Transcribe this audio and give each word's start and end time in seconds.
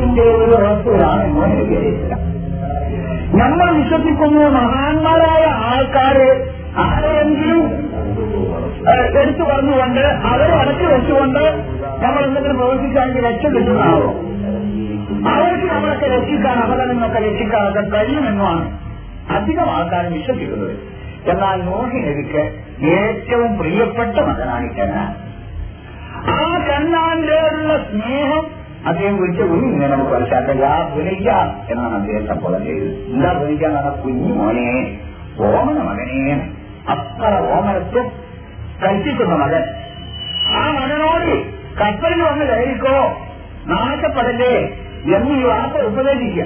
അതിന്റെ 0.00 0.24
ഒരു 0.36 0.56
വസ്തുവാണ് 0.62 1.24
വിചാരിച്ചത് 1.60 2.16
നമ്മൾ 3.40 3.68
വിശ്വസിക്കുന്നു 3.74 4.42
മഹാന്മാരായ 4.54 5.42
ആൾക്കാരെ 5.66 6.30
ആരെയെങ്കിലും 6.84 7.60
ഏഹ്, 8.90 9.06
എടുത്തു 9.20 9.42
പറഞ്ഞുകൊണ്ട് 9.42 10.02
അവരെ 10.28 10.54
അടച്ചു 10.58 10.86
വെച്ചുകൊണ്ട് 10.90 11.42
നമ്മൾ 12.02 12.20
എന്തെങ്കിലും 12.24 12.56
പ്രവർത്തിക്കാമെങ്കിൽ 12.56 13.24
രക്ഷ 13.26 13.44
കിട്ടുന്നതാണോ? 13.46 14.10
അവർക്ക് 15.30 15.66
നമ്മളൊക്കെ 15.70 16.06
രക്ഷിക്കാൻ 16.14 16.56
അവരെ 16.64 16.84
നിന്നൊക്കെ 16.90 17.20
രക്ഷിക്കാനൊക്കെ 17.26 17.82
കഴിയുമെന്നുമാണ് 17.94 18.64
അധികം 19.30 19.68
ആൾക്കാർ 19.70 20.04
വിശ്വസിക്കുന്നത്. 20.14 20.72
എന്നാൽ 21.26 21.58
നോഹി 21.66 21.98
നബിക്ക് 22.06 22.44
ഏറ്റവും 22.94 23.50
പ്രിയപ്പെട്ട 23.58 24.16
മകനാണ് 24.28 24.68
കന്നാൻ 24.78 25.10
ആ 26.32 26.38
കന്നാന്റെ 26.68 27.40
സ്നേഹം 27.86 28.44
അദ്ദേഹം 28.86 29.16
വിളിച്ച 29.16 29.40
ഒരു 29.42 29.52
ഇങ്ങനെ 29.52 29.88
നമുക്ക് 29.88 30.10
മനസ്സിലാക്കാം. 30.10 30.58
യാ 30.58 30.92
പുനയ്യ 30.94 31.30
എന്നാണ് 31.72 31.94
അദ്ദേഹം 31.94 32.26
സംബോധന 32.26 32.64
ചെയ്തത്. 32.64 32.88
എന്താ 32.88 33.32
പുനയ്യ 33.32 33.66
എന്നാണ് 33.66 34.02
കുഞ്ഞു 34.02 34.34
മോനെ. 34.34 34.98
ഓമന 35.40 35.82
മകനെ. 35.82 36.50
അത്ര 36.88 37.52
ഓമനത്തെ 37.52 38.10
കൽപ്പിക്കുന്ന 38.86 39.34
മകൻ. 39.34 39.62
ആ 40.56 40.70
മകനോട് 40.70 41.50
കപ്പലിൽ 41.78 42.22
വന്ന് 42.22 42.44
കയറിക്കോ 42.44 43.22
നാശപ്പെടല്ലേ 43.66 44.78
എന്ന് 45.16 45.30
ഈ 45.30 45.42
വാപ്പ 45.42 45.78
ഉപദേശിക്കുക. 45.78 46.44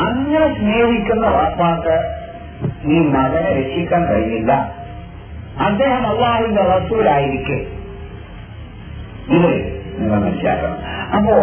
അങ്ങനെ 0.00 0.54
സ്നേഹിക്കുന്ന 0.54 1.26
വാപ്പാക്ക് 1.26 2.18
ഈ 2.90 2.98
മകനെ 2.98 3.52
രക്ഷിക്കാൻ 3.60 4.06
കഴിയില്ല. 4.06 4.74
അദ്ദേഹം 5.66 6.06
അള്ളാഹുവിന്റെ 6.06 6.62
റസൂലായിരിക്കെ. 6.62 7.66
ഇത് 9.34 9.78
നിങ്ങൾ 9.98 10.20
മനസ്സിലാക്കണം. 10.20 10.97
അപ്പോ 11.16 11.34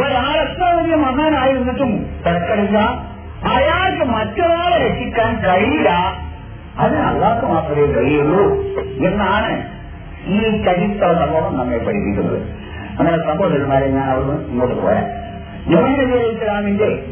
ഒരാളെത്ര 0.00 0.74
വലിയ 0.74 0.94
മഹാനായിരുന്നിട്ടും 0.94 2.06
തിരക്കടില്ല 2.26 2.78
അയാൾക്ക് 3.44 4.04
മറ്റൊരാളെ 4.04 4.88
രക്ഷിക്കാൻ 4.88 5.36
കഴിയില്ല. 5.36 5.90
അതിന് 6.78 7.00
അള്ളാഹ് 7.00 7.46
മാത്രമേ 7.46 7.86
കഴിയുള്ളൂ 7.86 8.54
എന്നാണ് 9.06 9.80
ഈ 10.26 10.64
ചരിത്ര 10.64 11.12
സംഭവം 11.12 11.58
നമ്മെ 11.58 11.78
പഠിപ്പിക്കുന്നത്. 11.78 12.42
അങ്ങനെ 12.98 13.16
സഹോദരന്മാരെ 13.16 13.86
ഞാൻ 13.86 14.10
അവിടുന്ന് 14.10 14.48
ഇങ്ങോട്ട് 14.48 14.82
പോരാം. 14.82 15.04
ജോലി 15.70 16.04
നബി 16.04 16.18
ഇസ്ലാമിന്റെ 16.18 17.04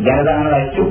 ജനതങ്ങൾ 0.00 0.54
അയച്ചു. 0.54 0.82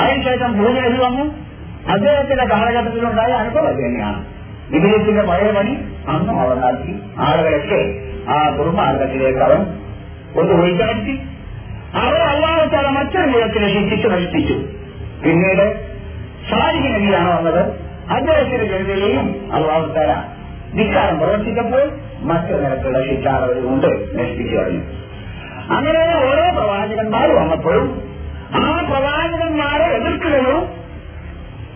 അതിനുശേഷം 0.00 0.58
ഭൂമിയിൽ 0.58 1.04
വന്നു. 1.04 1.48
അദ്ദേഹത്തിന്റെ 1.92 2.44
കാലഘട്ടത്തിലുണ്ടായ 2.44 3.32
അനുഭവം 3.32 3.72
തന്നെയാണ് 3.72 4.37
വിദേശത്തിന്റെ 4.68 5.22
പഴയ 5.22 5.50
പണി 5.52 5.74
അന്നും 6.08 6.36
അവൻ 6.40 6.56
നടത്തി 6.58 6.94
ആളുകളൊക്കെ 7.26 7.80
ആ 8.28 8.38
കുടുംബാർഗത്തിലേക്ക് 8.56 9.42
അവൻ 9.42 9.60
ഒന്ന് 10.36 10.54
ഒഴിച്ചടത്തി 10.54 11.14
അവർ 12.00 12.20
അള്ളാഹത്താല 12.28 12.86
മറ്റൊരു 12.90 13.30
വിധത്തിൽ 13.32 13.62
ശിക്ഷിച്ച് 13.74 14.08
നശിപ്പിച്ചു 14.08 14.56
പിന്നീട് 15.22 15.66
സാരിക 16.50 16.86
നബിയാണ് 16.88 17.30
വന്നത്. 17.30 17.62
അദ്ദേഹത്തിന്റെ 18.10 18.66
ജനതയെയും 18.66 19.26
അള്ളാഹത്താല 19.52 20.12
ധിക്കാരം 20.76 21.16
പ്രവർത്തിച്ചപ്പോൾ 21.18 21.82
മറ്റൊരു 22.22 22.60
നിരക്കുള്ള 22.62 22.98
ശിക്ഷാറവർ 23.08 23.58
കൊണ്ട് 23.64 23.88
നശിപ്പിച്ചു 24.14 24.54
കളഞ്ഞു. 24.56 24.82
അങ്ങനെ 25.76 26.02
ഓരോ 26.22 26.44
പ്രവാചകന്മാർ 26.54 27.28
വന്നപ്പോഴും 27.36 27.86
ആ 28.54 28.64
പ്രവാചകന്മാരെ 28.90 29.86
എതിർക്കുകയും 29.96 30.60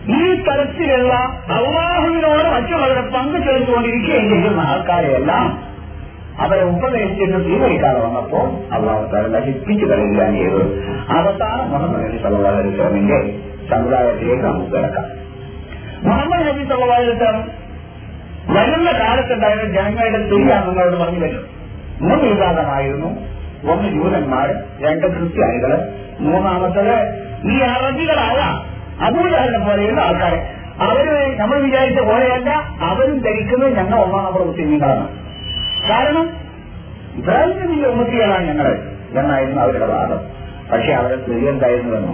ഈ 0.07 0.43
തരത്തിലുള്ള 0.43 1.13
അള്ളാഹുവിനോട് 1.49 2.47
മറ്റുള്ളവരെ 2.53 3.01
പങ്കു 3.01 3.37
ചേർത്തുകൊണ്ടിരിക്കുകയും 3.37 4.29
ചെയ്യുന്ന 4.29 4.59
ആൾക്കാരെയെല്ലാം 4.59 5.63
അവരെ 6.39 6.63
ഉപദേശിച്ചിട്ട് 6.63 7.43
സ്വീകരിക്കാതെ 7.43 7.99
വന്നപ്പോൾ 7.99 8.73
അള്ളാഹുത്താരെ 8.73 9.27
നശിപ്പിച്ചു 9.27 9.85
കളയുകയാണ് 9.85 10.35
ചെയ്തത്. 10.35 10.65
അവസാനം 11.09 11.69
മുഹമ്മദ് 11.69 12.05
നബി 12.05 12.17
സല്ലാ 12.17 12.51
അലിസ്ലാമിന്റെ 12.51 13.39
സമുദായത്തിലേക്ക് 13.69 14.43
നമുക്ക് 14.43 14.71
കിടക്കാം. 14.71 15.05
മുഹമ്മദ് 16.03 16.47
നബി 16.47 16.63
സല്ലാ 16.63 16.95
അലിസ്ലാം 16.95 17.63
വരുന്ന 18.49 18.91
കാലത്തുണ്ടായിരുന്ന 18.91 19.73
ജനങ്ങളുടെ 19.73 20.29
തുല്യാണ് 20.29 20.67
നിങ്ങളോട് 20.67 20.95
പറഞ്ഞു 20.95 21.19
വരും 21.19 21.45
മൂന്ന് 22.01 22.23
വിഭാഗമായിരുന്നു. 22.23 23.07
ഒന്ന് 23.71 23.89
ജൂതന്മാർ 23.89 24.47
രണ്ട് 24.81 25.07
ക്രിസ്ത്യാനികൾ. 25.07 25.89
മൂന്നാമത്തത് 26.19 26.95
ഈ 27.51 27.59
അറബികളായ 27.59 28.72
അബൂജാലിനെ 29.07 29.59
പോലെയുള്ള 29.67 30.01
ആൾക്കാരെ. 30.01 30.39
അവർ 30.79 31.07
നമ്മൾ 31.39 31.57
വിചാരിച്ച 31.57 31.99
പോലെയല്ല 31.99 32.49
അവരും 32.89 33.17
ധരിക്കുന്നത് 33.19 33.73
ഞങ്ങൾ 33.79 33.97
ഒന്നാം 34.05 34.23
നമ്പർ 34.23 34.41
മുസ്ലിങ്ങളാണ് 34.47 35.05
കാരണം 35.89 36.25
നബിയുടെ 37.27 37.87
ഉമ്മത്തികളാണ് 37.87 38.45
ഞങ്ങൾ 38.47 38.67
എന്നായിരുന്നു 39.21 39.61
അവരുടെ 39.61 39.85
വാദം. 39.85 40.21
പക്ഷെ 40.71 40.91
അവരെ 40.93 41.17
സ്ഥിതി 41.17 41.45
എന്തായിരുന്നുവെന്നോ 41.45 42.13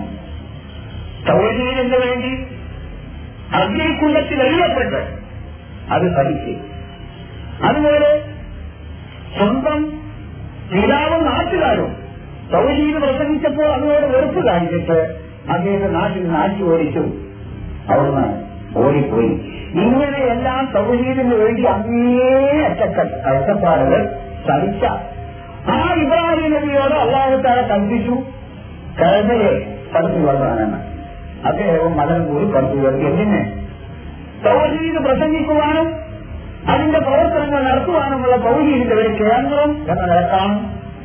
സൗകര്യത്തിന് 1.27 1.97
വേണ്ടി 2.05 2.31
അഗ്നികുണ്ടത്തിൽ 3.59 4.41
എഴുതപ്പെട്ട് 4.47 5.00
അത് 5.95 6.06
സഹിച്ച്. 6.17 6.53
അതുപോലെ 7.67 8.09
സ്വന്തം 9.38 9.79
പിതാവും 10.71 11.21
നാട്ടുകാരും 11.25 11.91
സൗജീന് 12.51 13.00
പ്രസംഗിച്ചപ്പോൾ 13.06 13.67
അതിനോട് 13.73 14.06
വെറുപ്പ് 14.13 14.41
കാണിച്ചിട്ട് 14.47 15.00
അദ്ദേഹത്തെ 15.52 15.88
നാട്ടിൽ 15.88 16.30
നാട്ടി 16.30 16.64
ഓടിച്ചു. 16.64 17.04
അവിടുന്ന് 17.94 18.26
ഓടിപ്പോയി. 18.78 19.32
ഇങ്ങനെയെല്ലാം 19.84 20.70
സൗഹീദിന് 20.74 21.36
വേണ്ടി 21.36 21.64
അങ്ങേ 21.64 22.62
അച്ചക്ക 22.64 23.00
കഷ്ടപ്പാടുകൾ 23.26 24.02
സഹിച്ച 24.48 24.84
ആ 25.70 25.94
ഇബ്രാഹിം 25.94 26.52
നബിയോട് 26.54 26.94
അള്ളാഹുത്താരെ 26.94 27.62
കൽപ്പിച്ചു. 27.62 28.16
കരുതയെ 29.02 29.52
കടത്തി 29.96 30.22
കൊള്ളാനാണ് 30.26 30.78
അദ്ദേഹവും 31.46 31.98
മകൻ 31.98 32.26
കൂടി 32.26 32.46
കൊണ്ടു 32.46 33.06
എങ്ങനെ 33.08 33.42
സൗഹീദ് 34.44 35.04
പ്രസംഗിക്കുവാനും 35.06 35.88
അതിന്റെ 36.68 37.00
പ്രവർത്തനങ്ങൾ 37.00 37.62
നടത്തുവാനുമുള്ള 37.64 38.36
സൗഹീദിന്റെ 38.38 38.96
ഒരു 38.96 39.10
കേന്ദ്രം 39.10 39.72
എന്ന 39.92 40.06
നിലക്കാണ് 40.06 40.56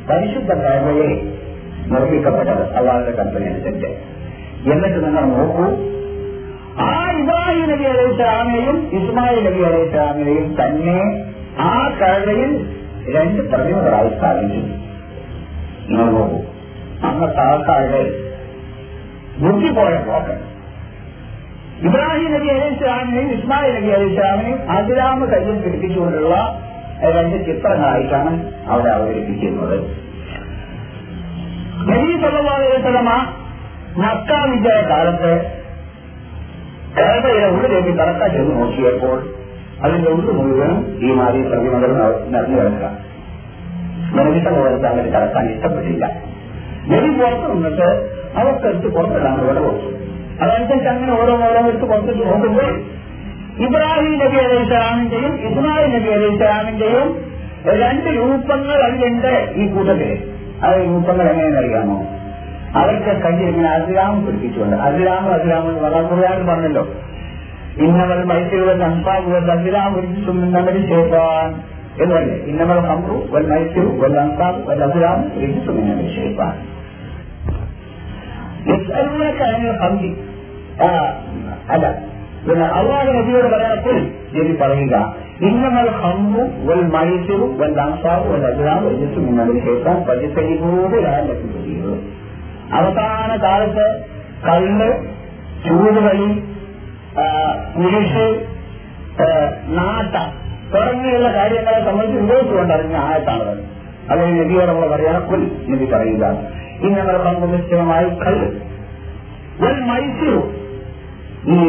പരിശുദ്ധ 0.09 0.53
കരുതയെ 0.53 1.09
നിർമ്മിക്കപ്പെട്ടത് 1.87 2.75
അള്ളാഹുടെ 2.75 3.11
കൽപ്പന 3.11 3.43
അനുസരിച്ച് 3.43 3.89
എന്നിട്ട് 4.73 4.99
നിങ്ങൾ 5.05 5.25
നോക്കൂ. 5.33 5.65
ആ 6.85 6.91
ഇബ്രാഹിം 7.19 7.67
നബി 7.71 7.85
അലൈഹി 7.91 8.63
ഇസ്മായിൽ 8.99 9.39
നബി 9.47 9.61
അലൈഹി 9.69 9.89
സ്വലാമിനെയും 9.91 10.47
തന്നെ 10.59 10.99
ആ 11.67 11.73
കഴയിൽ 12.01 12.51
രണ്ട് 13.15 13.41
പ്രതിമകളായി 13.51 14.09
സ്ഥാപിച്ചു 14.15 14.61
നിങ്ങൾ 15.89 16.07
നോക്കൂ. 16.17 16.39
അന്നത്തെ 17.07 17.41
ആൾക്കാരുടെ 17.49 18.01
ബുദ്ധി 19.43 19.69
പോയ 19.77 19.95
പോക്ക് 20.07 20.35
ഇബ്രാഹിം 21.87 22.29
നബി 22.35 22.49
അലൈഹിസ്ലാമിനെയും 22.55 23.31
ഇസ്മായിൽ 23.37 23.73
നബി 23.77 23.89
അലൈഹിസ്ലാമിനെയും 23.97 24.59
അതിരാമ 24.77 25.25
കയ്യിൽ 25.33 25.57
പിടിപ്പിച്ചുകൊണ്ടുള്ള 25.63 26.35
രണ്ട് 27.15 27.37
ചിത്രങ്ങളായിട്ടാണ് 27.47 28.31
അവിടെ 28.71 28.89
അവതരിപ്പിക്കുന്നത്. 28.97 29.77
നബി 31.89 32.13
സല്ലല്ലാഹു 32.21 32.59
അലൈഹി 32.59 32.75
വസല്ലമ 32.77 33.11
മക്ക 34.03 34.31
വിജയ 34.51 34.79
കാലത്ത് 34.91 35.31
കേരളയുടെ 36.97 37.47
ഉള്ളിലേക്ക് 37.55 37.91
കടക്കാൻ 37.99 38.29
ചെന്ന് 38.35 38.53
നോക്കിയപ്പോൾ 38.61 39.17
അതിന്റെ 39.83 40.09
ഉള്ളു 40.11 40.31
മുഴുവനും 40.31 40.79
ഈ 41.05 41.11
മാതിരി 41.11 41.43
പ്രതിമകൾ 41.43 41.91
നിറഞ്ഞു 42.33 42.57
കിടക്കുക. 42.59 42.87
നബി 44.17 44.39
സല്ലല്ലാഹു 44.39 44.87
അങ്ങനെ 44.91 45.09
കടക്കാൻ 45.15 45.45
ഇഷ്ടപ്പെട്ടില്ല. 45.53 46.05
നബി 46.87 47.09
പുറത്ത് 47.19 47.47
നിന്നിട്ട് 47.53 47.87
അവർക്കെടുത്ത് 48.39 48.87
പുറത്തിടാൻ 48.87 49.35
ഇവിടെ 49.43 49.59
കൊടുത്തു 49.59 49.89
അതനുസരിച്ച് 50.41 50.89
അങ്ങനെ 50.89 51.13
ഓരോ 51.21 51.33
ഓരോ 51.47 51.59
എടുത്ത് 51.67 51.85
പുറത്തേക്ക് 51.85 52.25
നോക്കുമ്പോൾ 52.25 52.71
ഇബ്രാഹിം 53.65 54.13
നബി 54.23 54.37
അലൈഹി 54.45 54.65
സ്വലാമിന്റെയും 54.67 55.33
ഇസ്മായിൽ 55.47 55.89
നബി 55.95 56.09
അലൈഹി 56.09 56.37
സ്വലാമിന്റെയും 56.37 57.07
രണ്ട് 57.81 58.09
രൂപങ്ങൾ 58.09 58.79
അതിലുണ്ട് 58.87 59.33
ഈ 59.55 59.65
കൂട്ടത്തിൽ. 59.67 60.11
അത് 60.63 60.77
രൂപങ്ങൾ 60.89 61.25
എങ്ങനെയെന്ന് 61.29 61.59
അറിയാമോ? 61.59 61.97
അവരുടെ 62.75 63.13
കയ്യിൽ 63.19 63.47
ഇങ്ങനെ 63.49 63.69
അഭിരാമം 63.75 64.19
പിടിപ്പിച്ചുകൊണ്ട് 64.25 64.77
അഭിരാമം 64.87 65.31
അഭിരാമം 65.33 65.75
വളർന്നുകയാണ് 65.83 66.43
പറഞ്ഞല്ലോ 66.47 66.83
ഇന്നവർ 67.77 68.19
മൈസൂർ 68.25 68.69
അൻസാബ് 68.83 69.51
അഭിരാമം 69.51 69.95
പിടിച്ചു 69.95 70.31
നമ്മുടെ 70.31 70.81
ശേഖാൻ 70.89 71.49
എന്നല്ലേ 72.03 72.37
ഇന്നവർ 72.45 72.79
ഹംറു 72.87 73.17
വൽ 73.33 73.47
മൈസൂർ 73.47 73.87
വൽ 74.01 74.17
അൻസാബ് 74.19 74.61
വൽ 74.69 74.81
അഭിരാം 74.83 75.19
പിടിച്ചു 75.35 75.71
നമ്മുടെ 75.71 76.09
ശേഖാൻ 76.15 76.55
ഹംദി 79.81 80.11
അല്ല 81.69 81.85
പിന്നെ 82.47 82.65
അള്ളാഹ് 82.77 83.11
നബിയോട് 83.11 83.47
പറയാത്തിൽ 83.47 83.97
നബി 84.35 84.53
പറയുക 84.55 84.95
ഇന്നമൽ 85.41 85.89
ഹംബു 86.01 86.43
വൽ 86.65 86.83
മൈസൂർ 86.89 87.41
വൽ 87.57 87.79
അൻസാബ് 87.79 88.27
വൽ 88.33 88.45
അഭിരാം 88.45 88.81
പിടിച്ചു 88.85 89.19
നമ്മുടെ 89.29 89.61
ശേഖാൻ 89.65 89.97
പതിസരിപോടെയാണ് 90.09 91.25
ലഭിക്കുന്നത് 91.29 91.97
അവസാന 92.71 93.43
കാലത്ത് 93.43 93.85
കള്ള് 94.43 94.89
ചൂടുകളി 95.65 96.29
കുരിശ് 97.75 98.27
നാട്ട 99.67 100.15
തുടങ്ങിയുള്ള 100.73 101.27
കാര്യങ്ങളെ 101.27 101.85
സംബന്ധിച്ച് 101.85 102.23
ഉപയോഗിച്ചുകൊണ്ടറിഞ്ഞ 102.23 102.97
ആയത്താണത് 102.97 103.63
അല്ലെങ്കിൽ 104.09 104.41
നബിയോടുള്ള 104.41 104.85
കുൽ 105.19 105.43
നബി 105.67 105.85
പറയുക 105.85 106.25
ഇങ്ങനെ 106.79 107.13
സംബന്ധിച്ചമായി 107.23 108.09
കല്ല് 108.09 108.47
ഒരു 109.59 109.81
മൈസൂർ 109.81 110.39
ഈ 111.47 111.59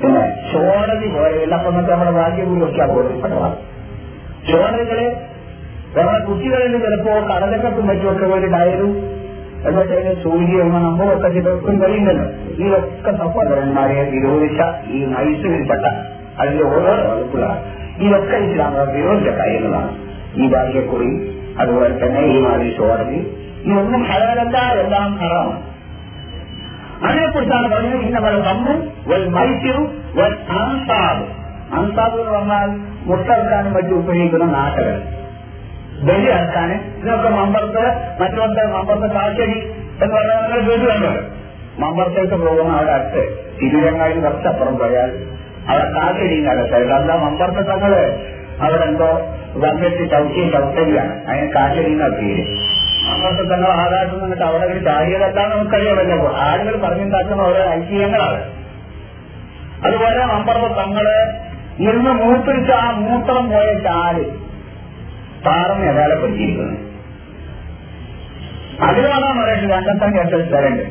പിന്നെ 0.00 0.22
ചോടതി 0.52 1.08
പോലെയുള്ള 1.08 1.54
അപ്പൊ 1.56 1.70
നമുക്ക് 1.70 1.90
നമ്മുടെ 1.90 2.12
ഭാഗ്യം 2.12 2.48
കൂടി 2.48 2.60
ഭാഗ്യകൂലൊക്കെ 2.60 2.94
ബോധ്യപ്പെട്ടതാണ് 2.94 3.56
ചോടതികളെ 4.50 5.06
നമ്മുടെ 5.96 6.20
കുട്ടികളിൽ 6.24 6.72
ചിലപ്പോ 6.82 7.12
കടലക്കത്തും 7.28 7.86
മറ്റുമൊക്കെ 7.86 8.26
ഡയറും 8.48 8.92
എന്നിട്ട് 9.68 10.22
സൂര്യവും 10.22 10.74
നമ്മളൊക്കെ 10.86 11.28
ചിലർക്കും 11.28 11.76
കഴിയുന്നല്ലോ 11.82 12.26
ഇതൊക്കെ 12.64 13.12
സഹോദരന്മാരെ 13.12 14.02
വിരോധിച്ച 14.10 14.60
ഈ 14.90 15.04
മൈസൂരിൽപ്പെട്ട 15.04 15.84
അതിന്റെ 16.40 16.64
ഓരോ 16.64 16.92
വകുപ്പുകളാണ്. 17.10 17.60
ഇതൊക്കെ 17.98 18.36
ഇസ്ലാം 18.46 18.74
വിരോധിച്ച 18.96 19.30
കാര്യങ്ങളാണ്. 19.40 19.92
ഈ 20.36 20.46
ഭാഗ്യക്കുറി 20.48 21.10
അതുപോലെ 21.58 21.94
തന്നെ 21.98 22.20
ഈ 22.26 22.38
മാതിരി 22.40 22.70
ചോടതി 22.76 23.18
ഇതൊന്നും 23.66 24.02
ഹലാലല്ല 24.02 24.56
എല്ലാം 24.82 25.10
ഹറാമാണ് 25.20 25.62
അതിനെക്കുറിച്ചാണ് 27.06 27.68
പറഞ്ഞത് 27.74 28.02
ഇന്നവരെ 28.06 28.38
നമ്മും 28.42 28.78
വൽ 29.08 29.24
മൈസ്യവും 29.28 29.86
വൽ 30.16 30.34
അൻസാബ്. 30.60 31.24
അൻസാബ് 31.78 32.16
എന്ന് 32.20 32.32
പറഞ്ഞാൽ 32.32 32.68
മുട്ടർക്കാനും 33.06 33.72
മറ്റും 33.72 33.96
ഉപയോഗിക്കുന്ന 33.98 34.44
നാട്ടുകൾ 34.44 34.96
ബലി 36.02 36.26
ഇറക്കാന് 36.30 36.76
ഇതിനൊക്കെ 36.96 37.30
മമ്പർത്ത് 37.36 37.84
മറ്റൊക്കെ 38.20 38.64
മമ്പർത്ത് 38.74 39.08
കാശ്ശേരി 39.14 39.58
എന്ന് 39.94 40.14
പറഞ്ഞാൽ 40.16 40.38
നിങ്ങൾ 40.44 40.60
കേട്ടുണ്ടല്ലോ 40.68 41.12
മമ്പർത്തേക്ക് 41.78 42.36
പോകുന്ന 42.42 42.72
അവിടെ 42.76 42.92
അടുത്ത് 42.92 43.22
തിരുവങ്ങാടി 43.60 44.18
കുറച്ചപ്പുറം 44.20 44.74
പോയാൽ 44.78 45.10
അവിടെ 45.68 45.86
കാശടി 45.96 46.36
നടത്തരുത് 46.48 46.92
അതാ 46.92 47.16
മമ്പർത്ത് 47.24 47.62
തങ്ങൾ 47.70 47.92
അവിടെ 48.60 48.84
എന്തോ 48.84 49.10
വന്നിട്ട് 49.56 50.04
ചൗക്കിയും 50.12 50.48
ചൗത്തരിയാണ് 50.52 51.14
അതിന് 51.26 51.48
കാശ്ശേരി 51.52 51.92
എന്നാ 51.92 52.08
മമ്പർത്ത 53.08 53.42
തങ്ങൾ 53.52 53.70
ആകാശം 53.80 54.18
നിന്നിട്ട് 54.20 54.44
അവിടെ 54.44 54.66
ഒരു 54.66 54.80
ചാടിയതെല്ലാം 54.86 55.48
നമുക്കറിയാമല്ലോ 55.50 56.18
ആളുകൾ 56.44 56.74
പറഞ്ഞുണ്ടാക്കുന്ന 56.84 57.42
ഓരോ 57.42 57.62
ഐതിഹ്യങ്ങളാണ്. 57.72 58.40
അതുപോലെ 59.86 60.22
മമ്പർത്ത് 60.32 60.70
തങ്ങൾ 60.78 61.06
ഇന്ന് 61.88 62.12
മൂത്രിച്ച 62.20 62.70
ആ 62.78 62.90
മൂത്രം 63.00 63.44
പോയ 63.50 63.68
ചാൽ 63.86 64.16
പാറന്ന് 65.46 65.86
അടയാളപ്പെടുത്തിയിരിക്കുന്നത് 65.90 66.80
അതിലാണ് 68.80 69.26
പറയുന്നത് 69.40 69.70
കണ്ടെത്താൻ 69.70 70.10
കേട്ട 70.16 70.46
സ്ഥലമുണ്ട്. 70.48 70.84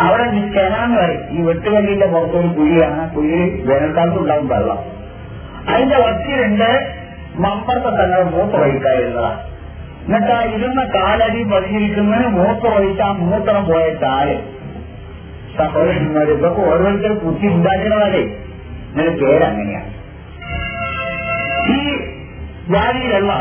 അവിടെ 0.00 0.24
കെനാന്ന് 0.56 0.96
പറയും 1.00 1.22
ഈ 1.30 1.42
വെട്ടുകല്ലിന്റെ 1.42 2.06
പുറത്തൊരു 2.06 2.48
കുഴിയാണ്. 2.48 3.14
കുഴി 3.14 3.38
വേനൽക്കാലത്ത് 3.68 4.18
ഉണ്ടാവും 4.18 4.48
വെള്ളം. 4.48 4.80
അതിന്റെ 5.72 5.96
വച്ചിലുണ്ട് 5.96 6.70
മമ്പർത്ത 7.38 7.88
തങ്ങൾ 7.98 8.20
മൂത്ത 8.24 8.54
വഹിക്കായിരുന്നതാണ് 8.62 9.40
എന്നിട്ട് 10.04 10.32
ആ 10.32 10.42
ഇരുന്ന 10.56 10.82
കാലടി 10.94 11.42
പതിഞ്ഞിരിക്കുന്നതിന് 11.42 12.28
മൂത്ത 12.28 12.62
വഹിച്ച 12.74 13.00
ആ 13.00 13.10
മൂത്രം 13.12 13.64
പോയ 13.66 13.94
ചാൽ 13.94 14.28
സഹോദരന്മാർ 15.58 16.28
ഇതൊക്കെ 16.30 16.62
ഓരോരുത്തർ 16.62 17.12
കുത്തി 17.24 17.46
ഉണ്ടാക്കുന്നതല്ലേ 17.46 18.22
ഇതിന്റെ 18.90 19.12
പേരങ്ങനെയാണ് 19.22 19.92
ഈ 21.74 21.78
ജാതിയിലുള്ള 22.68 23.32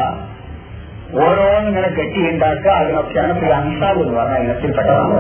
ഇങ്ങനെ 1.68 1.88
കെട്ടിയുണ്ടാക്കുക 1.88 2.72
അതിനൊക്കെയാണ് 2.72 3.40
ഈ 3.40 3.50
അൻസാബ് 3.50 4.02
എന്ന് 4.02 4.20
പറഞ്ഞ 4.20 4.38
ഇനത്തിൽപ്പെട്ടതാണ് 4.38 5.20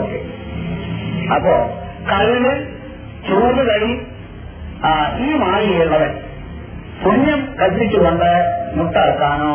അപ്പോ 1.35 1.53
കല്ല് 2.09 2.53
ചൂട് 3.27 3.61
കളി 3.67 3.91
ആ, 4.83 4.89
ഈ 5.19 5.33
മാളികയുള്ളവൻ 5.33 6.11
പുണ്യം 7.03 7.55
കൽപ്പിച്ചുകൊണ്ട് 7.61 8.29
മുട്ടാക്കാനോ 8.73 9.53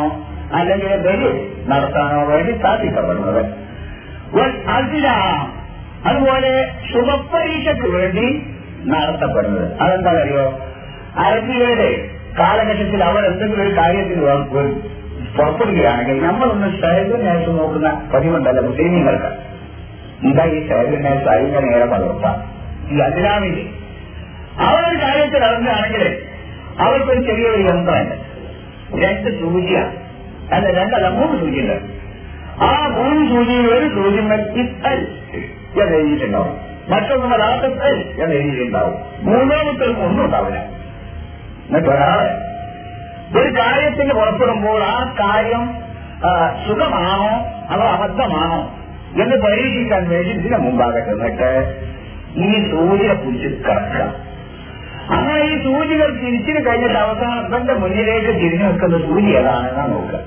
അല്ലെങ്കിൽ 0.53 0.97
ബലി 0.97 1.29
നടത്താനോ 1.67 2.25
വേണ്ടി 2.25 2.51
സ്ഥാപിക്കപ്പെടുന്നത് 2.59 3.41
അതുപോലെ 6.03 6.51
ശുഭപരീക്ഷയ്ക്ക് 6.91 7.87
വേണ്ടി 7.91 8.25
നടത്തപ്പെടുന്നത്. 8.85 9.81
അതെന്താ 9.81 10.11
അറിയോ 10.11 10.45
അരബികളുടെ 11.17 11.89
കാലഘട്ടത്തിൽ 12.39 13.03
അവർ 13.03 13.25
എന്തെങ്കിലും 13.25 13.67
ഒരു 13.67 13.77
കാര്യത്തിൽ 13.77 14.19
പുറപ്പെടുകയാണെങ്കിൽ 15.37 16.23
നമ്മളൊന്ന് 16.23 16.81
ശൈലന്യാസ് 16.81 17.49
നോക്കുന്ന 17.49 18.09
പതിവുണ്ടല്ല 18.13 18.59
മുസ്ലിങ്ങൾക്ക് 18.59 19.29
ഇതാ 20.27 20.43
ഈ 20.45 20.67
ശൈലന്യാസ് 20.67 21.27
അതിന്റെ 21.27 21.59
നേരെ 21.59 21.85
പകർത്ത 21.85 22.25
ഈ 22.91 22.99
അസ്ലാമിൽ 22.99 23.69
അവരൊരു 24.59 24.97
കാര്യത്തിൽ 25.03 25.43
ഇറങ്ങുകയാണെങ്കിൽ 25.43 26.23
അവർക്കൊരു 26.79 27.21
ചെറിയൊരു 27.21 27.61
യന്ത്രമുണ്ട്. 27.61 28.15
രണ്ട് 29.03 29.39
സൂചിയാണ്. 29.39 29.91
അല്ല 30.53 30.81
രണ്ടല്ല 30.81 31.09
മൂന്ന് 31.09 31.39
സൂചിയുണ്ട്. 31.39 31.77
ആ 32.63 32.87
മൂന്ന് 32.87 33.29
സൂചിയിൽ 33.29 33.67
ഒരു 33.67 33.87
സൂചിമൽ 33.87 34.41
ഇത്തൽ 34.61 35.07
എന്ന് 35.81 35.95
എഴുതിയിട്ടുണ്ടാവും 35.95 36.57
മറ്റൊന്നുമല്ലാത്ത 36.89 37.65
എന്ന് 38.23 38.35
എഴുതിയിട്ടുണ്ടാവും 38.35 38.95
മൂന്നാമത്തെ 39.21 39.85
ഒന്നും 39.85 40.25
ഉണ്ടാവില്ല 40.25 40.72
എന്നിട്ട് 41.67 41.95
ഒരു 43.39 43.49
കാര്യത്തിന് 43.59 44.13
പുറപ്പെടുമ്പോൾ 44.13 44.83
ആ 44.83 45.15
കാര്യം 45.19 45.63
സുഖമാണോ 46.67 47.31
അതോ 47.69 47.83
അബദ്ധമാണോ 47.83 48.59
എന്ന് 49.21 49.35
പരീക്ഷിക്കാൻ 49.45 50.09
വേണ്ടി 50.09 50.29
ഇതിന് 50.29 50.57
മുമ്പാകെ 50.57 50.99
ചെന്നിട്ട് 50.99 51.49
ഈ 52.35 52.69
സൂചിക 52.71 53.13
പിടിച്ച് 53.13 53.47
കിടക്കുക. 53.47 54.05
അങ്ങനെ 55.09 55.43
ഈ 55.45 55.63
സൂചികൾ 55.63 56.09
തിരിച്ചിന് 56.19 56.65
കഴിഞ്ഞിട്ട് 56.65 56.99
അവസാനത്തിന്റെ 56.99 57.73
മുന്നിലേക്ക് 57.73 58.27
തിരിഞ്ഞു 58.27 58.65
നിൽക്കുന്ന 58.65 58.97
സൂചി 58.97 59.25
ഏതാണെന്നാ 59.25 59.85
നോക്കുക. 59.85 60.19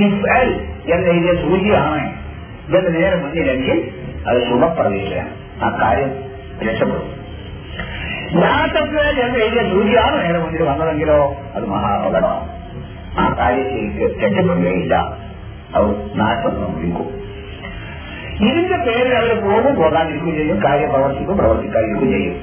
ഈ 0.00 0.08
ഫെൽ 0.22 0.48
എന്ന് 0.94 1.08
എഴുതിയ 1.10 1.32
സൂചിയാണ് 1.42 2.02
ഇതിന്റെ 2.68 2.90
നേരെ 3.00 3.16
മുന്നിലെങ്കിൽ 3.16 3.78
അത് 4.28 4.38
ശുഭപ്രതീക്ഷയാണ്. 4.48 5.32
ആ 5.64 5.78
കാര്യം 5.82 6.10
രക്ഷപ്പെടും. 6.68 7.08
യാത്രത്തിൽ 8.38 9.20
എന്ന് 9.24 9.38
എഴുതിയ 9.38 9.62
സൂചിയാണ് 9.70 10.24
നേരെ 10.24 10.38
മുന്നിൽ 10.38 10.62
വന്നതെങ്കിലോ 10.62 11.34
അത് 11.56 11.64
മഹാപകടമാണ് 11.66 12.46
ആ 13.20 13.36
കാര്യത്തിലേക്ക് 13.38 14.02
രക്ഷപ്പെടുകയില്ല 14.24 14.94
അവർ 15.74 15.94
നാശം 16.14 16.52
സംഭവിക്കും 16.60 17.08
ഇതിന്റെ 18.48 18.76
പേരിൽ 18.76 19.14
അവർ 19.14 19.40
പോകും 19.40 19.74
പോകാതിരിക്കുകയും 19.74 20.36
ചെയ്യും 20.36 20.64
കാര്യം 20.64 20.90
പ്രവർത്തിക്കും 20.90 21.36
പ്രവർത്തിക്കാതിരിക്കുകയും 21.36 22.12
ചെയ്യും. 22.12 22.36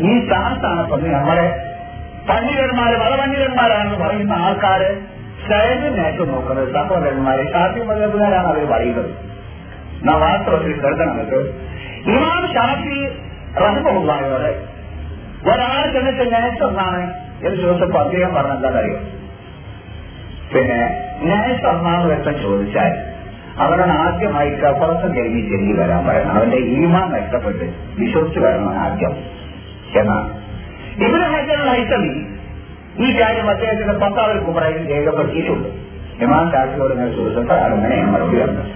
ഈ 0.00 0.26
സ്ഥാനത്താണ് 0.26 0.90
പറഞ്ഞ് 0.90 1.12
നമ്മളെ 1.14 1.46
പണ്ഡിതന്മാര് 2.28 2.96
മതപണ്ഡിതന്മാരാണെന്ന് 2.96 3.98
പറയുന്ന 4.04 4.32
ആൾക്കാര് 4.32 4.88
സ്വയം 5.46 5.96
നേട്ടം 5.96 6.28
നോക്കുന്നത്. 6.28 6.72
സഹോദരന്മാരെ 6.72 7.52
ഷാഫി 7.52 7.80
മതത്തിനാരാണ് 7.80 8.46
അവർ 8.46 8.64
പറയുന്നത്. 8.64 9.10
നാം 10.02 10.20
വാസ്തവത്തിൽ 10.20 10.80
കരുതണമെന്നത് 10.80 11.38
ഇമാം 12.14 12.42
ഷാഫി 12.54 12.98
റഹ്മുള്ളവരോട് 13.62 14.77
ഒരാൾ 15.46 15.92
ചെന്നിട്ട് 15.92 16.24
നേഴ്സെന്നാണ് 16.32 17.02
എന്ന് 17.42 17.58
ചോദിച്ചപ്പോ 17.62 17.98
അദ്ദേഹം 17.98 18.34
പറഞ്ഞെന്താണെന്നറിയോ 18.34 18.98
പിന്നെ 20.52 20.80
നേഴ്സെന്നാന്ന് 21.22 22.08
വെച്ച 22.12 22.28
ചോദിച്ചാൽ 22.42 22.92
അവനോട് 23.56 23.92
ആദ്യമായി 23.98 24.50
കഫറസം 24.50 25.10
കരുതി 25.16 25.40
ചെല്ലി 25.48 25.72
വരാൻ 25.72 26.06
പറയണം. 26.06 26.32
അവന്റെ 26.36 26.58
ഈമാൻ 26.74 27.06
നഷ്ടപ്പെട്ട് 27.12 27.66
വിശ്വസിച്ചു 27.96 28.40
വരണം 28.40 28.74
ആദ്യം. 28.78 29.14
എന്നാണ് 29.94 30.28
ഇവിടെ 31.06 31.26
ഹജർ 31.34 31.60
ഹൈത്തമി 31.68 32.12
ഈ 32.98 33.20
കാര്യം 33.20 33.48
അദ്ദേഹത്തിന്റെ 33.50 33.94
പത്താവിൽ 33.94 34.38
കുമറയിൽ 34.38 34.82
രേഖപ്പെടുത്തിയിട്ടുണ്ട്. 34.92 35.68
ഇമാം 36.24 36.46
ഷാഫിയോട് 36.52 36.94
ഞാൻ 36.94 37.10
ചോദിച്ചപ്പോൾ 37.16 37.58
അങ്ങനെയാണ് 37.66 38.12
മറുപടി 38.12 38.38
വന്നത് 38.42 38.70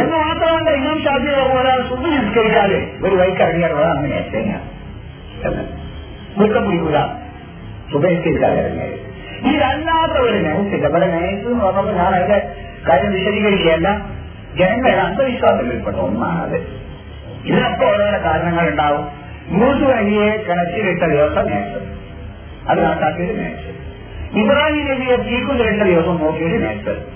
എന്ന് 0.00 0.16
മാത്രമല്ല 0.16 0.70
ഇമാം 0.80 0.98
ഷാഫിയുടെ 1.04 1.44
പോലെ 1.52 1.74
സുഖം 1.90 2.10
നിസ്കരിക്കാതെ 2.14 2.78
ഒരു 3.04 3.14
വൈക്കറിയാറുള്ളത് 3.16 3.90
അങ്ങനെ 3.96 4.22
തന്നെയാണ് 4.34 4.66
സുഖനിസ്കരിക്കാതെ 7.92 8.58
ഇറങ്ങിയത് 8.60 9.06
ഇതല്ലാത്ത 9.48 10.12
ഒരു 10.20 10.38
നൈസ് 10.38 10.74
ഇവിടെ 10.74 11.06
നൈസ് 11.06 11.46
എന്ന് 11.46 11.64
പറഞ്ഞപ്പോൾ 11.64 11.92
ഞാൻ 11.92 12.14
അതിന്റെ 12.14 12.38
കാര്യം 12.88 13.12
വിശദീകരിക്കുകയല്ല. 13.12 13.88
ജനങ്ങളുടെ 14.54 14.96
അന്ധവിശ്വാസത്തിൽപ്പെട്ട 14.96 15.96
ഒന്നാണത്. 15.96 16.58
ഇതിനൊക്കെ 17.44 17.84
ഓരോരോ 17.84 18.24
കാരണങ്ങൾ 18.24 18.68
ഉണ്ടാവും 18.68 19.04
യൂസ് 19.52 19.82
വഴിയെ 19.82 20.44
കിണറ്റിലിട്ട 20.48 21.04
ദിവസം 21.04 21.46
നേച്ചത് 21.46 21.86
അത് 22.68 22.78
കണക്കാക്കിയത് 22.78 23.40
നേച്ചത് 23.40 23.72
ഇബ്രാഹിം 24.40 24.90
നബിയെ 24.90 25.16
തീക്കുലിട്ട 25.16 25.82
ദിവസം 25.82 26.16
നോക്കിയത് 26.16 26.64
നേച്ചത് 26.64 27.15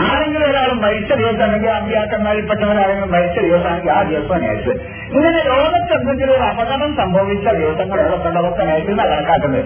ആരെങ്കിലും 0.00 0.50
ഒരാൾ 0.50 0.72
മരിച്ച 0.72 1.12
ദിവസം 1.12 1.42
അല്ലെങ്കിൽ 1.42 1.70
അമ്പ്യാക്കന്മാരിൽപ്പെട്ടവരാരെങ്കിലും 1.70 3.12
മരിച്ച 3.12 3.38
ദിവസമാണെങ്കിൽ 3.38 3.90
ആ 3.90 4.02
ദിവസം 4.02 4.42
നേച്ച് 4.42 4.70
ഇങ്ങനെ 5.14 5.42
ലോകത്ത് 5.44 5.92
എന്തെങ്കിലും 5.92 6.34
ഒരു 6.34 6.42
അപകടം 6.42 6.96
സംഭവിച്ച 6.96 7.48
ദിവസങ്ങളുള്ള 7.48 8.14
എവിടെയുള്ളതൊക്കെ 8.14 8.64
നേച്ചെന്ന 8.64 9.04
കണക്കാക്കുന്നത്? 9.04 9.64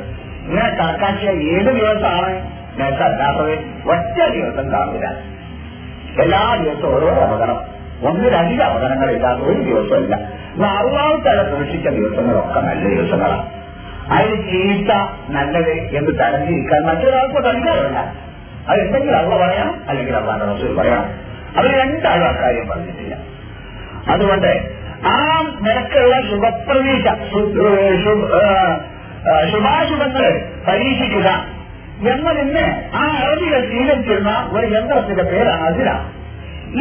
ഇങ്ങനെ 0.48 0.68
കണക്കാക്കിയ 0.68 1.30
ഏത് 1.30 1.66
ദിവസമാണ്? 1.66 2.52
നേച്ചല്ലാത്തത് 2.80 3.52
ഒറ്റ 3.88 4.32
ദിവസം 4.32 4.72
കാണില്ല 4.72 5.06
എല്ലാ 6.22 6.56
ദിവസവും 6.64 6.94
ഓരോ 6.94 7.08
അപകടം. 7.08 7.82
ഒന്നിലധികം 8.08 8.64
അപകടങ്ങളില്ലാത്ത 8.64 9.40
ഒരു 9.40 9.60
ദിവസമില്ല 9.60 10.14
അള്ളാഹുത്തല 10.64 11.42
സൂക്ഷിച്ച 11.50 11.88
ദിവസങ്ങളൊക്കെ 11.88 12.60
നല്ല 12.60 12.94
ദിവസങ്ങളാണ്. 12.94 13.50
അതിന് 14.10 14.36
ചീത്ത 14.36 14.94
നല്ലത് 15.28 15.70
എന്ന് 15.70 16.18
തരഞ്ഞിരിക്കാൻ 16.18 16.82
മറ്റൊരാൾക്ക് 16.82 17.48
അധികാരമല്ല. 17.48 18.31
അത് 18.68 18.80
എന്തെങ്കിലും 18.80 19.18
അള്ള 19.18 19.46
പറയാം 19.46 19.82
അല്ലെങ്കിൽ 19.88 20.16
അള്ളാന്റെ 20.16 20.46
റസൂൽ 20.46 20.76
പറയാം. 20.76 21.04
അവർ 21.56 21.70
രണ്ടാളും 21.80 22.28
അക്കാര്യം 22.28 22.68
പറഞ്ഞിട്ടില്ല. 22.68 23.14
അതുകൊണ്ട് 24.08 24.52
ആ 25.06 25.16
നിരക്കുള്ള 25.60 26.20
ശുഭപ്രതീക്ഷ 26.30 27.08
ശുഭാശുഭങ്ങൾ 29.52 30.24
പരീക്ഷിക്കുക 30.68 31.28
എന്നതിന് 32.12 32.64
ആ 32.94 33.02
അറബികൾ 33.24 33.60
സ്വീകരിച്ചിരുന്ന 33.66 34.48
ഒരു 34.52 34.66
യന്ത്രത്തിന്റെ 34.74 35.22
പേരാണ് 35.22 35.62
അസിര 35.62 35.90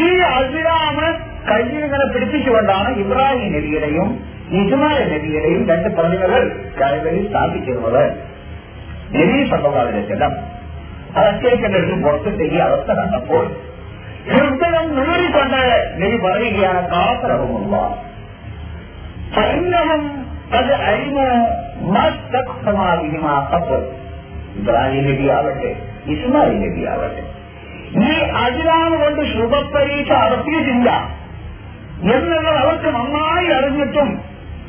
ഈ 0.04 0.20
അസിരാമ് 0.20 1.08
കയ്യിൽ 1.50 1.86
ഇങ്ങനെ 1.86 2.14
പിടിപ്പിച്ചുകൊണ്ടാണ് 2.14 2.96
ഇബ്രാഹിം 2.98 3.54
നബിയുടെയും 3.54 4.10
ഇസ്മായിൽ 4.52 5.14
നബിയുടെയും 5.14 5.70
രണ്ട് 5.70 5.90
പ്രതിമകൾ 5.98 6.42
കൈകളിൽ 6.82 7.30
സ്ഥാപിച്ചിരുന്നത്. 7.30 8.04
നബി 9.16 9.50
സംഭവത്തിന്റെ 9.50 10.08
ചെല്ലം 10.08 10.34
അതൊക്കെ 11.16 12.02
പുറത്തിട്ട് 12.04 12.44
ഈ 12.44 12.58
അവസ്ഥ 12.58 12.92
കണ്ടപ്പോൾ 12.92 13.46
ഹൃദയം 14.28 14.96
നൂറിക്കൊണ്ട് 14.96 15.92
നബി 15.98 16.18
പറയുകയാണ് 16.18 16.90
കാസരവുമുള്ള 16.90 18.04
സൈന്യവും 19.36 20.26
അത് 20.54 20.74
അരിമോ 20.74 21.28
മസ്തമാവിഹിമാക്കപ്പോൾ 21.92 23.84
ഇബ്രാഹിം 24.56 25.04
നബി 25.12 25.28
ആവട്ടെ 25.28 25.72
ഇസ്മായിൽ 26.06 26.58
നബി 26.62 26.84
ആവട്ടെ. 26.86 27.24
ഈ 27.96 28.20
അജിലാമ് 28.22 29.04
കൊണ്ട് 29.04 29.22
ശുഭപരീക്ഷ 29.22 30.12
നടത്തിയിട്ടില്ല 30.12 30.90
എന്നുള്ളത് 32.16 32.56
അവർക്ക് 32.56 32.86
നന്നായി 32.86 33.48
അറിഞ്ഞിട്ടും 33.48 34.22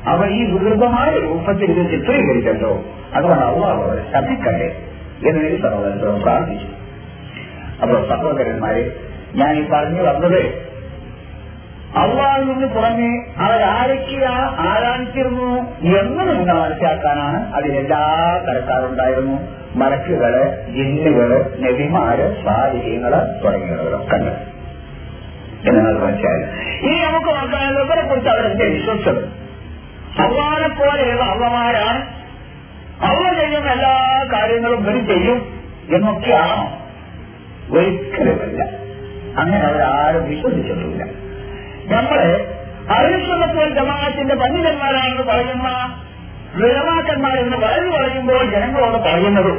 അവർ 0.06 0.26
ഈ 0.26 0.50
ദുരിതമായ 0.50 1.10
രൂപത്തിൽ 1.18 1.70
ഇത് 1.72 1.90
ചിത്രീകരിച്ചല്ലോ. 1.90 2.84
അതുകൊണ്ട് 3.14 3.44
അള്ളാഹ് 3.44 3.82
അവരെ 3.82 4.02
ശപിക്കട്ടെ. 4.12 4.91
എന്ന് 5.28 5.44
നബി 5.44 5.62
സഹോദരൻ 5.62 6.22
പ്രാർത്ഥിച്ചു. 6.22 6.68
അപ്പോൾ 7.82 8.08
സഹോദരന്മാരെ 8.08 8.82
ഞാൻ 9.34 9.52
ഈ 9.56 9.68
പറഞ്ഞു 9.68 10.02
വന്നത് 10.02 10.72
അള്ളാഹിൽ 11.96 12.44
നിന്ന് 12.44 12.66
പുറമെ 12.66 13.08
അവരാരൊക്കെയാ 13.38 14.34
ആരാധിച്ചിരുന്നു 14.58 15.50
എന്ന് 16.00 16.38
നിങ്ങൾ 16.38 16.56
മനസ്സിലാക്കാനാണ് 16.60 17.52
അതിലെല്ലാ 17.54 18.00
തരക്കാരുണ്ടായിരുന്നു 18.48 19.36
മലക്കുകൾ 19.74 20.34
ജിന്നുകൾ 20.68 21.30
നബിമാര് 21.58 22.42
സ്വാധീനങ്ങൾ 22.42 23.12
തുടങ്ങിയവരൊക്കെ 23.44 24.16
ഉണ്ട് 24.16 24.32
എന്ന് 25.68 25.78
നിങ്ങൾക്ക് 25.78 26.04
മനസ്സിലായി. 26.06 26.42
ഇനി 26.86 26.98
നമുക്ക് 27.04 27.28
നോക്കാൻ 27.28 28.08
കുറിച്ച് 28.08 28.30
അവരെന്റെ 28.30 28.64
വിശ്വസിച്ചത്? 28.64 29.22
അള്ളാഹിനെ 30.22 30.68
പോലെയുള്ള 30.68 31.24
അള്ളമാരാണ് 31.24 32.21
അവ 33.02 33.34
ചെയ്യുന്ന 33.40 33.70
എല്ലാ 33.70 33.92
കാര്യങ്ങളും 34.32 34.80
ഇവർ 34.80 34.96
ചെയ്യും 35.06 35.38
എന്നൊക്കെയാണോ 35.96 36.58
ഒരിക്കലുമില്ല. 37.70 38.62
അങ്ങനെ 39.36 39.64
അവരാരും 39.66 40.24
വിശ്വസിച്ചിട്ടില്ല. 40.28 41.02
നമ്മൾ 41.92 42.20
അറിയിച്ചപ്പോൾ 42.90 43.68
ജമാഅത്തിന്റെ 43.78 44.34
പണ്ഡിതന്മാരാണെന്ന് 44.34 45.22
പറയുന്ന 45.22 45.68
വിളമാക്കന്മാരെന്ന് 46.56 47.56
പറഞ്ഞു 47.56 47.90
പറയുമ്പോൾ 47.90 48.50
ജനങ്ങളോട് 48.54 48.98
പറയുന്നത് 49.08 49.52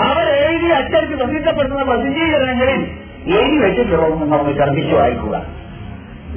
അവർ 0.00 0.26
എഴുതി 0.38 0.66
അച്ചടിച്ച് 0.66 1.14
ബന്ധിക്കപ്പെടുന്ന 1.14 1.82
പ്രസിദ്ധീകരണങ്ങളിൽ 1.82 2.80
എഴുതി 3.36 3.56
വെച്ചിട്ടുള്ളതെന്ന് 3.56 4.26
നമ്മൾ 4.32 4.52
ഛർദ്ദിച്ചു 4.58 4.94
വായിക്കുക. 4.94 5.36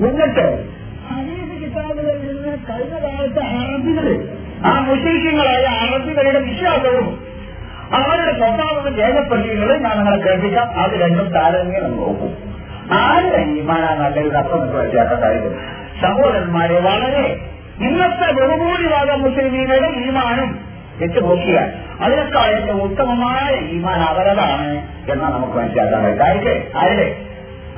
എന്നിട്ട് 0.08 0.46
അനേക 1.12 1.52
കിതാബുകളിൽ 1.64 2.38
കഴിഞ്ഞ 2.70 2.96
കാലത്തെ 3.06 3.42
അറബികൾ 3.62 4.08
ആ 4.66 4.80
മുസ്ലിങ്ങളായ 4.80 5.66
അറബികളുടെ 5.66 6.40
വിശ്വാസവും 6.40 7.30
അവരുടെ 7.94 8.38
സ്വഭാവവും 8.38 8.96
രേഖപ്പെടുത്തിയത് 8.96 9.84
ഞാൻ 9.84 9.98
നിങ്ങളെ 9.98 10.18
കേൾപ്പിക്കാം. 10.18 10.80
അത് 10.80 10.92
രണ്ടും 10.92 11.28
താരതമ്യം 11.28 11.98
നോക്കും. 11.98 12.38
ആരുടെ 12.92 13.38
ഈമാനാ 13.38 13.96
നല്ലൊരു 13.96 14.38
അപ്പം 14.38 14.78
മനസ്സിലാക്കാതായിരുന്നു 14.78 15.58
സഹോദരന്മാരെ 16.02 16.80
വളരെ 16.80 17.42
ഇന്നത്തെ 17.82 18.32
ബഹുഭൂരിഭാഗം 18.32 19.22
മുസ്ലിമീങ്ങളുടെ 19.22 19.88
ഈമാനും 19.88 20.60
വെച്ച് 21.00 21.20
നോക്കിയാൽ 21.24 21.72
അതിനേക്കാൾ 22.02 22.46
ഏറ്റവും 22.46 22.84
ഉത്തമമായ 22.84 23.56
ഈമാൻ 23.56 24.00
അവരതാണ് 24.00 24.82
എന്നാണ് 25.12 25.34
നമുക്ക് 25.34 25.54
മനസ്സിലാക്കാൻ 25.54 26.04
കഴിയും 26.04 26.78
ആരുടെ? 26.78 27.16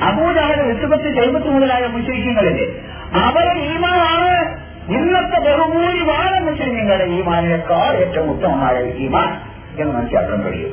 അബൂജാഹിന്റെ 0.03 0.73
വിശ്വപത്ത് 0.73 1.03
ചെയ്പത്ത് 1.03 1.47
മുതലായ 1.47 1.87
മുസ്ലിങ്ങളില്ലേ? 1.87 2.67
അവരുടെ 3.15 3.59
ഈമാനാണ് 3.59 4.61
ഇന്നത്തെ 4.87 5.39
ബഹുഭൂരിഭാഗം 5.39 6.45
മുസ്ലിങ്ങളുടെ 6.45 7.03
ഈമാനേക്കാൾ 7.03 7.95
ഏറ്റവും 7.95 8.31
ഉത്തമമായ 8.31 8.83
ഈമാൻ 8.83 9.41
എന്ന് 9.81 9.93
മനസ്സിലാക്കാൻ 9.93 10.41
കഴിയും 10.41 10.71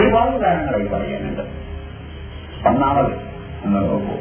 ഒരുപാട് 0.00 0.30
ഉദാഹരണങ്ങളായി 0.30 0.86
പറയുന്നുണ്ട്. 0.86 1.42
ഒന്നാമത് 2.68 3.12
എന്ന് 3.64 3.76
നോക്കൂ. 3.76 4.16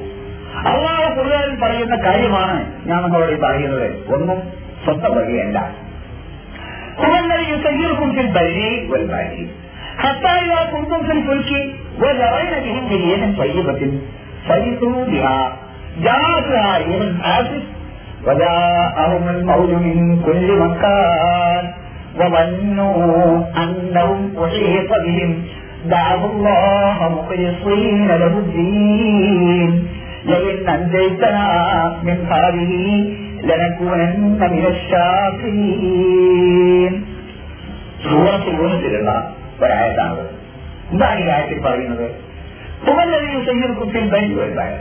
അള്ളാഹ് 0.57 1.15
കൂടുതൽ 1.15 1.59
പറയുന്ന 1.59 1.95
കാര്യമാണ് 1.95 2.87
ഞാൻ 2.87 3.03
നിങ്ങളോട് 3.03 3.41
പറയുന്നത്. 3.41 4.13
ഒന്നും 4.13 4.41
സ്വന്തം 4.83 5.15
വഴിയല്ല. 5.15 5.83
وجاءهم 18.26 19.24
الموت 19.28 19.70
من 19.86 19.98
كل 20.26 20.48
مكان 20.64 21.64
وظنوا 22.20 23.42
أنهم 23.62 24.20
أحيط 24.44 24.90
بهم 25.04 25.30
دعوا 25.86 26.26
الله 26.32 26.98
مخلصين 27.16 28.08
له 28.22 28.34
الدين 28.44 29.70
لئن 30.30 30.58
أنجيتنا 30.68 31.46
من 32.06 32.18
هذه 32.32 32.72
لنكونن 33.48 34.40
من 34.54 34.64
الشاكرين 35.68 36.92
സൂറത്ത് 38.04 38.50
യൂണിറ്റിലുള്ള 38.58 39.10
ഒരായത്താണ് 39.62 40.22
എന്താണ് 40.92 41.20
ഈ 41.24 41.28
ആയത്തിൽ 41.36 41.58
പറയുന്നത് 41.64 42.06
പുകലറിയും 42.84 43.42
സയ്യർക്കുത്തിൽ 43.48 44.04
ബൈബിളുണ്ടായ 44.12 44.74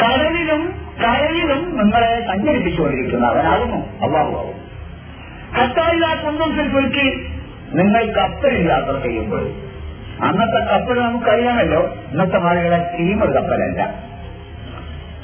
കടലിലും 0.00 0.62
കരയിലും 1.01 1.77
നിങ്ങളെ 1.77 2.27
സഞ്ചരിപ്പിച്ചുകൊണ്ടിരിക്കുന്നവനാകുന്നു 2.27 3.75
അള്ളാഹുവാകും 3.75 4.63
കത്തായില്ലാത്തൊന്നും 5.53 6.73
കുലുക്കി 6.73 7.27
നിങ്ങൾ 7.73 8.05
കപ്പലിൽ 8.05 8.69
യാത്ര 8.69 8.99
ചെയ്യുമ്പോൾ. 8.99 9.51
അന്നത്തെ 10.23 10.59
കപ്പൽ 10.59 10.99
നമുക്കറിയാമല്ലോ. 10.99 11.93
ഇന്നത്തെ 12.11 12.37
മാളുകളെ 12.37 12.89
സ്റ്റീമർ 12.89 13.27
കപ്പലല്ല. 13.27 14.03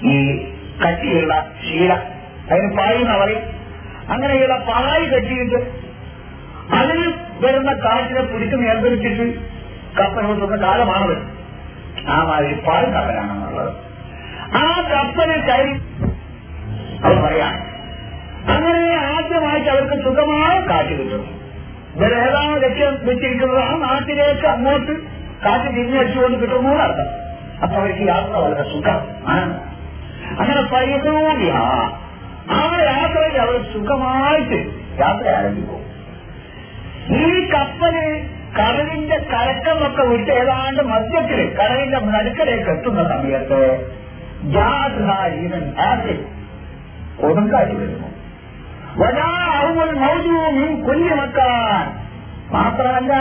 ഈ 0.04 0.44
കട്ടിയുള്ള 0.86 1.52
ശീല 1.70 1.94
അതിന് 2.52 2.78
പായുന്ന 2.78 3.18
പറയും. 3.18 3.42
അങ്ങനെയുള്ള 4.10 4.56
പായി 4.56 5.06
കെട്ടിയിട്ട് 5.06 5.56
അതിൽ 6.74 7.14
വരുന്ന 7.42 7.72
കാറ്റിനെ 7.72 8.22
പിടിച്ച് 8.22 8.56
നിയന്ത്രിച്ചിട്ട് 8.56 9.40
കപ്പൽ 10.00 10.26
കൊണ്ടുവന്ന 10.26 10.68
കാലമാണത്. 10.68 11.18
ആ 12.10 12.24
മാതിരി 12.24 12.54
പാൽ 12.54 12.86
കപ്പലാണെന്നുള്ളത്. 12.86 13.89
ആ 14.58 14.62
കപ്പനെ 14.90 15.38
കയറി 15.48 15.74
അവർ 17.00 17.18
പറയാം. 17.22 17.56
അങ്ങനെ 18.50 18.82
ആദ്യമായിട്ട് 19.08 19.70
അവർക്ക് 19.70 19.98
സുഖമായ 20.06 20.54
കാറ്റ് 20.70 20.94
കിട്ടും 21.00 21.24
ഇവർ 21.96 22.14
ഏതാണ് 22.20 22.56
ലക്ഷ്യം 22.64 22.94
വെച്ചിരിക്കുന്നത് 23.08 23.62
ആ 23.62 23.72
നാട്ടിലേക്ക് 23.84 24.48
അങ്ങോട്ട് 24.48 24.94
കാറ്റ് 25.46 25.70
തിരിഞ്ഞടിച്ചുകൊണ്ട് 25.76 26.38
കിട്ടുന്നു 26.38 26.74
അർത്ഥം. 26.86 27.10
അപ്പൊ 27.64 27.76
അവർക്ക് 27.76 28.04
യാത്ര 28.08 28.34
വളരെ 28.38 28.66
സുഖം 28.72 29.00
അങ്ങനെ 30.34 30.62
പരിഹൂമിയ 30.74 31.54
ആ 32.52 32.60
യാത്രയിൽ 32.86 33.38
അവർ 33.44 33.56
സുഖമായിട്ട് 33.74 34.60
യാത്ര 35.00 35.26
ആരംഭിക്കും 35.36 35.86
ഈ 37.20 37.24
കപ്പൽ 37.54 37.96
കടലിന്റെ 38.58 39.18
കരക്കമൊക്കെ 39.32 40.04
വിട്ട് 40.08 40.32
ഏതാണ്ട് 40.40 40.82
മധ്യത്തിൽ 40.92 41.40
കടലിന്റെ 41.60 42.00
നടുക്കലേക്ക് 42.10 42.70
എത്തുന്ന 42.70 43.04
സമയത്ത് 43.12 43.60
കൊടുങ്കാറ്റ് 47.20 47.76
വരുന്നു 47.78 48.08
വരാഹുൽ 49.00 49.92
മൗജൂമിൻ 50.00 50.72
കുഞ്ഞുമക്കാൻ 50.86 51.84
മാത്രമല്ല 52.52 53.14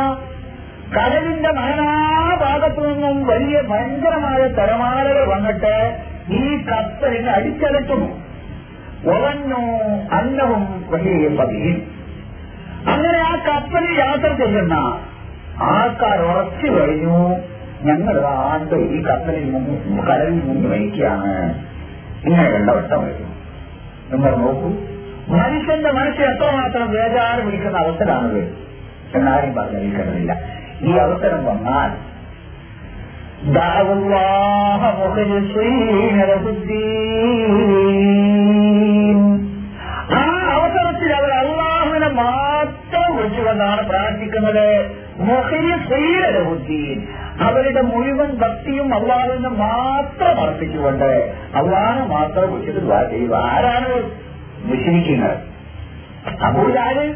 കടലിന്റെ 0.90 1.50
നാനാഭാഗത്തു 1.52 2.82
നിന്നും 2.82 3.16
വലിയ 3.26 3.56
ഭയങ്കരമായ 3.68 4.42
തിരമാലകൾ 4.48 5.24
വന്നിട്ട് 5.30 5.74
ഈ 6.32 6.44
കപ്പലിനെ 6.64 7.30
അടിച്ചടക്കുന്നു 7.32 8.08
ഉറഞ്ഞു 9.12 9.60
അന്നവും 10.10 10.62
വലിയ 10.90 11.28
പതിയും 11.38 11.76
അങ്ങനെ 12.88 13.18
ആ 13.24 13.34
കപ്പലിൽ 13.48 13.92
യാത്ര 13.98 14.30
ചെയ്യുന്ന 14.34 14.74
ആൾക്കാർ 15.68 16.18
ഉറച്ചു 16.22 16.68
കഴിഞ്ഞു 16.70 17.20
ഞങ്ങൾ 17.82 18.16
ആണ്ട് 18.44 18.76
ഈ 18.90 19.00
കപ്പലിൽ 19.02 19.44
മുങ്ങി 19.50 19.76
കടലിൽ 20.08 20.38
മുങ്ങി 20.42 20.68
വഹിക്കുകയാണ് 20.68 21.32
ഇങ്ങനെ 22.24 22.48
വെള്ളവട്ടം 22.48 23.02
വരും 23.04 23.34
നിങ്ങൾ 24.10 24.32
നോക്കൂ 24.36 24.68
മനുഷ്യന്റെ 25.32 25.90
മനസ്സിൽ 25.92 26.24
എത്രമാത്രം 26.24 26.86
വേദാറ് 26.92 27.40
പിടിക്കുന്ന 27.44 27.78
അവസരമാണിത് 27.78 28.42
എന്നാരും 29.14 29.52
പറഞ്ഞിരിക്കുന്നില്ല 29.54 30.32
ഈ 30.82 30.92
അവസരം 30.98 31.42
വന്നാൽ 31.44 31.90
ആ 40.14 40.24
അവസരത്തിൽ 40.54 41.10
അവർ 41.12 41.30
അള്ളാഹുവിനെ 41.38 42.10
മാത്രം 42.18 43.08
വിളിച്ചുകൊണ്ടാണ് 43.16 43.82
പ്രാർത്ഥിക്കുന്നത് 43.82 44.66
മുഖ്യ 45.20 45.76
ശ്രീരഹുദ്ദീൻ 45.84 46.98
അവരുടെ 47.40 47.80
മുഴുവൻ 47.80 48.30
ഭക്തിയും 48.36 48.94
അള്ളാഹുവിനെ 48.94 49.48
മാത്രം 49.48 50.40
അർപ്പിച്ചുകൊണ്ട് 50.40 51.10
അള്ളാഹ് 51.54 52.08
മാത്രം 52.08 52.52
വിളിച്ചിട്ട് 52.52 52.80
ദ്വാ 52.80 53.02
ചെയ്യുക. 53.02 53.34
ആരാണ് 53.34 53.90
മുസ്ലിക്കുന്നത് 54.62 55.36
അബൂജാൽ 56.42 57.14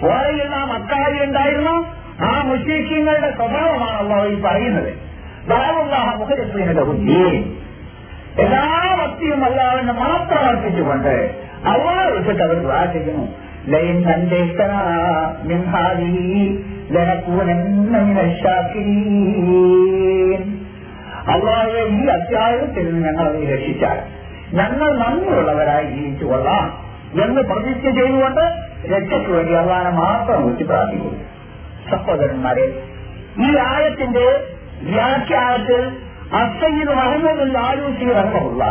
പോലെയുള്ള 0.00 0.56
മക്കാരി 0.64 1.24
ഉണ്ടായിരുന്നു? 1.24 1.76
ആ 2.24 2.42
മുഷീഖ്യങ്ങളുടെ 2.44 3.30
സ്വഭാവമാണ് 3.30 3.96
അള്ളാഹു 4.02 4.26
ഈ 4.28 4.40
പറയുന്നത്. 4.40 4.92
എല്ലാ 8.38 8.96
ഭക്തിയും 9.00 9.44
അള്ളാഹുവിനെ 9.44 9.92
മാത്രം 9.92 10.46
അർപ്പിച്ചുകൊണ്ട് 10.48 11.14
അള്ളാഹ് 11.64 12.10
വിളിച്ചിട്ട് 12.10 12.42
അവർ 12.42 12.54
ദ്വാ 12.54 12.84
ചെയ്യുന്നു. 12.84 13.24
ലൈൻ 13.72 13.96
അള്ളാഹുവെ 21.34 21.82
ഈ 21.98 22.06
അധ്യായത്തിൽ 22.08 22.86
നിന്ന് 22.92 23.08
ഞങ്ങൾ 23.08 23.26
രക്ഷിച്ചാൽ 23.52 23.98
ഞങ്ങൾ 24.52 24.88
നന്ദിയുള്ളവരായി 24.98 25.86
ജീവിച്ചു 25.86 26.24
കൊള്ളാം 26.24 26.66
എന്ന് 27.22 27.42
പ്രതിജ്ഞ 27.42 27.86
ചെയ്തുകൊണ്ട് 27.98 28.44
രക്ഷയ്ക്ക് 28.92 29.30
വേണ്ടി 29.30 29.52
അള്ളാഹനെ 29.52 29.90
മാത്രം 29.90 30.42
വിളിച്ച് 30.44 30.64
പ്രാർത്ഥിക്കുന്നു. 30.64 31.20
സഹോദരന്മാരെ 31.90 32.66
ഈ 33.38 33.56
ആയത്തിന്റെ 33.70 34.26
വ്യാഖ്യാനത്തിൽ 34.82 35.82
അസയ്യിദ് 36.32 36.94
മുഹമ്മദ് 36.94 37.46
റഹമുള്ള 38.10 38.64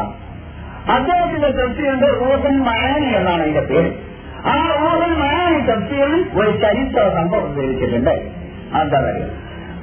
അദ്ദേഹത്തിന്റെ 0.95 1.49
തൃപ്തിയുണ്ട് 1.49 2.07
റൂഹൻ 2.21 2.55
മയാനി 2.63 3.09
എന്നാണ് 3.19 3.41
അതിന്റെ 3.41 3.61
പേര്. 3.61 3.91
ആ 4.51 4.53
മയാനി 5.17 5.59
ചർച്ചയിൽ 5.67 6.13
ഒരു 6.35 6.51
ചരിത്ര 6.63 6.99
സംഭവം 7.17 7.53
ധരിച്ചിട്ടുണ്ട് 7.55 8.13
എന്താ 8.81 8.99
പറയുക? 8.99 9.29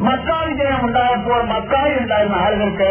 മക്കാ 0.01 0.37
വിജയം 0.43 0.81
ഉണ്ടായപ്പോൾ 0.87 1.43
മക്കാരി 1.53 1.95
ഉണ്ടായിരുന്ന 2.01 2.37
ആളുകൾക്ക് 2.37 2.91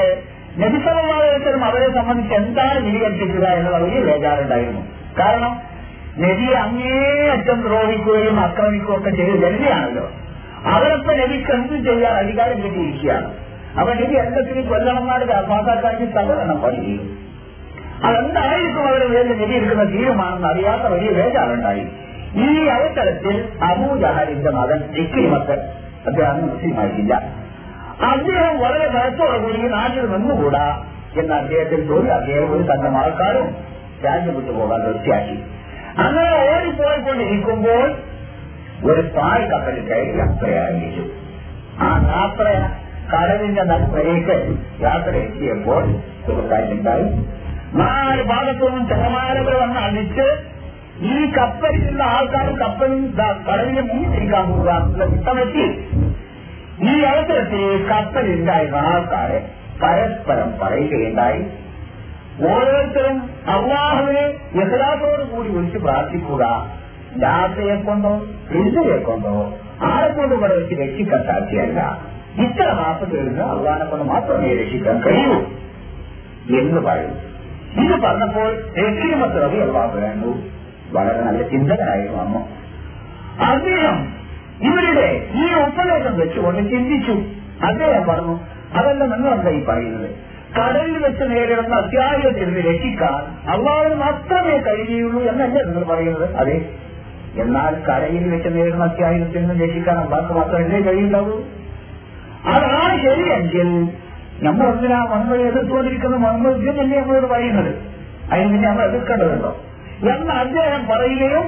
നബിസമാവേശനും 0.57 1.63
അവരെ 1.65 1.87
സംബന്ധിച്ച് 1.89 2.33
എന്താണ് 2.33 2.79
വിധികൽപ്പിക്കുക 2.79 3.45
എന്നുള്ള 3.57 3.77
വലിയ 3.77 3.99
ബേജാറുണ്ടായിരുന്നു 3.99 4.81
കാരണം 5.19 5.53
നബിയെ 6.17 6.55
അങ്ങേയറ്റം 6.63 7.59
ദ്രോഹിക്കുകയും 7.61 8.39
ആക്രമിക്കുകയും 8.39 8.97
ഒക്കെ 8.97 9.09
ചെയ്ത് 9.09 9.37
ജനതയാണല്ലോ 9.43 10.05
അവരൊക്കെ 10.65 11.13
നബിക്ക് 11.21 11.51
എന്ത് 11.51 11.75
ചെയ്യാൻ 11.89 12.13
അധികാരം 12.13 12.57
കിട്ടിയിരിക്കുകയാണ്. 12.63 13.27
അപ്പൊ 13.79 13.91
നബി 13.93 14.15
എല്ലാത്തിനും 14.15 14.65
കൊല്ലണന്മാരുടെ 14.67 15.35
പാസാക്കാർക്ക് 15.49 16.07
സഹകരണം 16.15 16.57
പഠിക്കും 16.61 17.01
അതെന്തായിരിക്കും 18.03 18.83
അവരുടെ 18.83 19.07
വേണ്ടി 19.13 19.33
നിധിയിരിക്കുന്ന 19.33 19.85
തീരുമാനം 19.93 20.45
അറിയാത്ത 20.49 20.85
വലിയ 20.93 21.11
വേജാറുണ്ടായി 21.17 21.83
ഈ 22.41 22.47
അവസരത്തിൽ 22.75 23.35
അബൂജഹലിന്റെ 23.67 24.51
മകൻ 24.57 24.79
ഇക്കിരിമത്ത് 25.01 25.55
അദ്ദേഹം 26.05 26.37
മുസ്ലിമായിട്ടില്ല 26.45 27.13
അദ്ദേഹം 28.09 28.53
വളരെ 28.61 28.87
ഭയത്തോടുകൂടി 28.93 29.69
നാട്ടിൽ 29.73 30.05
നിന്നുകൂടാ 30.11 30.67
എന്ന് 31.15 31.33
അദ്ദേഹത്തിൽ 31.35 31.79
തോന്നി. 31.87 32.09
അദ്ദേഹം 32.17 32.49
ഒരു 32.55 32.63
തന്റെ 32.69 32.89
മറക്കാരും 32.95 33.47
രാജ്യം 34.03 34.35
വിട്ടുപോകാൻ 34.35 34.81
വൃത്തിയാക്കി 34.85 35.37
അങ്ങനെ 35.99 36.29
ഓടിപ്പോയിക്കൊണ്ടിരിക്കുമ്പോൾ 36.45 37.81
ഒരു 38.89 39.01
പായ് 39.15 39.45
കപ്പലിൽ 39.49 39.81
കയറി 39.87 40.13
യാത്ര 40.19 40.51
ആ 41.79 41.89
യാത്ര 42.11 42.45
കടലിന്റെ 43.11 43.63
നടുപ്പിലേക്ക് 43.63 44.37
യാത്ര 44.81 45.11
എത്തിയപ്പോൾ 45.23 45.83
സുഖക്കാരുണ്ടായി 46.25 47.07
നാല് 47.73 48.23
ഭാഗത്തുനിന്നും 48.23 48.87
തിരമാലകൾ 48.87 49.57
വന്ന് 49.57 49.79
അടിച്ച് 49.79 50.27
ഈ 51.01 51.31
കപ്പലിലുള്ള 51.31 52.03
ആൾക്കാർ 52.03 52.55
കപ്പലും 52.59 53.15
കടലിനെ 53.47 53.81
മുങ്ങിത്തിരിക്കാൻ 53.81 54.51
പോകുക 54.51 54.69
എന്നുള്ള 54.69 55.05
ചിട്ടമെത്തി 55.05 55.65
ഈ 56.89 57.03
അവസരത്തിൽ 57.03 57.87
കപ്പലുണ്ടായിരുന്ന 57.87 58.75
ആൾക്കാരെ 58.75 59.49
പരസ്പരം 59.81 60.53
പറയുകയുണ്ടായി. 60.61 61.41
ഓരോരുത്തരും 62.41 63.29
അള്ളാഹുവിനെ 63.47 64.33
യഹലാസോട് 64.55 65.23
കൂടി 65.23 65.49
വിളിച്ച് 65.49 65.77
പ്രാർത്ഥിക്കുക. 65.77 66.43
രാത്രിയെ 67.23 67.75
കൊണ്ടോ 67.75 68.21
ഹിന്ദുവെ 68.51 68.97
കൊണ്ടോ 68.97 69.53
ആരെ 69.83 70.13
കൊണ്ട് 70.13 70.35
ഇവിടെ 70.35 70.53
വെച്ച് 70.53 70.75
രക്ഷിക്കാൻ 70.75 71.23
സാധ്യമല്ല 71.23 71.99
ഇത്ര 72.39 72.67
നിന്ന് 73.13 73.41
അള്ളാഹിനെ 73.41 73.85
കൊണ്ട് 73.85 74.05
മാത്രമേ 74.05 74.53
രക്ഷിക്കാൻ 74.53 75.01
കഴിയൂ 75.01 75.37
എന്ന് 76.59 76.81
പറയും 76.81 77.28
ഇത് 77.73 78.01
പറഞ്ഞപ്പോൾ 78.01 78.53
രക്ഷിമത്ത് 78.53 79.43
റബി 79.43 79.57
അള്ളാഹു 79.57 79.99
വേണ്ടു 79.99 80.27
വളരെ 80.91 81.21
നല്ല 81.21 81.43
ചിന്തകനായിരുന്നു 81.43 82.21
അമ്മ. 82.21 82.37
അദ്ദേഹം 83.45 84.13
ഇവരുടെ 84.61 85.31
ഈ 85.35 85.53
ഉപദേശം 85.53 86.19
വെച്ചുകൊണ്ട് 86.19 86.69
ചിന്തിച്ചു. 86.69 87.11
അദ്ദേഹം 87.65 88.07
പറഞ്ഞു 88.07 88.39
അതല്ല 88.73 89.03
നിങ്ങളെന്താ 89.03 89.49
ഈ 89.49 89.65
പറയുന്നത്? 89.65 90.29
കടലിൽ 90.59 90.97
വെച്ച് 90.97 91.23
നേരിടുന്ന 91.23 91.75
അത്യാഹിതത്തിൽ 91.75 92.45
നിന്ന് 92.45 92.59
രക്ഷിക്കാൻ 92.59 93.49
അള്ളാഹിന് 93.49 93.95
മാത്രമേ 93.95 94.57
കഴിയുകയുള്ളൂ 94.57 95.21
എന്നല്ലേ 95.21 95.61
നിങ്ങൾ 95.63 95.83
പറയുന്നത്? 95.83 96.35
അതെ. 96.35 96.69
എന്നാൽ 97.35 97.75
കടയിൽ 97.75 98.35
വെച്ച് 98.35 98.55
നേരിടുന്ന 98.55 98.83
അത്യാഹിതത്തിൽ 98.83 99.47
നിന്ന് 99.47 99.63
രക്ഷിക്കാൻ 99.63 99.97
അള്ളാഹ് 99.97 100.33
മാത്രമല്ലേ 100.33 100.81
കഴിയുണ്ടാവൂ 100.81 101.43
അതാണ് 102.45 103.01
ശരിയെങ്കിൽ 103.03 103.89
നമ്മൾ 104.45 104.65
എന്തിനാ 104.73 104.99
മന്മയെ 105.11 105.45
എതിർത്തുകൊണ്ടിരിക്കുന്ന 105.51 106.17
മന്മ 106.25 106.49
ഇതല്ലേ 106.69 106.97
നമ്മളോട് 106.99 107.27
പറയുന്നത്? 107.33 107.71
അതിന് 108.31 108.49
പിന്നെ 108.53 108.67
നമ്മൾ 108.69 108.83
എതിർക്കേണ്ടതുണ്ടോ? 108.89 109.51
എന്ന് 110.13 110.33
അദ്ദേഹം 110.43 110.81
പറയുകയും 110.91 111.45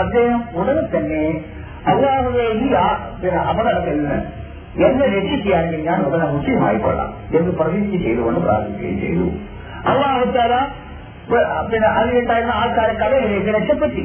അദ്ദേഹം 0.00 0.40
ഉടനെ 0.60 0.82
തന്നെ 0.94 1.22
അള്ളാഹുവെ 1.92 2.46
ഈ 2.64 2.66
അപകടത്തിൽ 3.50 3.96
നിന്ന് 3.96 4.18
എന്നെ 4.86 5.06
രക്ഷിക്കുകയാണെങ്കിൽ 5.16 5.82
ഞാൻ 5.88 5.98
ഉടനെ 6.06 6.26
മുസ്ലിമായിക്കൊള്ളാം 6.36 7.10
എന്ന് 7.38 7.52
പ്രതിജ്ഞ 7.60 7.96
ചെയ്തുകൊണ്ട് 8.04 8.40
പ്രാർത്ഥിക്കുകയും 8.46 8.98
ചെയ്തു. 9.04 9.26
അള്ളാഹുത്താല 9.90 10.54
പിന്നെ 11.70 11.88
അതിലുണ്ടായിരുന്ന 11.98 12.54
ആൾക്കാരെ 12.60 12.94
കടയിലേക്ക് 13.02 13.50
രക്ഷപ്പെട്ടി 13.58 14.02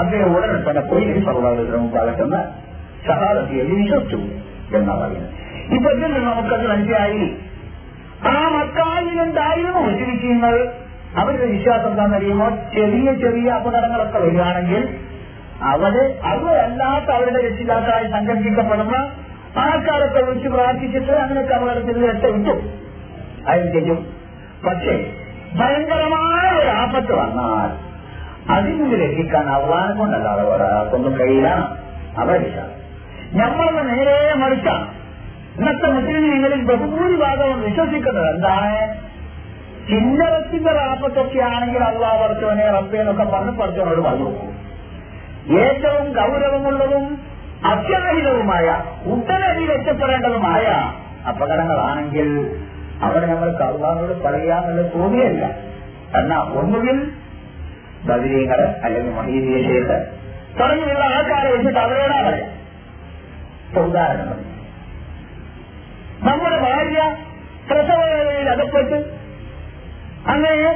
അദ്ദേഹം 0.00 0.30
ഉടനെ 0.36 0.56
തന്നെ 0.68 0.82
പോയി 0.90 1.20
സർവാദത്തിന് 1.28 1.76
മുമ്പാകട്ടെന്ന് 1.76 2.40
സഹാദത്തിയെ 3.08 3.62
വിശ്വസിച്ചു 3.64 4.18
എന്നാ 4.78 4.94
പറയുന്നത്. 4.94 5.34
ഇപ്പൊ 5.76 5.88
ഇതിൽ 5.90 6.12
നിന്ന് 6.12 6.20
നമുക്കത് 6.30 6.66
മനസ്സിലായി. 6.72 7.24
ആ 8.24 8.48
മക്കായിലുണ്ടായിരുന്നു 8.48 9.80
മുസ്ലിങ്ങൾ 9.80 10.72
അവരുടെ 11.16 11.46
വിശ്വാസം 11.46 11.90
എന്താണെന്നറിയുമോ 11.90 12.48
ചെറിയ 12.74 13.12
ചെറിയ 13.12 13.50
അപകടങ്ങളൊക്കെ 13.50 14.18
വരികയാണെങ്കിൽ 14.18 14.88
അവർ 15.62 16.12
അവരല്ലാത്ത 16.22 17.10
അവരുടെ 17.10 17.48
രക്ഷിതാക്കളായി 17.48 18.10
സങ്കല്പിക്കപ്പെടുന്ന 18.10 18.96
ആൾക്കാരൊക്കെ 19.56 20.24
വിളിച്ച് 20.24 20.48
പ്രാർത്ഥിച്ചിട്ട് 20.48 21.12
അങ്ങനെയൊക്കെ 21.12 21.54
അപകടത്തിൽ 21.54 22.10
രക്ഷ 22.10 22.24
അതിന് 23.48 23.72
ചെയ്യും 23.72 24.06
പക്ഷേ 24.66 24.94
ഭയങ്കരമായ 25.54 26.60
ഒരു 26.60 26.68
ആപത്ത് 26.68 27.12
വന്നാൽ 27.12 27.70
അതിൽ 28.50 28.82
നിന്ന് 28.82 28.96
രക്ഷിക്കാൻ 29.04 29.48
അവളാനെ 29.48 29.94
കൊണ്ടല്ലാതെ 29.94 30.42
ഒരാൾക്കൊന്നും 30.42 31.18
കഴിയില്ല. 31.20 31.48
അവരില്ല 32.16 32.60
നമ്മളൊന്ന് 33.32 33.96
നേരെ 33.96 34.34
മറിച്ചാണ്. 34.34 34.97
ഇന്നത്തെ 35.58 35.88
മുസ്ലിങ്ങളിൽ 35.94 36.60
ബഹുഭൂരിഭാഗവും 36.64 37.60
വിശ്വസിക്കുന്നത് 37.62 38.28
എന്താണ്? 38.30 38.74
ചില്ലറത്തിന്റെ 39.88 40.72
റാപ്പത്തൊക്കെ 40.78 41.38
ആണെങ്കിൽ 41.48 41.82
അള്ളാഹ് 41.84 42.16
പറച്ചവനെ 42.22 42.64
റബ്ബേന്നൊക്കെ 42.70 43.24
പറഞ്ഞ് 43.26 43.52
പഠിച്ചവനോട് 43.60 44.00
പറഞ്ഞു 44.00 44.30
ഏറ്റവും 45.60 46.06
ഗൗരവമുള്ളതും 46.12 47.04
അത്യാഹിതവുമായ 47.64 48.66
ഉടനടി 49.06 49.62
രക്ഷപ്പെടേണ്ടതുമായ 49.66 50.64
അപകടങ്ങളാണെങ്കിൽ 51.28 52.28
അവിടെ 53.02 53.26
നമ്മൾ 53.26 53.48
അള്ളാഹോട് 53.66 54.12
പറയാന്നുള്ളത് 54.24 54.92
തോന്നിയല്ല. 54.94 55.42
എന്നാ 56.14 56.38
ഒന്നുകിൽ 56.60 56.98
ബദരീങ്ങൾ 58.06 58.60
അല്ലെങ്കിൽ 58.84 59.12
മഹീദിയ 59.12 59.56
ശേഖ് 59.66 59.96
തുടങ്ങിയുള്ള 60.58 61.02
ആൾക്കാരെ 61.10 61.48
വെച്ചിട്ട് 61.54 61.80
അവരോടാ 61.80 62.18
പറയാം 62.22 62.52
ഉദാഹരണം 63.82 64.38
നമ്മുടെ 66.26 66.56
ഭാര്യ 66.56 67.00
പ്രസവവേദനയിൽ 67.68 68.48
അകപ്പെട്ട് 68.48 68.98
അങ്ങനെ 70.26 70.70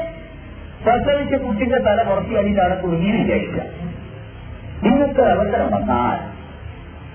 പ്രസവിച്ച 0.85 1.35
കുട്ടിന്റെ 1.35 1.79
തല 1.79 2.03
പുറത്തി 2.03 2.35
അടിയിലാണ് 2.35 2.81
കുടുങ്ങി 2.81 3.11
വിചാരിക്കുക. 3.11 3.63
ഇന്നത്തെ 4.83 5.23
അവസരം 5.23 5.69
വന്നാൽ 5.73 6.19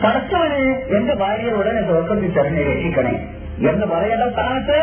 പടച്ചവന് 0.03 0.61
എന്റെ 0.97 1.13
ഭാര്യയെ 1.13 1.53
ഉടനെ 1.53 1.81
തുറക്കത്തിൽ 1.81 2.31
തന്നെ 2.39 2.63
രക്ഷിക്കണേ 2.63 3.15
എന്ന് 3.71 3.85
പറയേണ്ട 3.85 4.23
സ്ഥാനത്ത് 4.33 4.77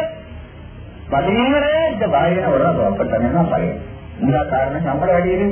പതിനേറെ 1.12 1.72
എന്റെ 1.90 2.06
ഭാര്യനെ 2.06 2.46
ഉടനെ 2.46 2.72
തുറക്കട്ടെ 2.72 3.16
എന്നാ 3.16 3.42
പറയും? 3.52 3.76
എന്താ 4.20 4.42
കാരണം 4.52 4.84
നമ്മുടെ 4.84 5.12
അടിയിൽ 5.12 5.42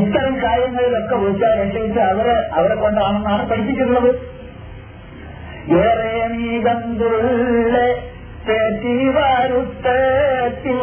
ഇത്തരം 0.00 0.34
കാര്യങ്ങളിലൊക്കെ 0.42 1.14
വിളിച്ചാൽ 1.14 1.54
രക്ഷയിച്ച് 1.62 2.00
അവരെ 2.00 2.34
അവരെ 2.52 2.74
കൊണ്ടാണെന്നാണ് 2.74 3.48
പഠിപ്പിച്ചിട്ടുള്ളത്. 3.48 4.10
ഏറെ 5.70 6.28
നീകന്തുള്ള 6.28 7.74
തെറ്റിവരുത്തത്തിൽ 8.48 10.80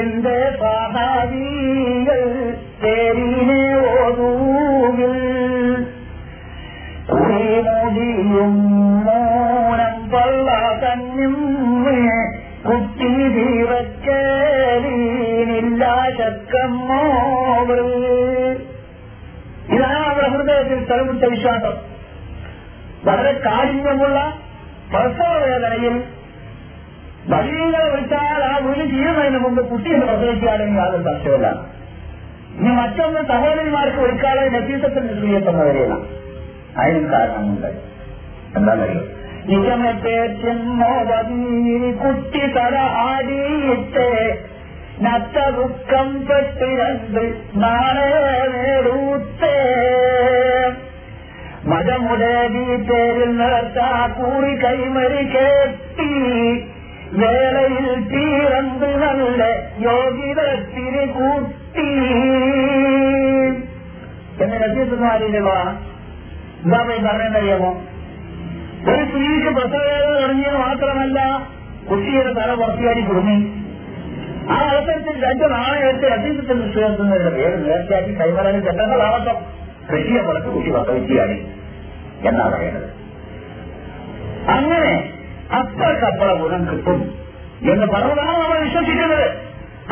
എന്റെ 0.00 0.56
സഹാബികൾ 0.60 2.22
പേരിനെ 2.82 3.78
ഓതൂവിൽ. 3.78 5.14
കുടിമുടിയും 7.10 8.54
മോനം 9.04 10.10
പള്ള 10.10 10.48
കുട്ടി 12.66 13.12
തീവക്കേലീനില്ല 13.34 15.82
ശക്കമ്മോവൽ 16.18 17.88
ഇതാണ് 19.74 19.98
നമ്മുടെ 19.98 20.28
ഹൃദയത്തിൽ 20.28 20.84
തലമുട്ട 20.84 21.24
വിശ്വാസം. 21.24 21.87
വളരെ 23.04 23.32
കാഠിന്യമുള്ള 23.44 24.18
പ്രസവവേദനയും 24.90 25.96
വലിയങ്ങളെ 27.28 27.88
വിളിച്ചാൽ 27.90 28.42
ആ 28.44 28.54
വീട് 28.58 28.84
ചെയ്യുന്നതിന് 28.92 29.38
മുമ്പ് 29.38 29.62
കുട്ടിയെ 29.70 29.98
പ്രസവിക്കുകയാണെങ്കിൽ 30.00 30.80
യാതൊരു 30.80 31.04
സംശയമില്ല 31.08 31.48
ഇനി 32.58 32.70
മറ്റൊന്ന് 32.78 33.20
സഹോദരിമാർക്ക് 33.28 34.00
ഒരിക്കാതെ 34.00 34.44
നസീസത്തിന് 34.54 35.12
സ്ത്രീയെത്തുന്നവരെയാണ് 35.16 35.98
അതിനും 36.76 37.04
കാരണമുണ്ട്. 37.12 37.68
എന്താണെന്നറിയോ 38.56 39.02
കുട്ടി 42.00 42.42
തല 42.56 42.74
ആടിയിട്ട് 43.04 44.06
നത്ത 45.00 45.36
പെട്ടിരണ്ട് 46.28 47.22
നാളെ 47.56 48.08
നേരൂത്തേ 48.54 49.54
മതമുടേവി 51.70 52.76
പേരിൽ 52.88 53.30
നിർത്താ 53.36 54.06
കൂറി 54.18 54.54
കൈമരി 54.64 55.22
കേട്ടി. 55.34 56.10
വേളയിൽ 57.12 57.86
തീരന്ത് 58.12 58.88
നല്ല 59.02 59.40
യോഗിതത്തിരി 59.86 61.04
കൂട്ടി 61.12 61.86
എന്ന് 64.42 64.56
പോയി 66.86 67.00
പറഞ്ഞറിയാമോ 67.06 67.70
ഒരു 68.88 69.04
സ്ത്രീക്ക് 69.04 69.50
പ്രസവേദന 69.56 70.12
തുടങ്ങിയത് 70.20 70.56
മാത്രമല്ല 70.56 71.18
കുട്ടിയുടെ 71.90 72.32
തല 72.32 72.50
പുറത്തിയാടി 72.54 73.00
കുടുങ്ങി. 73.00 73.36
ആ 74.50 74.56
അവസരത്തിൽ 74.70 75.24
രണ്ട് 75.24 75.50
നാളെയെടുത്ത് 75.50 76.06
അസീസത്തിൽ 76.06 76.56
നിശ്ചയിക്കുന്നതിന്റെ 76.62 77.30
പേര് 77.30 77.56
നേർച്ചയാക്കി 77.66 78.12
കൈമാറാനും 78.12 78.62
ചെല്ലുന്നതാവട്ടെ 78.64 79.34
കൃഷിയെ 79.90 80.22
പുറത്ത് 80.22 80.46
കുട്ടി 80.46 80.70
പ്രസവിക്കുകയാണ് 80.70 81.36
എന്നാണ് 82.24 82.54
പറയുന്നത്? 82.54 82.90
അങ്ങനെ 84.50 85.12
അപ്പഴക്കപ്പുറ 85.58 86.32
ഗുണം 86.32 86.70
കിട്ടും 86.70 87.14
എന്ന് 87.72 87.86
പറഞ്ഞതാണ് 87.86 88.38
നമ്മൾ 88.38 88.58
വിശ്വസിക്കുന്നത്. 88.58 89.30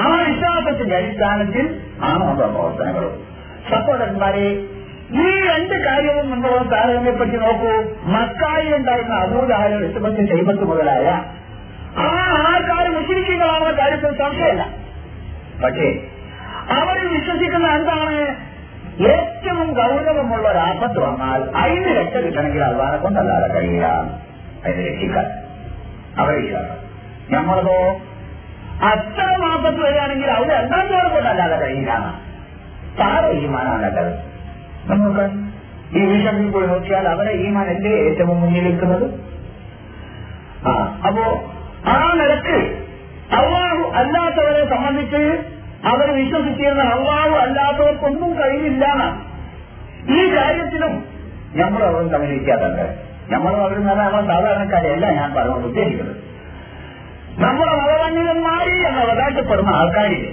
ആ 0.01 0.25
വിശ്വാസത്തിന്റെ 0.29 0.97
അടിസ്ഥാനത്തിൽ 0.97 1.81
ആണ് 2.03 2.25
നമ്മുടെ 2.25 2.49
പ്രവർത്തനങ്ങളും. 2.49 3.27
സഹോദരന്മാരെ 3.71 4.69
ഈ 5.11 5.41
രണ്ട് 5.41 5.75
കാര്യവും 5.75 6.31
നമ്മൾ 6.31 6.51
താരതമ്യപ്പെട്ട് 6.51 7.41
നോക്കൂ. 7.41 8.01
മക്കായി 8.03 8.73
ഉണ്ടായിരുന്ന 8.73 9.15
അബൂദാലും 9.15 9.87
ഇഷ്ടപ്പെട്ട് 9.87 10.21
ചെയ്പത്ത് 10.21 10.65
മുതലായ 10.65 11.25
ആ 11.97 12.07
ആൾക്കാർ 12.49 13.01
മുസ്ലിക്കുകളാണെന്ന 13.01 13.73
കാര്യത്തിൽ 13.73 14.19
സംശയമല്ല. 14.19 14.69
പക്ഷേ 15.65 16.01
അവർ 16.71 17.19
വിശ്വസിക്കുന്ന 17.19 17.67
എന്താണ്? 17.67 18.37
ഏറ്റവും 19.00 19.72
ഗൗരവമുള്ള 19.72 20.48
ഒരു 20.48 20.59
ആപത്ത് 20.59 20.98
വന്നാൽ 20.98 21.50
അതിന് 21.56 21.98
രക്ഷ 21.98 22.16
കിട്ടണമെങ്കിൽ 22.16 22.64
അള്ളാനെ 22.64 22.96
കൊണ്ടല്ലാതെ 22.96 23.54
കഴിയില്ല. 23.54 23.87
അതിന് 24.64 24.87
രക്ഷിക്കാൻ. 24.88 25.26
അവരെ 26.18 26.37
വിശ്വാസം 26.37 26.76
നമ്മളതോ 27.30 28.00
അത്തരം 28.82 29.52
ആപത്ത് 29.52 29.80
വരികയാണെങ്കിൽ 29.80 30.30
അവർ 30.30 30.48
രണ്ടാമത്തോടെ 30.48 31.09
കൊണ്ടല്ലാതെ 31.09 31.56
കഴിയില്ല. 31.56 31.92
താഴെ 33.00 33.28
ഈമാനാണല്ലത് 33.32 34.12
നമുക്ക് 34.87 35.24
ഈ 35.98 36.04
വിഷയത്തിൽ 36.04 36.50
പോയി 36.50 36.66
നോക്കിയാൽ 36.66 37.09
അവരെ 37.09 37.30
എന്റെ 37.30 37.88
ഏറ്റവും 37.88 38.40
മുന്നിൽ 38.40 38.64
നിൽക്കുന്നത് 38.64 39.20
ആ 40.68 41.00
അപ്പോ 41.06 41.24
ആ 41.87 42.12
നിലയ്ക്ക് 42.12 42.56
അള്ളാഹു 43.32 43.90
അല്ലാത്തവരെ 43.94 44.68
സംബന്ധിച്ച് 44.68 45.22
അവർ 45.90 46.09
വിശ്വസിച്ചിരുന്ന 46.11 46.83
അള്ളാഹു 46.83 47.35
അല്ലാത്തവർക്കൊന്നും 47.44 48.31
കഴിയില്ല 48.40 48.85
ഈ 50.16 50.37
കാര്യത്തിലും 50.37 50.92
നമ്മൾ 51.61 51.83
അവരും 51.85 52.09
തമ്മിലിരിക്കാറുണ്ട് 52.09 52.87
നമ്മൾ 53.33 53.53
അവരും 53.61 53.87
നല്ല 53.87 54.03
നമ്മൾ 54.03 54.22
സാധാരണക്കാരെയല്ല 54.33 55.07
ഞാൻ 55.18 55.35
പറഞ്ഞുകൊണ്ട് 55.35 55.68
ഉദ്ദേശിക്കുന്നത്. 55.68 56.16
നമ്മൾ 57.38 57.68
അവഗണ്യന്മാരി 57.77 58.75
എന്ന് 58.88 59.01
അവകാശപ്പെടുന്ന 59.01 59.70
ആൾക്കാരില്ലേ? 59.70 60.33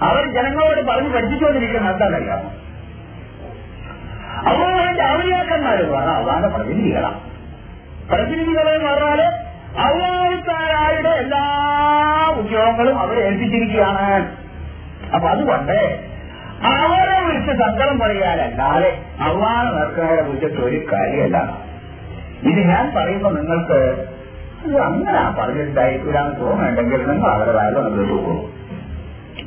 അവർ 0.00 0.24
ജനങ്ങളോട് 0.36 0.80
പറഞ്ഞ് 0.90 1.10
പഠിപ്പിച്ചുകൊണ്ടിരിക്കുന്ന 1.10 1.90
എന്താണെന്നറിയാമോ 1.90 2.50
അവരുടെ 4.50 5.06
പറഞ്ഞാൽ 5.92 6.16
അള്ളാന്റെ 6.20 6.48
പ്രതിനിധികളാണ് 6.48 7.20
പ്രതിനിധികളെന്ന് 8.10 8.88
പറഞ്ഞാൽ 8.88 9.20
അള്ളാഹുക്കാരായുടെ 9.86 11.12
എല്ലാ 11.22 11.44
ഉദ്യോഗങ്ങളും 12.40 12.96
അവരെ 13.00 13.20
ഏൽപ്പിച്ചിരിക്കുകയാണ്. 13.28 14.08
അപ്പൊ 15.12 15.28
അതുകൊണ്ട് 15.28 15.78
അവരെ 16.64 17.20
വിളിച്ച് 17.26 17.52
സങ്കടം 17.52 17.98
പറയാനല്ലാതെ 17.98 18.90
അള്ളാഹ് 19.20 19.78
നിർക്കാരെ 19.78 20.22
വിളിച്ചിട്ട് 20.22 20.60
ഒരു 20.60 20.86
കാര്യമല്ല. 20.92 21.64
ഇത് 22.42 22.60
ഞാൻ 22.68 22.92
പറയുമ്പോൾ 22.96 23.34
നിങ്ങൾക്ക് 23.34 23.96
ഇത് 24.64 24.76
അങ്ങനെ 24.80 25.30
പറഞ്ഞിട്ടുണ്ടായിരിക്കില്ലാന്ന് 25.38 26.40
തോന്നുന്നുണ്ടെങ്കിൽ 26.40 27.06
നിങ്ങൾ 27.06 27.30
അവരെ 27.30 27.80
മുന്നോട്ട് 27.80 28.12
പോകും 28.12 28.54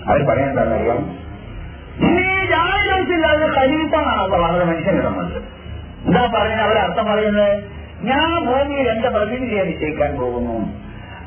അവർ 0.08 0.26
പറയാൻ 0.26 0.50
എന്താണെന്നറിയാം? 0.50 1.00
ഇനി 2.00 2.48
ജാഗ്രതയില്ലാതെ 2.48 3.48
ഖലീഫാണ് 3.58 4.32
വളരെ 4.32 4.65
മനുഷ്യനെ 4.65 5.02
സംബന്ധിച്ച്. 5.02 5.41
എന്താ 6.06 6.28
പറയുന്നത് 6.28 6.80
അർത്ഥം 6.80 7.06
പറയുന്നത് 7.06 7.78
ഞാൻ 8.02 8.46
ഭൂമിയിൽ 8.46 8.88
എന്റെ 8.88 9.10
പ്രതിനിധിയെ 9.10 9.63
നിശ്ചയിക്കാൻ 9.63 10.17
പോകുന്നു. 10.17 10.72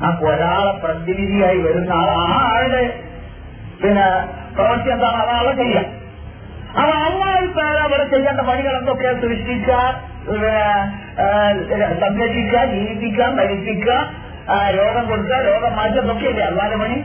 ആ 0.03 0.17
ഒരാളെ 0.21 0.79
പ്രതിനിധിയായി 0.83 1.57
വരുന്ന 1.57 1.93
ആ 1.93 2.37
ആളുടെ 2.53 3.10
പിന്നെ 3.81 4.07
പ്രവൃത്തി 4.55 4.89
എന്താണ് 4.95 5.19
അതാളെ 5.23 5.53
ചെയ്യാം 5.59 5.87
അപ്പൊ 6.73 6.93
അമ്മാവിക്കാർ 7.01 7.77
അവിടെ 7.83 8.03
ചെയ്യേണ്ട 8.11 8.41
പണികൾ 8.49 8.73
എന്തൊക്കെയാ 8.77 9.13
സൃഷ്ടിക്കുക 9.21 9.73
സംരക്ഷിക്കുക 12.01 12.59
ജീവിപ്പിക്കുക 12.73 13.25
മരിപ്പിക്കുക 13.37 13.93
രോഗം 14.77 15.03
കൊടുക്കുക 15.09 15.39
രോഗം 15.47 15.71
മാറ്റുക 15.77 16.03
ഇതൊക്കെയല്ലേ 16.03 16.43
അല്ലാതെ 16.47 16.77
പണി? 16.77 16.97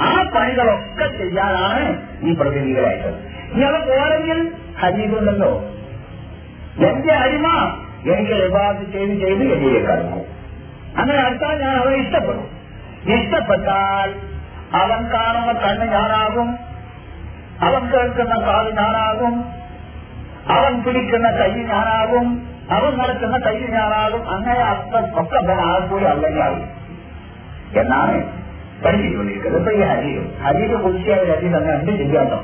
ആ 0.00 0.08
പണികളൊക്കെ 0.34 1.06
ചെയ്യാനാണ് 1.16 1.84
ഈ 2.22 2.32
പ്രതിനിധികളായിട്ട് 2.40 3.10
ഇയാളെ 3.54 3.80
പോരെങ്കിൽ 3.88 4.38
ഹരീബുണ്ടല്ലോ 4.80 5.50
എന്റെ 6.88 7.14
അടിമ 7.22 7.46
എനിക്ക് 8.10 8.34
വിവാദം 8.42 8.84
ചെയ്ത് 8.92 9.14
ചെയ്ത് 9.22 9.42
എന്നിലേക്ക് 9.46 9.90
അടുക്കും 9.92 10.24
അങ്ങനെ 10.98 11.18
അടുത്താൽ 11.24 11.54
ഞാൻ 11.62 11.72
അവനെ 11.78 11.96
ഇഷ്ടപ്പെടും. 12.02 12.44
ഇഷ്ടപ്പെട്ടാൽ 13.14 14.08
അവൻ 14.74 15.10
കാണുന്ന 15.14 15.52
കണ്ണ് 15.52 15.86
ഞാനാകും. 15.86 16.58
അവൻ 17.60 17.90
കേൾക്കുന്ന 17.90 18.34
കാത് 18.34 18.76
ഞാനാകും. 18.76 19.44
അവൻ 20.48 20.82
പിടിക്കുന്ന 20.82 21.30
കൈ 21.30 21.50
ഞാനാകും. 21.50 22.48
അവൻ 22.70 22.98
നടക്കുന്ന 22.98 23.38
കൈ 23.38 23.58
ഞാനാകും. 23.58 24.30
അങ്ങനെ 24.30 24.60
അർത്ഥം 24.60 25.20
ഒക്കെ 25.20 25.36
അവൻ 25.36 25.60
ആർക്കൂടി 25.60 26.04
അല്ലെങ്കിൽ 26.04 26.44
ആകും 26.44 26.64
എന്നാണ് 27.80 28.24
പഠിപ്പിച്ചുകൊണ്ടിരിക്കുന്നത്. 28.84 29.70
ഇപ്പൊ 29.70 29.72
ഈ 29.72 29.88
ഹരി 29.88 30.36
ഹരിയെ 30.42 30.76
കുറിച്ചായ 30.76 31.14
ഹരി 31.14 31.46
തന്നെ 31.46 31.74
ഉണ്ട് 31.74 31.92
ചെയ്യാട്ടോ 31.92 32.36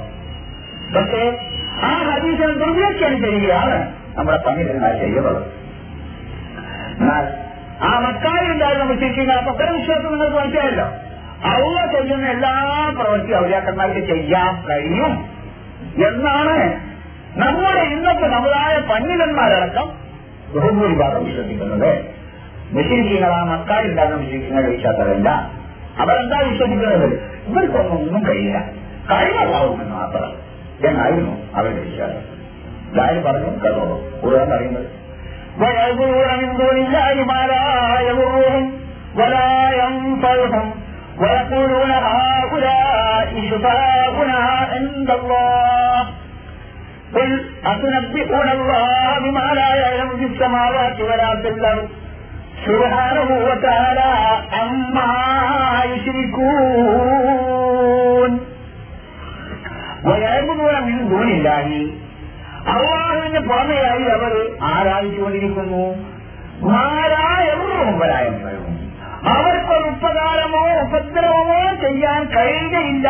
പക്ഷേ 0.97 1.39
ആ 1.83 2.11
ഹരീഫിനെ 2.11 2.55
ദുർവ്യാഖ്യാനം 2.55 3.23
ചെയ്യുകയാണ് 3.23 3.93
നമ്മുടെ 4.19 4.39
പണ്ഡിതന്മാർ 4.47 4.93
ചെയ്യുന്നത്. 4.93 5.43
എന്നാൽ 7.01 7.45
ആ 7.85 7.99
മക്കാരുണ്ടായിരുന്ന 7.99 8.85
മുസ്ലിം 8.85 9.33
അപ്പൊ 9.33 9.79
വിശ്വാസം 9.79 10.05
നിങ്ങൾക്ക് 10.05 10.37
മനസ്സിലായല്ലോ. 10.37 10.87
അവ 11.50 11.66
ചെയ്യുന്ന 11.94 12.26
എല്ലാ 12.34 12.54
പ്രവൃത്തി 12.98 13.34
ഔലിയാക്കന്മാർക്ക് 13.36 14.02
ചെയ്യാൻ 14.10 14.54
കഴിയും 14.68 15.14
എന്നാണ് 16.08 16.58
നമ്മുടെ 17.38 17.82
ഇന്നത്തെ 17.94 18.28
സമുദായ 18.36 18.76
പണ്ഡിതന്മാരടക്കം 18.90 19.88
ബഹുഭൂരിഭാഗം 20.54 21.24
വിശ്വസിക്കുന്നത് 21.28 21.92
മുസ്ലിങ്ങളാ 22.74 23.40
മക്കാരുണ്ടാകുന്ന 23.50 24.20
മുസ്ലിങ്ങളുടെ 24.24 24.70
വിശ്വാസമല്ല 24.70 25.30
അവരെന്താ 26.00 26.40
വിശ്വസിക്കുന്നത് 26.50 27.08
ഇവർക്കൊന്നും 27.50 27.98
ഒന്നും 28.00 28.22
കഴിയില്ല 28.28 28.58
കഴിവുണ്ടാവുമെന്ന് 29.10 29.96
മാത്രം 29.96 30.32
എന്നായിരുന്നു 30.86 31.34
അവരുടെ 31.56 31.82
വിശ്വാസം 31.88 32.26
ഇതാര് 32.90 33.20
പറഞ്ഞു 33.28 33.52
കേട്ടോളൂ 33.64 33.98
കൂടുതൽ 34.22 34.48
പറയുന്നത് 34.54 34.88
ويعبدون 35.62 36.30
من 36.42 36.50
دون 36.58 36.78
الله 36.80 37.16
ما 37.26 37.42
لا 37.46 37.66
يضرهم 38.02 38.64
ولا 39.16 39.48
ينفعهم 39.82 40.66
ويقولون 41.22 41.92
هؤلاء 41.92 43.30
شفاعنا 43.50 44.40
عند 44.74 45.10
الله 45.12 46.00
أتنبئون 47.66 48.48
الله 48.58 49.20
بما 49.20 49.48
لا 49.54 49.70
يعلم 49.76 50.10
في 50.20 50.26
السماوات 50.26 50.98
ولا 51.02 51.30
في 51.42 51.48
الأرض 51.48 51.88
سبحانه 52.66 53.30
وتعالى 53.50 54.10
عما 54.54 55.14
يشركون 57.10 58.32
ويعبدون 60.06 60.76
من 60.88 60.98
دون 61.10 61.28
الله 61.30 61.68
അള്ളാഹുവിന്റെ 62.74 63.42
പുറമെയായി 63.50 64.06
അവർ 64.16 64.34
ആരാധിച്ചുകൊണ്ടിരിക്കുന്നു 64.72 65.84
മാരായ 66.72 67.46
മുമ്പരായം 67.90 68.36
ചെയ്യാൻ 71.95 72.25
കഴിയുകയില്ല 72.37 73.09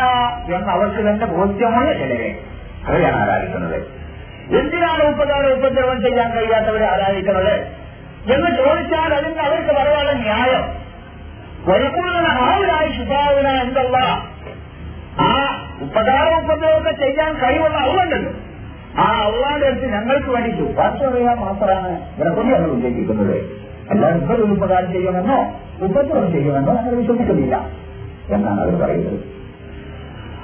എന്ന് 0.55 0.69
അവർക്ക് 0.69 0.97
തന്നെ 0.97 1.27
ബോധ്യമുള്ള 1.27 1.93
ചിലരെ. 1.93 2.39
അവരെയാണ് 2.89 3.17
ആരാധിക്കുന്നത്. 3.17 3.83
എന്തിനാണ് 4.61 5.03
ഉപകാരം 5.15 5.53
ഉപദ്രവം 5.53 6.03
ചെയ്യാൻ 6.03 6.31
കഴിയാത്തവരെ 6.37 6.85
ആരാധിക്കുന്നത്? 6.85 7.85
എന്ന് 8.33 8.57
ചോദിച്ചാൽ 8.57 9.15
അതിന് 9.15 9.39
അവർക്ക് 9.39 9.69
പറയാനുള്ള 9.69 10.13
ന്യായം. 10.13 10.85
വരുമ്പോഴാണ് 11.73 12.29
ആവിലായി 12.29 12.93
ശുഭാവിന 12.93 13.49
എന്തല്ല? 13.49 13.97
ആ 15.21 15.59
ഉപകാരം 15.83 16.39
ഉപദ്രവമൊക്കെ 16.39 16.91
ചെയ്യാൻ 16.91 17.35
കഴിവുള്ള 17.35 17.79
അവളുണ്ടല്ലോ 17.79 18.33
ആ 19.03 19.23
അവളുടെ 19.25 19.67
അടുത്ത് 19.67 19.93
ഞങ്ങൾക്ക് 19.93 20.29
വേണ്ടി 20.29 20.51
ശുപാർശ 20.51 21.03
പറയാൻ 21.03 21.37
മാത്രമാണ് 21.37 21.89
ഇവിടെ 21.89 22.31
കൊണ്ട് 22.31 22.55
ഞങ്ങൾ 22.55 22.71
ഉദ്ദേശിക്കുന്നത്. 22.71 23.65
അല്ലാതെ 23.91 24.35
ഉപകാരം 24.35 24.93
ചെയ്യുമെന്നോ 24.93 25.53
ഉപദ്രവം 25.81 26.33
ചെയ്യുമെന്നോ 26.33 26.73
ഞങ്ങൾ 26.73 26.95
വിശ്വസിക്കുന്നില്ല. 26.95 27.84
എന്നാണ് 28.29 28.61
അവർ 28.61 28.75
പറയുന്നത്. 28.85 29.19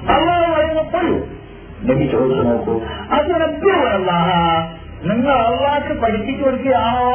അള്ളാഹ് 0.08 0.52
പറയുന്നപ്പോൾ 0.52 1.06
നബി 1.82 2.06
ചോദിച്ചു 2.06 2.42
നോക്കൂ. 2.42 2.80
അതിനപ്പുറമല്ല 3.10 4.10
നിങ്ങൾ 5.02 5.32
അള്ളാഹ്ക്ക് 5.32 6.02
പഠിപ്പിച്ചു 6.02 6.44
കൊടുക്കുകയാണോ? 6.44 7.10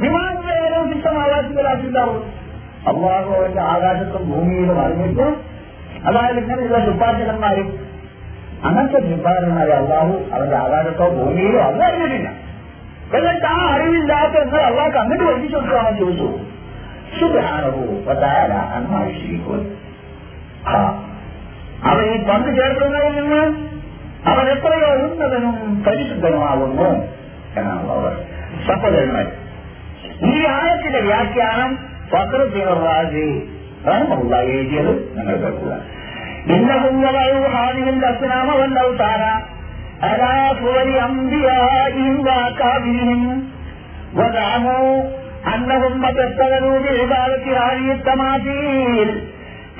വിമാനത്തിലേതോ 0.00 0.92
ശിഷ്ടമാവാസികളാക്കിണ്ടാവും 0.92 2.38
അള്ളാഹു 2.86 3.30
അവന്റെ 3.34 3.60
ആകാശത്തും 3.60 4.30
ഭൂമിയിലും 4.30 4.80
അറിഞ്ഞിട്ട് 4.80 5.26
അതായത് 6.04 6.38
ഇങ്ങനെയുള്ള 6.38 6.84
ശുപാർശകന്മാരും 6.84 7.78
അങ്ങനത്തെ 8.64 8.98
ശുപാർശന്മാരെ 9.10 9.72
അള്ളാഹു 9.72 10.18
അവന്റെ 10.32 10.56
ആകാശത്തോ 10.56 11.08
ഭൂമിയിലോ 11.08 11.58
അത് 11.60 11.82
അറിഞ്ഞിട്ടില്ല. 11.82 12.28
എന്നിട്ട് 13.14 13.46
ആ 13.46 13.74
അറിവില്ലാത്ത 13.74 14.36
എന്നാൽ 14.42 14.60
അള്ളാഹ് 14.60 14.98
അങ്ങോട്ട് 14.98 15.24
പഠിപ്പിച്ചു 15.24 15.56
കൊടുക്കുകയാണോ 15.56 15.98
ചോദിച്ചു 15.98 16.28
സുബാനഹു 17.14 17.84
വതാല 18.06 18.52
അന്ന 18.76 18.92
ശരിക്കും 19.14 19.62
അവൻ 21.84 22.04
ഈ 22.08 22.18
പങ്ക് 22.28 22.50
ചേർക്കുന്നതിൽ 22.56 23.12
നിന്ന് 23.18 23.42
അവൻ 24.30 24.46
എത്രയോ 24.48 24.88
ഉന്നതനും 25.02 25.56
പരിശുദ്ധനുമാകുന്നു 25.86 26.88
എന്നാണ് 27.56 27.90
അവർ 27.94 28.14
സഹോദരന്മാർ 28.66 29.26
ഈ 30.28 30.46
ആയത്തിന്റെ 30.54 31.00
വ്യാഖ്യാനം 31.06 31.70
ഫക്രത്തിനുറാജി 32.12 33.28
റഹ്മുള്ള 33.86 34.34
എഴുതിയത് 34.48 34.92
നിങ്ങൾ 35.16 35.36
കേൾക്കുക. 35.36 35.72
ഇന്നകുന്നവയു 36.54 37.40
ഹാദിവിന്റെ 37.52 38.06
അസ്നാമ 38.06 38.48
വന്നവസാന 38.60 39.22
അലാ 40.02 40.32
സുവരി 40.58 40.94
അമ്പിയാ 41.04 41.56
ഇൻ 42.00 42.14
വാക്കാവിനും 42.26 43.22
വദാമോ 44.14 44.78
أنهم 45.55 46.05
تستغلوا 46.19 46.79
بعبادة 46.79 47.45
هذه 47.65 47.91
التماثيل 47.91 49.09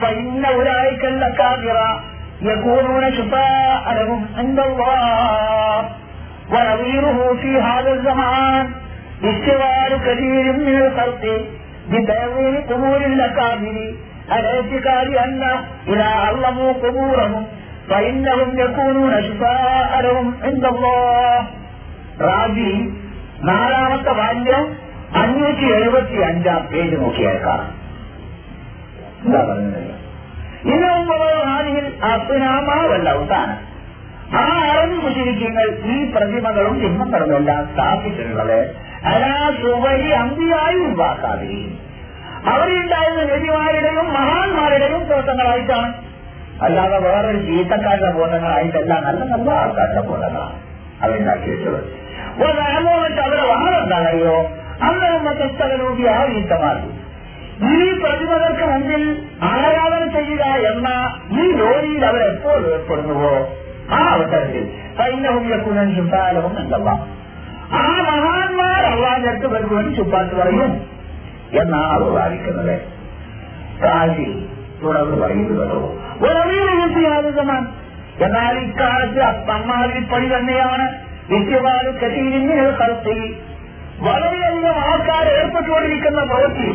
فإن 0.02 0.46
أولئك 0.46 1.06
الأكابر 1.06 1.78
يكونون 2.42 3.04
شفاء 3.18 3.84
لهم 4.00 4.26
عند 4.38 4.60
الله 4.60 5.89
ونظيره 6.54 7.38
في 7.42 7.52
هذا 7.62 7.92
الزمان 7.94 8.66
اشتغال 9.24 9.92
كثير 10.08 10.54
من 10.54 10.76
الخلق 10.86 11.24
بتأويل 11.92 12.56
قبور 12.70 12.98
الأكابر 12.98 13.94
الاعتقاد 14.38 15.16
أن 15.26 15.42
إذا 15.88 16.04
علموا 16.04 16.74
قبورهم 16.74 17.44
فإنهم 17.89 18.60
يكونون 18.60 19.13
شفاء 19.24 20.02
لهم 20.04 20.28
عند 20.44 20.66
الله 20.66 21.38
റാജി 22.28 22.74
നാലാമത്തെ 23.50 24.12
വാല്യം 24.20 24.63
അഞ്ഞൂറ്റി 25.14 25.66
എഴുപത്തി 25.77 26.18
അഞ്ചാം 26.23 26.61
പേജ് 26.73 26.97
നോക്കിയേക്കാം 26.97 27.61
എന്താ 29.23 29.40
പറയുന്നത്? 29.42 29.94
ഇന്നും 30.64 31.11
അസുനാമാവല്ല 32.09 33.09
ഉത്താണ് 33.23 33.55
ആ 34.35 34.42
അറബ് 34.64 34.97
മുസ്ലിങ്ങൾ 35.05 35.66
ഈ 35.87 36.11
പ്രതിമകളും 36.14 36.75
ചിഹ്നങ്ങളും 36.81 37.31
എല്ലാം 37.37 37.62
സ്ഥാപിച്ചിട്ടുള്ളത് 37.73 38.59
അലാ 39.05 39.33
സുവരി 39.61 40.11
അമ്പിയായി 40.14 40.79
ഉണ്ടാക്കാതെ 40.88 41.55
അവരുണ്ടായിരുന്ന 42.47 43.23
നബിമാരുടെയും 43.31 44.07
മഹാന്മാരുടെയും 44.16 45.03
തോട്ടങ്ങളായിട്ടാണ്. 45.11 45.88
അല്ലാതെ 46.66 46.99
വേറെ 46.99 47.33
ചീത്തക്കാരുടെ 47.49 48.11
ബോധങ്ങളായിട്ടല്ല 48.12 48.92
നല്ല 49.07 49.23
നല്ല 49.33 49.49
ആൾക്കാരുടെ 49.61 50.03
ബോധങ്ങളാണ് 50.09 50.57
അവരുണ്ടാക്കി 51.03 51.49
വെച്ചത് 51.51 51.81
അവരുടെ 52.37 53.23
അവരെ 53.27 53.44
വാണെന്താണല്ലോ 53.53 54.37
അന്നമ്മത്തസ്ഥലൂപി 54.83 56.07
ആ 56.07 56.25
വീട്ടമാക്കി 56.25 56.91
ഈ 57.71 57.93
പ്രതിമകൾക്ക് 58.03 58.64
മുമ്പിൽ 58.64 59.03
ആരാധന 59.43 60.09
ചെയ്യുക 60.09 60.45
എന്ന 60.45 60.88
ഈ 61.31 61.53
ജോലിയിൽ 61.53 62.05
അവരെപ്പോൾ 62.05 62.75
ഏർപ്പെടുന്നുവോ? 62.75 63.33
ആ 63.91 64.14
അവസരത്തിൽ 64.14 64.64
സൈന്യവും 64.99 65.45
ശുദ്ധാലവും 65.97 66.59
എന്തല്ല 66.59 66.91
ആ 67.73 67.87
മഹാന്മാർ 68.01 68.85
അള്ളാന്റെ 68.85 69.29
അടുത്ത് 69.29 69.47
വരുവാൻ 69.47 69.97
ശുപാർശ 69.97 70.35
പറയും 70.35 70.73
എന്നാണ് 71.53 71.93
അവർ 71.93 72.09
വാദിക്കുന്നത്. 72.09 72.75
കാശി 73.83 74.49
തുടർന്ന് 74.83 75.17
പറയുന്നതോ 75.23 75.81
ഒരറിയാതമാണ് 76.21 77.69
എന്നാൽ 78.25 78.59
ഇക്കാലത്ത് 78.59 79.21
അമ്മമാരിൽ 79.23 80.05
പണി 80.05 80.27
തന്നെയാണ്. 80.27 80.87
നിത്യപാൽ 81.31 81.97
കഥീരിങ്ങനെ 82.03 82.64
കറുത്തിൽ 82.71 83.19
വളരെയധികം 84.05 84.77
ആൾക്കാർ 84.85 85.27
ഏർപ്പെട്ടുകൊണ്ടിരിക്കുന്ന 85.35 86.21
പ്രവൃത്തി 86.25 86.69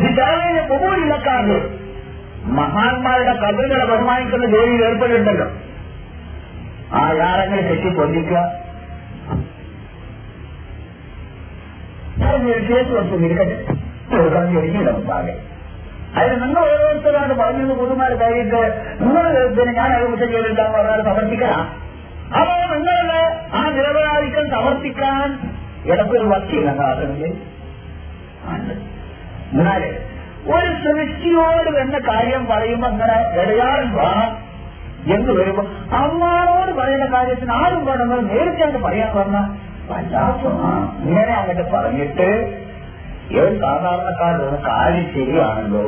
വിചാരണ 0.00 0.58
കുബൂരിലക്കാർക്ക് 0.68 1.58
മഹാന്മാരുടെ 2.58 3.34
കബറുകളെ 3.40 3.84
ബഹുമാനിക്കുന്ന 3.86 4.46
ജോലിയിൽ 4.52 4.82
ഏർപ്പെട്ടിട്ടുണ്ടല്ലോ. 4.84 5.46
ആ 6.92 7.00
യാറങ്ങളെ 7.18 7.62
ചോദിക്കില്ല 14.52 14.90
മുമ്പാകെ 14.90 15.34
അതിന് 16.14 16.36
നിങ്ങൾ 16.42 16.62
ഓരോരുത്തരാണ് 16.68 17.34
പറഞ്ഞത് 17.34 17.74
പുതുമാർ 17.80 18.12
കഴിഞ്ഞിട്ട് 18.22 18.60
നിങ്ങൾ 19.00 19.24
പിന്നെ 19.56 19.72
ഞാൻ 19.72 19.90
കുറ്റം 20.04 20.30
ചെയ്തിട്ടാന്ന് 20.34 20.76
പറഞ്ഞാൽ 20.76 21.02
സമർപ്പിക്കണം 21.08 21.66
അപ്പോ 22.32 22.54
നിങ്ങളുടെ 22.72 23.20
ആ 23.54 23.62
നിരപരാധികൾ 23.70 24.44
സമർപ്പിക്കാൻ 24.54 25.28
ഇടക്കൊരു 25.88 26.26
വക്കീല 26.26 26.72
കാട്ടുന്നില്ലേ 26.80 27.30
എന്നാൽ 29.52 29.82
ഒരു 30.50 30.70
സൃഷ്ടിയോട് 30.84 31.70
എന്ന 31.80 31.98
കാര്യം 32.08 32.42
പറയുമ്പോ 32.46 32.86
അങ്ങനെ 32.88 33.16
ഇടയാളും 33.40 33.90
വേണം 33.94 34.30
എന്ന് 35.14 35.32
വരുമ്പോ 35.32 35.62
അമ്മാനോട് 35.96 36.70
പറയുന്ന 36.72 37.06
കാര്യത്തിന് 37.06 37.52
ആരും 37.58 37.82
വേണമെന്ന് 37.86 38.30
നേരിട്ട് 38.30 38.62
അങ്ങ് 38.62 38.80
പറയാൻ 38.82 39.10
പറഞ്ഞ 39.16 39.38
വല്ലാത്ത 39.90 40.44
ഇങ്ങനെ 41.02 41.32
അങ്ങോട്ട് 41.32 41.66
പറഞ്ഞിട്ട് 41.74 42.28
ഏത് 43.32 43.54
സാധാരണക്കാരുടെ 43.62 44.58
കാര്യം 44.68 45.06
ശരിയാണല്ലോ 45.14 45.84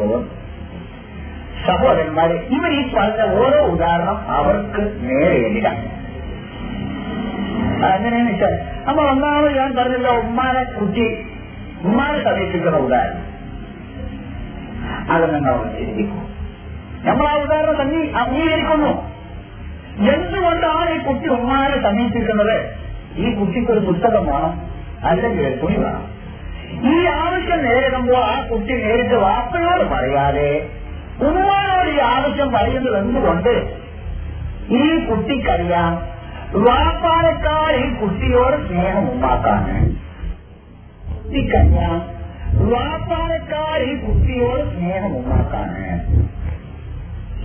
സഹോദരന്മാരെ 1.66 2.36
ഇവർ 2.56 2.72
ഈ 2.72 2.82
പറഞ്ഞ 2.94 3.22
ഓരോ 3.40 3.60
ഉദാഹരണം 3.72 4.18
അവർക്ക് 4.36 4.82
നേരെ 5.02 5.40
അങ്ങനെയാണെന്ന് 7.88 8.32
വെച്ചാൽ 8.32 8.54
നമ്മൾ 8.90 9.10
ഒന്നാമത് 9.10 9.56
ഞാൻ 9.56 9.74
പറഞ്ഞില്ല 9.78 10.08
ഉമ്മാനെ 10.08 10.62
കുട്ടി 10.64 11.04
ഉമ്മാനെ 11.84 12.24
സമീപിക്കുന്ന 12.24 12.76
ഉദാഹരണം. 12.76 13.26
അത് 15.10 15.34
നിങ്ങൾ 15.34 15.54
നമ്മൾ 17.04 17.26
ആ 17.26 17.34
ഉദാഹരണം 17.36 17.82
തന്നെ 17.82 18.12
അംഗീകരിക്കുന്നു. 18.18 18.90
എന്തുകൊണ്ടാണ് 20.14 20.90
ഈ 20.90 20.98
കുട്ടി 20.98 21.28
ഉമ്മാനെ 21.28 21.82
സമീപിക്കുന്നത്? 21.82 22.56
ഈ 23.16 23.34
കുട്ടിക്കൊരു 23.34 23.78
പുസ്തകം 23.78 24.26
വേണം 24.26 24.52
അല്ലെങ്കിൽ 25.04 25.60
തുണി 25.62 25.76
വേണം? 25.76 26.04
ഈ 26.92 27.06
ആവശ്യം 27.06 27.64
നേരിടുമ്പോൾ 27.64 28.24
ആ 28.24 28.46
കുട്ടി 28.50 28.72
നേരിട്ട് 28.72 29.14
വാപ്പയോട് 29.14 29.84
പറയാതെ 29.84 30.70
ഉമ്മാനോട് 31.20 31.90
ഈ 31.90 31.98
ആവശ്യം 31.98 32.52
പറയുന്നത് 32.52 32.98
എന്തുകൊണ്ട്? 32.98 33.54
ഈ 34.70 35.06
കുട്ടിക്കറിയാം 35.06 36.09
വാപ്പാനേക്കാൾ 36.60 37.72
ഈ 37.76 37.88
കുട്ടിയോട് 37.94 38.56
സ്നേഹം 38.66 39.04
ഉണ്ടാക്കാണ് 39.10 39.74
കുട്ടിക്കറിയാം 41.14 41.98
വാപ്പാനേക്കാൾ 42.70 43.78
ഈ 43.82 43.94
കുട്ടിയോട് 43.96 44.64
സ്നേഹം 44.72 45.12
ഉണ്ടാക്കാണ് 45.16 45.84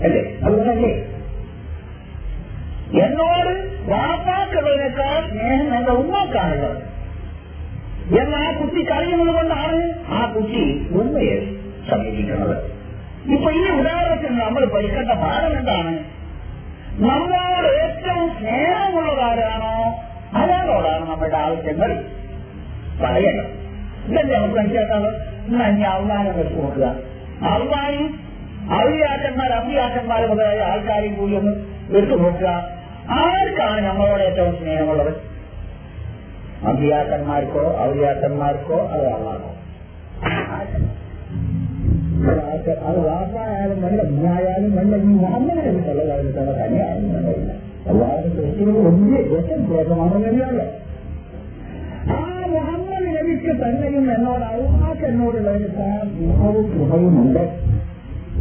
അല്ലേ 0.04 0.24
അതുകൊണ്ടല്ലേ 0.44 0.94
എന്നോട് 3.04 3.52
വാപ്പാക്കുള്ളതിനേക്കാൾ 3.88 5.16
സ്നേഹം 5.30 5.70
എന്റെ 5.76 5.94
ഉമ്മാക്കാണുള്ളത് 5.94 6.82
എന്ന് 8.20 8.36
ആ 8.38 8.50
കുട്ടി 8.60 8.82
കഴിയുന്നത് 8.84 9.32
കൊണ്ടാണ് 9.36 9.78
ആ 10.12 10.26
കുട്ടി 10.34 10.64
ഉമ്മയെ 10.96 11.38
സമീപിക്കുന്നത് 11.90 12.58
ഇപ്പൊ 13.28 13.50
ഈ 13.52 13.64
ഉദാഹരണത്തിൽ 13.78 14.32
നമ്മൾ 14.40 14.64
പഠിക്കേണ്ട 14.66 15.14
പാഠം 15.24 15.54
എന്താണ് 15.58 15.94
നമ്മളോട് 17.00 17.68
ഏറ്റവും 17.84 18.38
സ്നേഹമുള്ളതാരാണോ 18.38 19.72
അയാളോടാണ് 20.34 21.10
നമ്മുടെ 21.10 21.38
ആവശ്യങ്ങൾ 21.38 21.92
പറയണം. 23.04 23.48
ഇതല്ലേ 24.08 24.38
നമുക്ക് 24.38 24.56
മനസ്സിലാക്കാതെ 24.60 25.10
എന്നാ 25.48 25.68
ഇനി 25.68 25.82
അവമാനം 25.82 26.38
വെച്ച് 26.38 26.56
നോക്കുക. 26.60 26.86
അവമാനും 27.42 28.20
ഔലിയാക്കന്മാർ 28.84 29.52
അമ്പിയാക്കന്മാർ 29.52 30.28
മുതലായ 30.28 30.60
ആൾക്കാരെയും 30.62 31.16
കൂടി 31.16 31.36
ഒന്ന് 31.36 31.54
എടുത്തു 31.98 32.16
നോക്കുക. 32.16 32.48
ആർക്കാണ് 33.10 33.82
നമ്മളോട് 33.82 34.22
ഏറ്റവും 34.22 34.56
സ്നേഹമുള്ളത്? 34.56 35.12
അമ്പിയാക്കന്മാർക്കോ 36.68 37.78
ഔലിയാക്കന്മാർക്കോ 37.82 38.88
അത് 38.88 39.06
അള്ളാഹോ? 39.08 39.52
අර 42.26 42.98
වාසනාවල 43.00 43.72
මම 43.74 43.86
ඥායාලෙ 44.10 44.68
මම 44.68 45.04
මහම්මනේ 45.16 45.74
කියලා 45.78 46.18
ගන්න 46.20 46.58
තමයි 46.60 46.82
අන්නේ. 46.84 47.46
අල්ලාහ්ගේ 47.86 48.32
දොස්තරෝ 48.36 48.82
ඔන්නේ 48.88 49.22
දෙකක් 49.24 49.50
ප්‍රමාණ 49.68 50.24
වෙනවා. 50.24 50.68
ආ 52.12 52.44
මොහම්මද් 52.48 53.06
නබිස්ක 53.18 53.48
බන්නගෙන 53.60 54.24
නෝර 54.24 54.42
අල්ලාහ් 54.44 54.94
කනෝර 55.00 55.36
ලයිනසා 55.38 56.00
මොහොව 56.20 56.58
ප්‍රබල 56.72 57.06
නන්ද. 57.16 57.38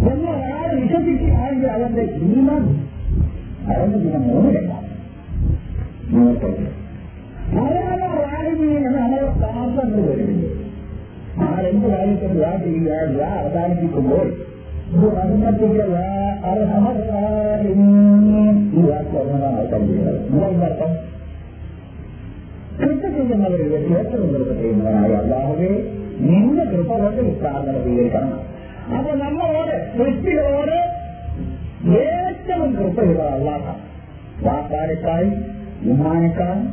මොන 0.01 0.23
ආර 0.29 0.71
විශේෂිත 0.77 1.23
ආයේ 1.37 1.71
අවන්ද 1.71 1.99
ඊමන් 1.99 2.51
අවන්ද 3.71 3.95
කියන 4.03 4.25
මොනද? 4.27 4.57
මොකද? 6.11 6.45
ආරම 7.57 8.15
රාගිනේ 8.23 8.81
නම 8.83 8.97
අමර 8.99 9.25
සාපන්න 9.41 9.93
වෙන්නේ. 9.99 10.65
ചെയ്യുക 12.64 12.96
ദ്വാ 13.10 13.30
അവസാനിപ്പിക്കുമ്പോൾ 13.40 14.28
റഹ്മത്തിലുള്ള 15.16 15.98
ഈ 18.76 18.84
വാക്ക് 18.86 19.16
ഒന്നാണ് 19.24 19.64
കരുതുന്നത് 19.72 20.20
എന്താ 20.28 20.68
അർത്ഥം 20.68 20.92
കൃപ 22.80 23.02
ചെയ്യുന്നവരിൽ 23.16 23.74
ഏറ്റവും 23.94 24.28
കൃപ 24.34 24.50
ചെയ്യുന്നവനായ 24.54 25.14
അള്ളാഹുവെ 25.16 25.72
നിന്റെ 26.22 26.66
കൃപ 26.72 26.90
കൊണ്ട് 26.96 27.22
ഈ 27.24 27.34
പ്രാർത്ഥന 27.42 27.76
സ്വീകരിക്കണം 27.84 28.34
അപ്പൊ 28.94 29.12
നമ്മളോട് 29.24 29.76
സൃഷ്ടികളോട് 29.92 30.78
ഏറ്റവും 32.02 32.70
കൃപയുള്ള 32.80 33.24
അള്ളാഹ 33.36 33.66
വാപ്പാരെക്കാളും 34.46 35.34
ഉമ്മാനേക്കാളും 35.86 36.66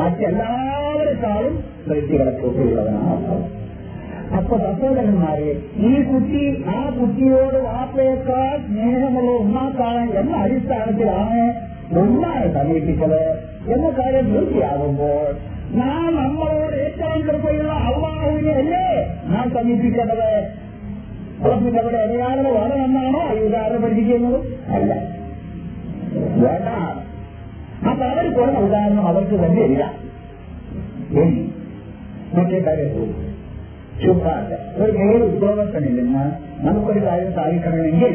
മറ്റെല്ലാവരെക്കാളും 0.00 1.54
സൃഷ്ടികളെ 1.84 2.32
കൃപയുള്ളവനാണ് 2.32 3.10
അള്ളാഹ് 3.14 3.46
അപ്പൊ 4.33 4.55
സഹോദരന്മാരെ 4.57 5.51
ഈ 5.81 5.91
കുട്ടി 6.03 6.43
ആ 6.69 6.79
കുട്ടിയോട് 6.97 7.57
വാപ്പയേക്കാൾ 7.65 8.53
സ്നേഹമുള്ള 8.65 9.31
ഉമ്മാക്കാണ് 9.39 10.05
എന്ന 10.17 10.35
അടിസ്ഥാനത്തിലാണ് 10.37 11.43
ഉമ്മാനെ 12.01 12.47
സമീപിച്ചത് 12.53 13.21
എന്ന 13.73 13.87
കാര്യം 13.99 14.25
പൂർത്തിയാകുമ്പോൾ 14.31 15.27
നാം 15.75 16.09
നമ്മളോട് 16.15 16.75
ഏറ്റവും 16.77 17.19
കൃപയുള്ള 17.21 17.73
അള്ളാഹുവിനെ 17.87 18.53
അല്ലേ 18.55 18.85
നാം 19.27 19.45
സമീപിക്കേണ്ടത് 19.55 20.29
ഉറപ്പിന്റെ 21.41 21.79
അവിടെ 21.81 21.99
അടയാളം 22.03 22.45
വേണമെന്നാണോ 22.51 23.21
ഈ 23.33 23.41
ഉദാഹരണം 23.47 23.81
പഠിപ്പിക്കുന്നത് 23.81 24.39
അല്ല 24.73 24.91
വേണ്ട 26.43 26.69
അപ്പൊ 27.85 28.03
അവർ 28.05 28.25
കുറഞ്ഞ 28.33 28.59
ഉദാഹരണം 28.67 29.07
അവർക്ക് 29.07 29.37
തന്നെയില്ല 29.43 29.83
ഇനി 31.13 31.41
മറ്റേ 32.35 32.59
കാര്യം 32.59 32.91
പോകും 32.93 33.21
ചുപ്പാട്ട് 34.03 34.55
ഒരു 34.77 34.91
മേൽ 34.91 35.21
ഉദ്യോഗസ്ഥനിൽ 35.23 35.93
നിന്ന് 35.95 36.23
നമുക്കൊരു 36.63 36.99
കാര്യം 37.05 37.31
സാധിക്കണമെങ്കിൽ 37.33 38.13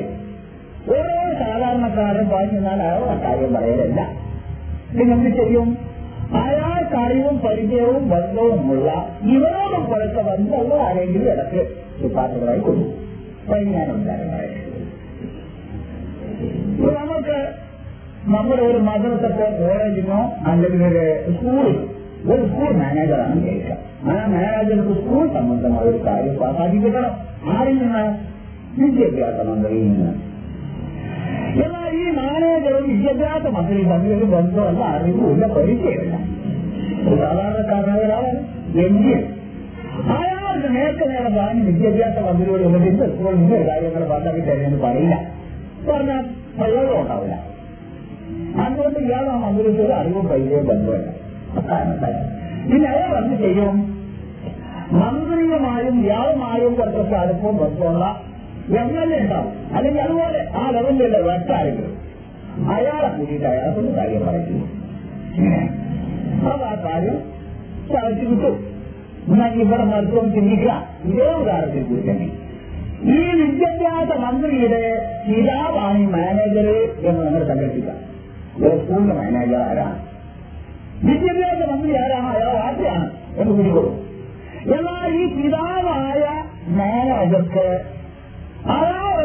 ഓരോ 0.89 1.15
സാധാരണക്കാരൻ 1.41 2.27
പറഞ്ഞാൽ 2.31 2.81
അയാൾ 2.83 3.05
ആ 3.05 3.17
കാര്യം 3.23 3.55
പറയലല്ല 3.55 4.01
പിന്നെ 4.91 5.15
എന്ത് 5.17 5.31
ചെയ്യും 5.37 5.69
അയാൾക്ക് 6.41 6.97
അറിവും 6.97 7.37
പരിചയവും 7.39 8.03
ബന്ധവുമുള്ള 8.09 8.89
ഇവരോടും 9.27 9.85
കുറച്ച 9.85 10.19
ബന്ധമുള്ള 10.21 10.83
ആരെങ്കിലും 10.83 11.29
ഇടയ്ക്ക് 11.33 11.63
ചുപ്പാട്ടുകളായി 12.01 12.61
കൊടുക്കും 12.61 12.97
പരിജ്ഞാനമുണ്ടായിരുന്നവരെ 13.51 14.49
നമുക്ക് 17.01 17.39
നമ്മുടെ 18.27 18.63
ഒരു 18.63 18.79
മദ്രസക്കോ 18.79 19.47
കോളേജിനോ 19.59 20.19
അല്ലെങ്കിൽ 20.47 20.83
ഒരു 20.83 21.05
സ്കൂളിലോ 21.33 21.73
ഒരു 22.29 22.43
സ്കൂൾ 22.47 22.73
മാനേജറാണ് 22.79 23.37
കേൾക്കുക 23.45 23.77
ആ 24.09 24.17
മാനേജർക്ക് 24.33 24.95
സ്കൂൾ 24.99 25.25
സംബന്ധമായ 25.37 25.85
ഒരു 25.85 26.01
കാര്യം 26.07 26.35
സാധിക്കണം 26.57 27.15
ആരിൽ 27.53 27.79
നിന്ന് 27.83 28.05
വിദ്യാഭ്യാസ 28.79 29.39
മന്ത്രിയിൽ 29.49 29.87
നിന്ന് 29.87 30.11
എന്നാൽ 31.61 31.89
ഈ 31.97 32.07
മാനേജറും 32.19 32.85
വിദ്യാഭ്യാസ 32.91 33.45
മന്ത്രിയും 33.57 33.89
തമ്മിൽ 33.93 34.13
ഒരു 34.13 34.27
ബന്ധമല്ല 34.35 34.83
അറിവുമില്ല 34.91 35.47
പരിചയമില്ല 35.55 36.17
ഒരു 37.03 37.17
സാധാരണക്കാരനായ 37.23 38.01
ഒരാളാണ് 38.01 38.41
എങ്കിൽ 38.81 39.21
അയാൾക്ക് 40.17 40.69
നേരത്തെ 40.75 41.05
നേരെ 41.05 41.31
പറഞ്ഞ് 41.31 41.63
വിദ്യാഭ്യാസ 41.71 42.17
മന്ത്രിയോട് 42.29 42.65
എന്നിട്ട് 42.69 43.07
സ്കൂളിൽ 43.13 43.39
നിന്ന് 43.41 43.59
കാര്യങ്ങൾ 43.69 44.05
പറഞ്ഞിട്ട് 44.13 44.49
തരുമെന്ന് 44.51 44.81
പറയില്ല 44.85 45.17
പറഞ്ഞാൽ 45.89 46.23
പ്രയോഗം 46.59 46.97
ഉണ്ടാവില്ല 47.01 47.37
അതുകൊണ്ട് 48.61 48.99
ഇയാൾ 49.01 49.27
ആ 49.29 49.37
മന്ത്രിച്ചൊരു 49.39 49.93
അറിവും 49.93 50.25
പരിചയവും 50.27 50.67
ബന്ധമില്ല 50.67 51.09
പിന്നെ 51.55 52.89
അയാൾ 52.89 53.25
എന്ത് 53.25 53.43
ചെയ്യും 53.43 54.01
മന്ത്രിയുമായും 54.93 56.05
ഇയാളുമായും 56.05 56.75
കുറച്ചൊക്കെ 56.75 57.17
അടുപ്പം 57.17 57.57
ബന്ധമുള്ള 57.57 58.23
എം 58.81 59.03
എൽ 59.03 59.15
എ 59.15 59.21
ഉണ്ടാവും? 59.21 59.77
അല്ലെങ്കിൽ 59.77 60.01
അതുപോലെ 60.01 60.49
ആ 60.57 60.71
ലെവലിലുള്ള 60.71 61.19
വെട്ടാരെങ്കിലും 61.19 61.97
അയാളെ 62.71 63.09
കൂട്ടിയിട്ട് 63.09 63.47
അയാൾക്കൊന്ന് 63.47 63.93
കാര്യം 63.97 64.27
പറയുന്നു. 64.27 64.67
അത് 66.51 66.63
ആ 66.63 66.75
കാര്യം. 66.85 67.17
ചവച്ചു 67.93 68.25
കിട്ടും. 68.27 68.57
എന്നാൽ 69.29 69.53
ഇവിടെ 69.55 69.85
മത്സരം 69.85 70.33
ചിന്തിക്കുക. 70.33 70.87
ഇതേ 71.05 71.35
ഉദാഹരണത്തിൽ 71.35 71.83
കൂടി 71.83 72.31
ഈ 73.13 73.43
വിദ്യാഭ്യാസ 73.43 74.19
മന്ത്രിയുടെ 74.19 74.83
പിതാവാണ് 75.29 76.13
മാനേജർ 76.13 76.67
എന്ന് 77.03 77.27
നമ്മൾ 77.27 77.45
സങ്കല്പിക്കാം 77.49 77.99
സ്കൂളിന്റെ 78.79 79.15
മാനേജർ 79.15 79.61
ആരാണ്? 79.61 80.10
വിദ്യാഭ്യാസ 81.07 81.61
മന്ത്രി 81.71 81.93
ആരാണ് 82.01 82.29
അയാൾ 82.35 82.57
ആദ്യമാണ് 82.65 83.07
എന്ന് 83.39 83.53
പിടികൊള്ളും 83.59 83.97
എന്നാൽ 84.75 85.07
ഈ 85.17 85.27
പിതാവായ 85.37 86.23
മാനേജർക്ക് 86.79 87.67
ആ 88.71 88.77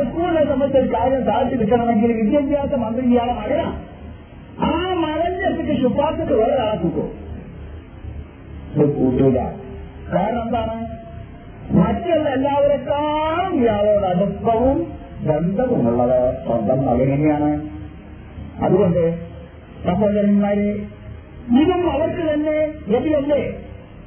സ്കൂളിനെ 0.05 0.43
സംബന്ധിച്ച 0.49 0.77
ഒരു 0.79 0.89
കാര്യം 0.93 1.21
സാധിച്ചു 1.27 1.55
കിട്ടണമെങ്കിൽ 1.61 2.11
വിദ്യാഭ്യാസ 2.19 2.71
മന്ത്രി 2.83 3.05
ഇയാളെ 3.11 3.33
മകനാണ് 3.39 3.75
ആ 4.63 4.71
മകന്റെ 5.03 5.45
അടുത്തേക്ക് 5.47 5.75
ശുപാർശക്ക് 5.81 6.35
വേറെ 6.41 6.55
ആളെ 6.63 6.77
കൂട്ടും 6.83 7.11
കൂട്ടൂല 8.95 9.39
കാരണം 10.09 10.41
എന്താണ്? 10.41 10.73
മറ്റുള്ള 11.75 12.27
എല്ലാവരെക്കാളും 12.35 13.53
ഇയാളോട് 13.59 14.05
അടുപ്പവും 14.09 14.77
ബന്ധവുമുള്ളത് 15.27 16.17
സ്വന്തം 16.43 16.79
മകനെയാണ് 16.88 17.51
അതുകൊണ്ട് 18.61 19.03
സഹോദരന്മാരെ 19.85 20.67
ഇതും 21.49 21.91
അവർക്ക് 21.91 22.34
തന്നെ 22.34 22.73
ഗതിയല്ലേ 22.89 23.60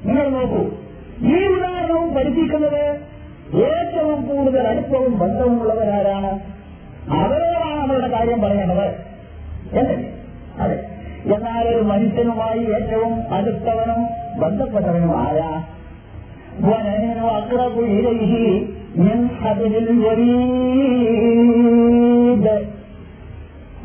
നിങ്ങൾ 0.05 0.29
നോക്കൂ. 0.29 0.70
ഈ 1.22 1.46
ഉദാഹരണവും 1.46 2.14
പഠിപ്പിക്കുന്നത് 2.14 3.01
ഏറ്റവും 3.55 4.27
കൂടുതൽ 4.29 4.68
അടുപ്പവും 4.68 5.18
ബന്ധവുമുള്ളവരാരാണ്? 5.18 6.40
അവരോടാണ് 7.11 7.81
അവരുടെ 7.81 8.09
കാര്യം 8.09 8.40
പറയേണ്ടത്. 8.40 9.09
അല്ലേ? 9.79 10.12
അതെ. 10.61 10.87
എന്നാൽ 11.35 11.69
ഒരു 11.69 11.83
മനുഷ്യനുമായി 11.83 12.58
ഏറ്റവും 12.58 13.35
അടുത്തവനും 13.35 14.06
ബന്ധപ്പെട്ടവനും 14.40 15.19
ആരാ? 15.19 15.65
അക്രബു 17.29 17.81
ഇലൈഹി 17.81 18.75
മിൻ 18.96 19.29
ഹബിലിൽ 19.29 20.08
വരീദ്. 20.08 20.29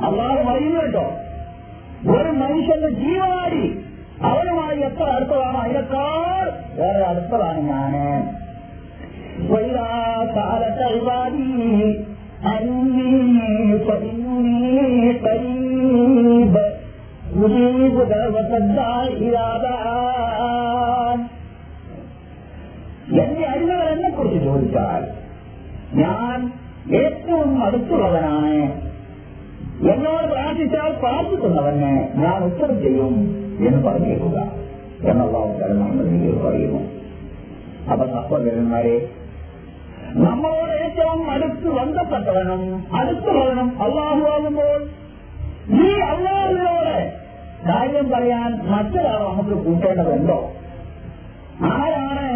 അള്ളാഹ് 0.05 0.47
പറയുന്നുണ്ടോ? 0.47 1.11
ஒரு 2.07 2.31
മനുഷ്യന്റെ 2.33 2.89
ജീവനാടി 2.89 3.65
അവനുമായി 4.21 4.79
എത്ര 4.79 5.07
അടുത്തതാണ് 5.09 5.57
അതിനേക്കാൾ 5.57 6.45
വേറെ 6.75 7.03
അടുത്തതാണ് 7.05 7.61
ഞാൻ 7.67 7.93
എന്നെ 23.19 23.45
അറിഞ്ഞവർ 23.45 23.87
എന്നെ 23.87 24.09
കുറിച്ച് 24.09 24.39
ചോദിച്ചാൽ 24.39 25.01
ഞാൻ 25.95 26.37
ഏറ്റവും 26.93 27.63
അടുത്തുള്ളവനാണ് 27.63 28.55
എന്നോട് 29.85 30.25
പ്രാർത്ഥിച്ചാൽ 30.27 30.91
പ്രാർത്ഥിക്കുന്നവന് 30.99 31.91
ഞാൻ 32.21 32.37
ഉത്തരം 32.43 32.77
ചെയ്യും 32.81 33.15
എന്ന് 33.59 33.79
പറഞ്ഞേക്കുക 33.87 34.37
എന്നുള്ള 35.09 35.35
അവസരം 35.37 35.77
നമ്മൾ 35.79 36.05
നിങ്ങൾ 36.11 36.35
പറയുന്നു 36.43 36.81
അപ്പൊ 37.87 38.05
സഹോദരന്മാരെ 38.13 38.95
നമ്മളോട് 40.19 40.73
ഏറ്റവും 40.83 41.21
അടുത്ത് 41.29 41.69
ബന്ധപ്പെട്ടവനും 41.71 42.61
അടുത്തുള്ളവനും 42.95 43.69
അള്ളാഹു 43.81 44.23
ആകുമ്പോൾ 44.33 44.79
ഈ 45.79 45.89
അള്ളാഹുവിനോട് 46.07 46.95
കാര്യം 47.67 48.07
പറയാൻ 48.09 48.51
മറ്റൊരാൾ 48.71 49.21
നമുക്ക് 49.27 49.57
കൂട്ടേണ്ടതുണ്ടോ 49.65 50.39
ആരാണ് 51.71 52.27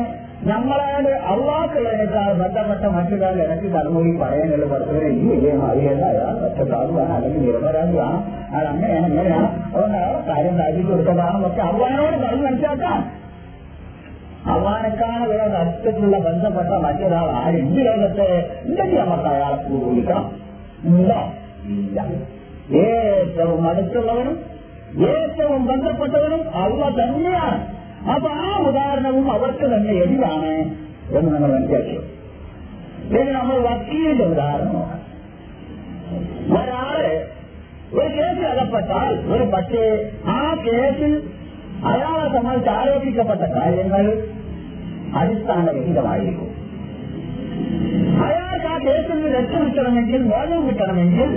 നമ്മളോട് 0.48 1.10
അള്ളാഹുള്ളതിനേക്കാൾ 1.32 2.34
ബന്ധപ്പെട്ട 2.34 2.86
മറ്റൊരാൾ 2.88 3.36
എനിക്ക് 3.46 3.74
കടന്നുപോയി 3.74 4.18
പറയാനുള്ള 4.22 4.66
പറഞ്ഞവരെ 4.66 5.08
ഈ 5.08 5.28
വലിയ 5.28 5.52
അറിയല്ല 5.70 6.04
അയാൾ 6.06 6.36
ഒറ്റക്കാവുകയാണ് 6.46 7.14
അല്ലെങ്കിൽ 7.14 7.42
നിരപരാധിയാണ് 7.42 8.18
അയാൾ 8.54 8.66
അങ്ങനെയാണ് 8.68 9.08
ഇങ്ങനെയാണ്. 9.08 9.48
അതുകൊണ്ട് 9.74 9.98
അയാൾ 9.98 10.54
കാര്യം 10.60 10.88
കൊടുത്തതാണ് 10.88 11.44
പക്ഷെ 11.44 11.62
അള്ളഹാനോട് 11.62 12.18
പറഞ്ഞു 12.24 12.44
മനസ്സിലാക്കാം 12.48 13.00
അള്ളഹാനെക്കാണ് 14.50 15.30
വേറെ 15.30 15.56
അടുത്തുള്ള 15.58 16.18
ബന്ധപ്പെട്ട 16.18 16.70
മറ്റൊരാൾ 16.84 17.30
ആരും? 17.40 17.66
ഈ 17.74 17.84
ലോകത്തെ 17.84 18.28
ഇല്ലെങ്കിൽ 18.66 19.00
നമുക്ക് 19.00 19.30
അയാളെ 19.30 19.58
വിളിക്കണം. 19.70 20.28
ഇല്ല 20.84 21.12
ഇല്ല. 21.68 22.00
ഏറ്റവും 22.84 23.68
അടുത്തുള്ളവനും 23.68 24.36
ഏറ്റവും 25.10 25.66
ബന്ധപ്പെട്ടവനും 25.66 26.44
അള്ള 26.56 26.82
തന്നെയാണ്. 27.00 27.77
അപ്പൊ 28.06 28.30
ആ 28.42 28.58
ഉദാഹരണവും 28.68 29.32
അവർക്ക് 29.32 29.66
തന്നെ 29.66 29.94
എതിരാണ് 30.04 30.52
എന്ന് 31.12 31.30
നമ്മൾ 31.34 31.50
മനസ്സിലാക്കി. 31.52 31.98
ഇനി 33.12 33.32
നമ്മൾ 33.32 33.58
വക്കീലിന്റെ 33.66 34.26
ഉദാഹരണം 34.26 34.74
നോക്കാം 34.74 35.04
ഒരാൾ 36.58 37.04
ഒരു 37.94 38.08
കേസിൽ 38.16 38.46
അകപ്പെട്ടാൽ 38.46 39.14
ഒരു 39.28 39.44
പക്ഷേ 39.54 39.84
ആ 40.30 40.40
കേസിൽ 40.66 41.14
അയാളെ 41.86 42.30
സംബന്ധിച്ച് 42.36 42.70
ആരോപിക്കപ്പെട്ട 42.70 43.44
കാര്യങ്ങൾ 43.56 44.06
അടിസ്ഥാനരഹിതമായിരിക്കും. 45.16 46.50
അയാൾക്ക് 48.26 48.68
ആ 48.68 48.78
കേസിൽ 48.80 49.14
നിന്ന് 49.14 49.30
രക്ഷ 49.38 49.54
മോചനം 49.56 49.96
കിട്ടണമെങ്കിൽ 50.68 51.32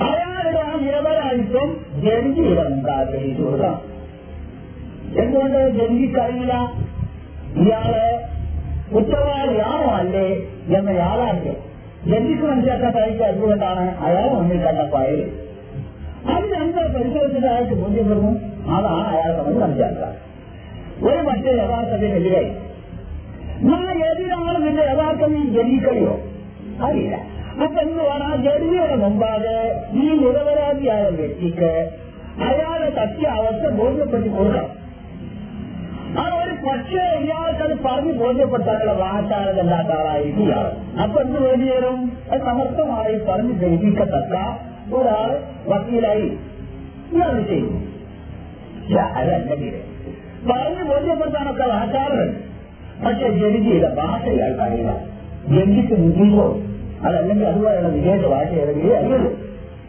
അയാളുടെ 0.00 0.60
ആ 0.60 0.72
നിരപരാധിത്വം 0.76 1.68
ജഡ്ജിയുടെ 2.04 2.64
മുമ്പാഗ്രഹിച്ചു 2.70 3.42
കൊടുക്കണം 3.42 3.80
എന്തുകൊണ്ട് 5.16 5.60
ജഡ്ജിക്കറിയില്ല 5.76 6.54
ഇയാൾ 7.62 7.92
കുറ്റവാളിയാണോ 8.92 9.88
അല്ലേ 9.98 10.26
എന്ന 10.74 10.90
യാഥാർത്ഥ്യം 10.98 11.58
ജഡ്ജിക്ക് 12.10 12.44
മനസ്സിലാക്കാൻ 12.44 12.92
സാധിക്കുക 12.92 13.26
എന്തുകൊണ്ടാണ് 13.26 13.84
അയാൾ 14.06 14.26
മുന്നിൽ 14.34 14.60
കണ്ട 14.64 14.82
ഫയൽ 14.94 15.20
അത് 16.26 16.44
രണ്ട് 16.54 16.78
പരിശോധിച്ചിട്ട് 16.94 17.48
അയാൾക്ക് 17.48 17.74
ബോധ്യപ്പെടുന്നു 17.74 18.32
അതാണ് 18.70 19.02
അയാളെ 19.10 19.32
നമ്മൾ 19.38 19.56
മനസ്സിലാക്കുക 19.62 20.10
ഒരു 21.04 21.22
മറ്റേ 21.28 21.52
യഥാർത്ഥത്തിനെതിരായി 21.60 22.50
നമ്മൾ 23.62 23.88
എതിരാണ് 24.06 24.58
നിന്റെ 24.66 24.84
യഥാർത്ഥം 24.92 25.32
ഈ 25.36 25.44
ജഡ്ജിക്കറിയോ 25.48 26.14
അറിയില്ല 26.82 27.16
അപ്പൊ 27.56 27.78
എന്തുവാണ് 27.82 28.24
ആ 28.24 28.36
ജഡ്ജിയുടെ 28.46 28.96
മുമ്പാകെ 29.02 29.58
ഈ 29.94 30.06
നിരപരാധിയായ 30.20 31.02
വ്യക്തിക്ക് 31.18 31.72
അയാളെ 32.44 32.88
സത്യാവസ്ഥ 32.96 33.66
ബോധ്യപ്പെടുത്തി 33.76 34.30
കൊടുക്കണം 34.30 34.70
ആ 34.70 34.70
ഒരു 34.70 34.83
പക്ഷേ 36.66 37.18
ഇയാൾക്കത് 37.24 37.78
ബോധ്യപ്പെട്ടാലുള്ള 37.78 38.12
ബോധ്യപ്പെടുത്താനുള്ള 38.12 38.92
വാചാരതല്ലാത്ത 38.92 39.88
ആളായിരിക്കും 39.88 40.44
ഇയാൾ 40.44 40.98
അപ്പൊ 41.02 41.20
എന്ത് 41.20 41.48
വേണ്ടി 41.48 41.70
വരും? 41.70 42.18
അത് 42.32 42.40
സമർത്ഥമായി 42.40 43.16
പറഞ്ഞു 43.28 43.52
ഗ്രഹിക്കത്തക്ക 43.52 44.34
ഒരാൾ 44.94 45.38
വക്കീലായി. 45.66 46.38
ഇയാൾ 47.12 47.42
ചെയ്യും? 47.42 47.94
അതല്ലെങ്കിൽ 49.00 49.74
പറഞ്ഞ് 50.50 50.90
ബോധ്യപ്പെടുത്താനൊക്കെ 50.90 51.62
വാചാറുണ്ട് 51.62 52.54
പക്ഷെ 53.06 53.28
ജഡ്ജിയുടെ 53.30 53.94
ഭാഷ 53.94 54.28
ഇയാൾക്ക് 54.28 54.60
അറിയില്ല. 54.60 54.90
ജഡ്ജിക്ക് 55.48 55.94
ഇംഗ്ലീഷോ 55.94 56.60
അതല്ലെങ്കിൽ 57.04 57.46
അതുപോലെയുള്ള 57.46 57.88
വിദേശ 57.88 58.26
ഭാഷ 58.26 58.46
ഏതെങ്കിലും 58.46 58.96
അറിയുള്ളൂ. 58.96 59.30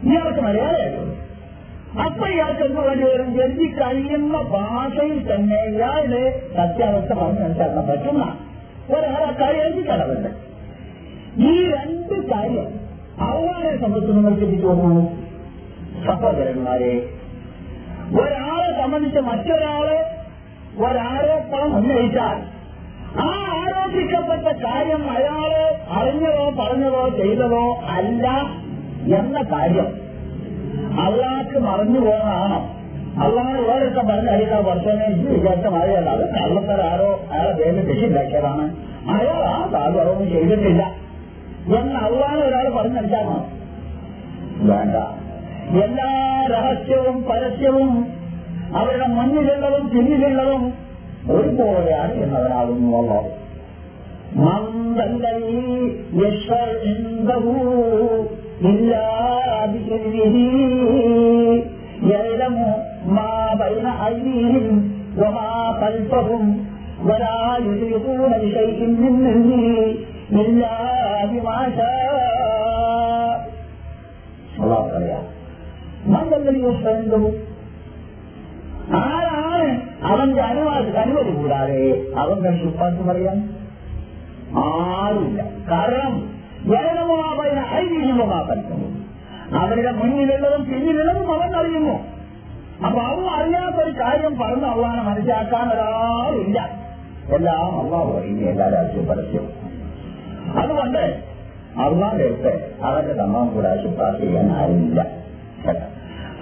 ഇയാൾക്ക് 0.02 0.40
മലയാളം 0.40 0.74
അറിയുള്ളൂ. 0.74 1.15
അപ്പൊ 2.04 2.26
ഇയാൾക്ക് 2.28 2.64
എന്ത് 2.64 3.06
ജഡ്ജി 3.36 3.66
കഴിയുന്ന 3.78 4.36
ഭാഷയിൽ 4.52 5.18
തന്നെ 5.28 5.58
ഇയാളുടെ 5.70 6.22
സത്യാവസ്ഥ 6.56 7.12
പറഞ്ഞ് 7.14 7.42
മനസ്സിലാക്കാൻ 7.42 7.86
പറ്റുന്ന 7.86 8.24
ഒരാളെ 8.88 9.30
കാര്യം 9.38 9.78
കടവുണ്ട് 9.90 10.30
ഈ 11.46 11.54
രണ്ട് 11.72 12.14
കാര്യം 12.32 12.68
അവരെ 13.20 13.70
സംബന്ധിച്ച് 13.76 14.12
നിങ്ങൾ 14.12 14.34
ചിന്തിച്ചു 14.34 14.66
തോന്നുന്നു 14.66 15.04
സഹോദരന്മാരെ 16.06 16.92
ഒരാളെ 18.20 18.70
സംബന്ധിച്ച് 18.82 19.20
മറ്റൊരാളെ 19.20 19.98
ഒരാരോപണം 20.78 21.70
ഉന്നയിച്ചാൽ 21.78 22.36
ആ 23.22 23.28
ആരോപിക്കപ്പെട്ട 23.58 24.48
കാര്യം 24.64 25.10
അയാൾ 25.10 25.50
അറിഞ്ഞതോ 25.98 26.44
പറഞ്ഞതോ 26.58 27.08
ചെയ്തതോ 27.18 27.64
അല്ല 27.96 28.26
എന്ന 29.16 29.38
കാര്യം. 29.52 29.88
അള്ളാഹ്ക്ക് 31.00 31.58
മറിഞ്ഞു 31.58 32.00
പോകുന്നതാണോ 32.00 32.72
അള്ളാഹ് 33.24 33.60
വേറൊക്കെ 33.60 34.00
പറഞ്ഞ 34.00 34.28
അയാൾ 34.28 34.60
വർഷമേ 34.60 35.06
വിചാരിച്ച 35.32 35.66
മഴയല്ല. 35.66 36.10
അത് 36.10 36.30
കള്ളത്തരാരോ 36.30 37.20
അയാളെ 37.32 37.52
പേര് 37.52 37.90
രക്ഷിണ്ടാക്കിയതാണ് 37.90 38.76
അയാൾ 39.10 39.44
ആ 39.48 39.68
സാധുവൊന്നും 39.72 40.30
ചെയ്തിട്ടില്ല. 40.30 40.82
എന്ന് 41.76 41.94
അള്ളാഹ് 41.94 42.36
ഒരാൾ 42.36 42.76
പറഞ്ഞടിച്ചാണോ 42.76 43.48
വേണ്ട. 44.60 44.96
എല്ലാ 45.84 46.10
രഹസ്യവും 46.50 47.24
പരസ്യവും 47.24 48.16
അവരുടെ 48.76 49.06
മുന്നിലുള്ളതും 49.06 49.90
പിന്നിലുള്ളതും 49.90 50.72
ഒരുപോലെയാണ് 51.30 52.12
എന്നവനാകുന്നു 52.12 52.98
അള്ളാഹ് 52.98 53.30
മന്ദല്ലി 54.36 55.60
إلا 58.61 59.07
بإذنه 59.65 60.35
يعلم 62.03 62.55
ما 63.07 63.33
بين 63.55 63.85
أيديهم 63.85 64.65
وما 65.17 65.51
خلفهم 65.81 66.43
ولا 67.03 67.39
يحيطون 67.59 68.31
بشيء 68.33 68.79
من 69.01 69.13
علمه 69.25 69.75
إلا 70.33 70.75
بما 71.25 71.57
شاء 71.77 72.01
الله 74.59 74.81
പറയാം 74.91 75.23
മന്ദല്ലി 76.05 76.59
യശ്വരന്തവും 76.59 77.33
ആരാണ് 79.01 79.65
അവന്റെ 80.03 80.41
അനുവാദ 80.41 80.95
അനുമതി 80.97 81.31
കൂടാതെ 81.31 81.81
അവൻ 82.15 82.37
തന്നെ 82.37 82.59
ശുപ്പാർക്ക് 82.63 83.03
പറയാൻ 83.09 83.37
ആരുമില്ല 84.63 85.41
കാരണം 85.69 86.13
ജനനമാപന 86.21 86.34
ഐതിഹ്യമാക്കുന്നു 86.34 86.34
അവരുടെ 89.56 89.92
മുന്നിലുള്ളതും 89.92 90.62
പിന്നിലുള്ളതും 90.64 91.26
അവൻ 91.34 91.56
അറിയുന്നു. 91.56 91.96
അപ്പൊ 92.86 93.00
അവൻ 93.02 93.26
അറിയാത്ത 93.36 93.76
ഒരു 93.82 93.92
കാര്യം 94.00 94.32
പറഞ്ഞ് 94.38 94.66
അള്ളാനെ 94.66 95.02
മനസ്സിലാക്കാൻ 95.02 95.66
ഒരാളില്ല. 95.74 96.58
എല്ലാം 97.32 97.62
അള്ളാഹു 97.80 98.08
പറയുന്നു 98.12 98.42
എല്ലാ 98.50 98.66
രാജ്യവും 98.68 99.06
പരസ്യവും 99.06 99.52
അതുകൊണ്ട് 100.56 101.02
അള്ളാന്റെ 101.78 102.24
അടുത്ത് 102.24 102.52
അവരുടെ 102.82 103.14
തമ്മാൻ 103.14 103.46
കൂടെ 103.48 103.70
ശുപാർശ 103.82 104.20
ചെയ്യാൻ 104.20 104.50
ആരുമില്ല 104.58 105.00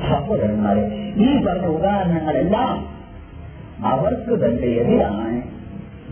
സഹോദരന്മാരെ 0.03 0.83
ഈ 1.19 1.45
പറഞ്ഞ 1.45 1.67
ഉദാഹരണങ്ങളെല്ലാം 1.77 2.75
അവർക്ക് 3.85 4.35
തന്നെ 4.43 4.69
എതിരാണ് 4.81 5.31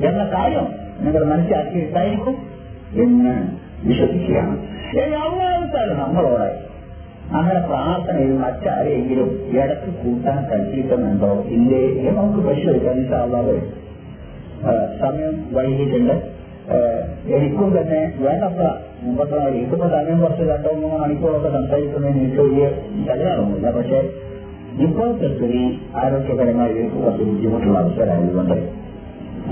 എന്ന 0.03 0.23
കാര്യം 0.35 0.67
നിങ്ങൾ 1.01 1.25
മനസ്സിലാക്കിയിട്ടായിരിക്കും 1.25 2.37
എന്ന് 3.05 3.35
വിശ്വസിക്കുകയാണ്. 3.87 4.55
ഇനി 4.99 5.15
അള്ളാഹുത്താൽ 5.27 5.89
നമ്മളോട് 6.03 6.49
അങ്ങനെ 7.39 7.61
പ്രാർത്ഥനയിൽ 7.69 8.33
മറ്റാരെങ്കിലും 8.45 9.29
ഇടയ്ക്ക് 9.59 9.91
കൂട്ടാൻ 10.01 10.39
കഴിച്ചിട്ടുന്നുണ്ടോ 10.51 11.31
ഇല്ലേ? 11.57 11.83
നമുക്ക് 12.19 12.41
പരിശോധിക്കാം 12.49 12.97
ഇൻഷാല്ലാതെ 13.01 13.57
സമയം 15.03 15.35
വൈകിട്ടുണ്ട് 15.57 16.15
എനിക്കും 17.37 17.71
തന്നെ 17.77 18.01
വേണ്ടത്ര 18.25 18.67
മുമ്പത്തെ 19.05 19.39
എനിക്കിപ്പോ 19.49 19.87
സമയം 19.95 20.19
കുറച്ച് 20.21 20.45
രണ്ടോ 20.51 20.73
മൂന്നോ 20.81 20.99
മണിക്കൂറൊക്കെ 20.99 21.51
സംസാരിക്കുന്നതിന് 21.57 22.21
എനിക്ക് 22.21 22.41
വലിയ 22.41 22.67
കല്യാണമൊന്നുമില്ല 23.09 23.71
പക്ഷെ 23.79 24.01
ഇപ്പോഴത്തെ 24.87 25.29
സ്ഥിതി 25.35 25.63
ആരോഗ്യപരമായി 26.03 26.75
എനിക്ക് 26.81 26.99
കുറച്ച് 27.05 27.25
ബുദ്ധിമുട്ടുള്ള 27.31 27.79
അവസരമായതുകൊണ്ട് 27.79 28.59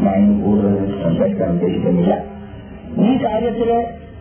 ഞാൻ 0.04 0.20
കൂടുതൽ 0.44 0.76
സംസാരിക്കാൻ 1.02 1.48
ഉദ്ദേശിക്കുന്നില്ല. 1.50 2.12
ഈ 3.06 3.10
കാര്യത്തിൽ 3.24 3.70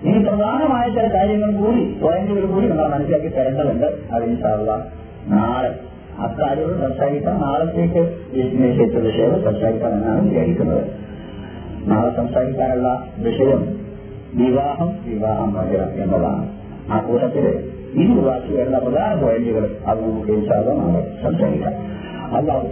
ഇനി 0.04 0.20
പ്രധാനമായ 0.24 0.90
ചില 0.90 1.14
കാര്യങ്ങൾ 1.14 1.52
കൂടി 1.52 2.00
പോയിന്റുകൾ 2.02 2.46
കൂടി 2.46 2.68
നമ്മൾ 2.68 2.88
മനസ്സിലാക്കി 2.88 3.28
തരേണ്ടതുണ്ട്. 3.28 3.86
അതിന് 4.12 4.42
സാധ്യത 4.42 4.72
നാളെ 5.28 5.80
അക്കാര്യങ്ങൾ 6.20 6.90
സംസാരിക്കാം. 6.90 7.42
നാളത്തേക്ക് 7.42 8.18
നിശ്ചയിച്ച 8.34 8.96
വിഷയം 8.96 9.44
സംസാരിക്കാം 9.44 9.94
എന്നാണ് 9.94 10.30
വിചാരിക്കുന്നത്. 10.30 10.84
നാളെ 11.88 12.16
സംസാരിക്കാനുള്ള 12.16 13.08
വിഷയം 13.18 13.78
വിവാഹം 14.34 14.92
വിവാഹം 15.06 15.54
മോചനം 15.54 16.04
എന്നതാണ്. 16.04 16.50
ആ 16.92 17.02
കൂട്ടത്തിൽ 17.02 17.70
വാക്കി 18.20 18.54
വരുന്ന 18.54 18.78
പ്രധാന 18.78 19.22
പോയിന്റുകൾ 19.22 19.78
അത് 19.88 20.00
നമുക്ക് 20.04 20.32
നാളെ 20.32 21.24
സംസാരിക്കാം. 21.24 21.74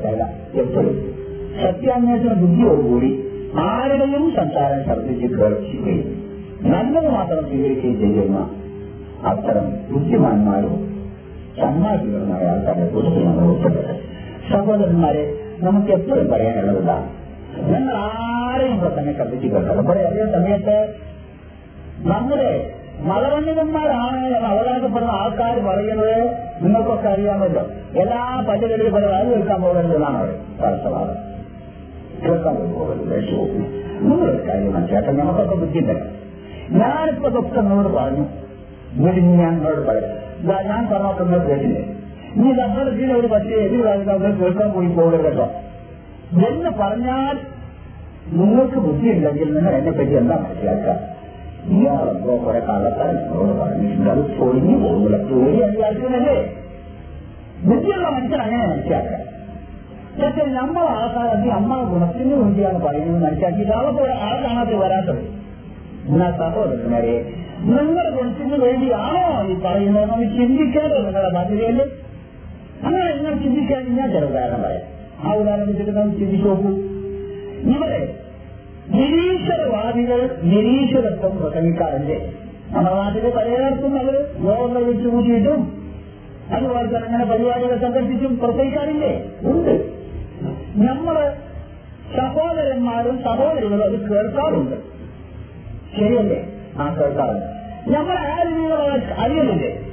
തല 0.03 0.27
എപ്പോഴും 0.53 1.13
സത്യാന്വേഷണ 1.61 2.33
ബുദ്ധിയോടുകൂടി 2.33 3.23
ആരുടെയും 3.59 4.33
സംസാരം 4.35 4.85
ഛർദ്ദിച്ച് 4.85 5.27
കേൾക്കുകയും 5.27 6.26
നല്ലത് 6.65 7.09
മാത്രം 7.09 7.41
സ്വീകരിക്കുകയും 7.45 7.97
ചെയ്യുന്ന 8.01 8.39
അത്തരം 9.25 9.65
ബുദ്ധിമാന്മാരും 9.89 10.75
സന്മാസികളുമായ 11.59 12.49
ആൾക്കാരെ 12.49 12.85
കുറിച്ച് 12.87 13.19
നമ്മൾ 13.19 13.43
ഉൾപ്പെട്ടത് 13.45 13.93
സഹോദരന്മാരെ 14.51 15.23
നമുക്ക് 15.61 15.91
എപ്പോഴും 15.91 16.27
പറയാനുള്ളതാണ് 16.27 17.07
ഞങ്ങൾ 17.69 17.95
ആരെയും 18.41 18.73
ഇവിടെ 18.73 18.91
തന്നെ 18.97 19.13
കത്തിച്ച് 19.13 19.47
കേൾക്കാം 19.47 19.79
ഇവിടെ 19.79 20.01
അതേ 20.07 20.25
സമയത്ത് 20.35 20.75
നമ്മുടെ 22.05 22.49
മതപണ്ഡിതന്മാരാണ് 23.03 24.21
എന്ന് 24.27 24.47
അവകാശപ്പെടുന്ന 24.47 25.11
ആൾക്കാർ 25.17 25.55
പറയുന്നത് 25.65 26.19
നിങ്ങൾക്കൊക്കെ 26.61 27.07
അറിയാമല്ലോ. 27.09 27.63
എല്ലാ 27.95 28.19
പള്ളികളിലും 28.47 28.87
ഇവിടെ 28.87 29.07
അത് 29.13 29.27
കേൾക്കാൻ 29.29 29.59
പോകരുതെന്നാണ് 29.61 30.17
അവർ. 30.17 30.29
പരസ്പരം 30.59 31.09
കേൾക്കാൻ 32.23 32.55
പോകരുത് 32.73 33.11
ലക്ഷ്യവും 33.11 33.51
നിങ്ങളൊരു 34.01 34.41
കാര്യം 34.47 34.71
മനസ്സിലാക്കാൻ 34.73 35.15
നമുക്കൊക്കെ 35.17 35.55
ബുദ്ധിയില്ല 35.55 35.93
ഞാനിപ്പോ 36.69 37.29
ദുഃഖം 37.29 37.59
എന്നോട് 37.59 37.87
പറഞ്ഞു. 37.87 38.25
വീട്ടിൽ 39.03 39.25
ഞാൻ 39.41 39.53
നിങ്ങളോട് 39.53 39.81
പറയാം 39.87 40.13
ഞാൻ 40.69 40.81
നിങ്ങൾ 40.89 41.39
കേട്ടില്ലേ 41.49 41.83
നീ 42.39 42.47
നമ്മുടെ 42.51 42.91
കീഴിൽ 42.97 43.11
ഒരു 43.17 43.27
പക്ഷേ 43.27 43.55
എതിരാളികൾ 43.65 44.33
കേൾക്കാൻ 44.39 44.71
പോയി 44.71 44.87
പോകരുത് 44.87 45.23
കേട്ടോ 45.23 45.47
എന്ന് 46.47 46.69
പറഞ്ഞാൽ 46.69 47.35
നിങ്ങൾക്ക് 48.31 48.79
ബുദ്ധിയില്ലെങ്കിൽ 48.79 49.53
നിങ്ങൾ 49.55 49.73
എന്നെ 49.73 49.91
പറ്റി 49.91 50.11
എന്താ 50.11 50.35
മനസ്സിലാക്കാം 50.35 50.97
ഇയാളെന്തോ 51.75 52.33
കുറെ 52.45 52.59
കാലത്താൽ 52.59 53.15
നിങ്ങളോട് 53.15 53.53
പറഞ്ഞിട്ടുണ്ട്. 53.61 54.09
അത് 54.09 54.23
തൊഴിഞ്ഞു 54.39 54.75
പോകുന്നില്ല. 54.83 55.17
തൊഴിൽ 55.29 55.63
അനുവാദിക്കുന്നല്ലേ 55.63 56.37
ബുദ്ധിയുള്ള 57.69 58.09
മനുഷ്യൻ 58.09 58.41
അങ്ങനെ 58.41 58.67
മനസ്സിലാക്കാം 58.67 59.23
പക്ഷെ 60.19 60.43
നമ്മൾ 60.59 60.83
ആൾക്കാരെ 60.97 61.49
അമ്മ 61.51 61.75
ഗുണത്തിന് 61.93 62.35
വേണ്ടിയാണ് 62.43 62.79
പറയുന്നത് 62.85 63.23
മനസ്സിലാക്കി. 63.23 63.61
ഇതാളെ 63.61 63.89
ആൾ 64.27 64.35
കാണാതെ 64.45 64.77
വരാത്തത്. 64.83 65.36
എന്നാൽ 66.07 66.31
സഹോദരന്മാരെ 66.31 67.33
നിങ്ങളെ 67.59 68.09
ഗുണത്തിന് 68.09 68.65
വേണ്ടിയാണോ 68.65 69.47
ഈ 69.47 69.55
പറയുന്നത്? 69.65 70.09
നമ്മൾ 70.09 70.23
ചിന്തിക്കാതെ 70.23 70.97
നിങ്ങളുടെ 70.97 71.33
ബാധ്യതയല്ലേ? 71.33 71.85
അങ്ങനെ 72.83 73.15
നിങ്ങൾ 73.15 73.33
ചിന്തിക്കാൻ 73.43 73.95
ഞാൻ 73.95 74.11
ചില 74.11 74.25
ഉദാഹരണം 74.25 74.61
പറയാം. 74.61 74.81
ആ 75.27 75.33
ഉദാഹരണം 75.33 75.67
വെച്ചിട്ട് 75.67 75.91
നമ്മൾ 75.91 76.13
ചിന്തിച്ചു 76.17 76.47
നോക്കൂ. 76.47 76.69
ഇവിടെ 77.71 78.19
നിരീശ്വരവാദികൾ 78.89 80.39
നിരീശ്വരത്വം 80.43 81.37
പ്രസംഗിക്കാറില്ലേ? 81.37 82.33
നമ്മുടെ 82.69 82.95
നാട്ടിലെ 82.95 83.29
പലയിടത്തും 83.29 83.99
അവർ 83.99 84.15
യോഗങ്ങൾ 84.45 84.83
വെച്ച് 84.83 85.07
കൂട്ടിയിട്ടും 85.07 85.87
അതുപോലെ 86.51 86.87
തന്നെ 86.87 86.99
അങ്ങനെ 86.99 87.25
പരിപാടികൾ 87.25 87.77
സംഘടിപ്പിച്ചും 87.81 88.39
പ്രസംഗിക്കാറില്ലേ? 88.39 89.25
ഉണ്ട്. 89.43 89.73
നമ്മൾ 90.75 91.33
സഹോദരന്മാരും 92.17 93.23
സഹോദരികളും 93.23 93.83
അത് 93.83 94.09
കേൾക്കാറുണ്ട്. 94.09 94.96
ശരിയല്ലേ? 95.99 96.47
ആ 96.79 96.95
കേൾക്കാറുണ്ട്. 96.99 97.45
നമ്മൾ 97.97 98.17
ആരും 98.17 98.73
അറിയലില്ലേ 99.23 99.83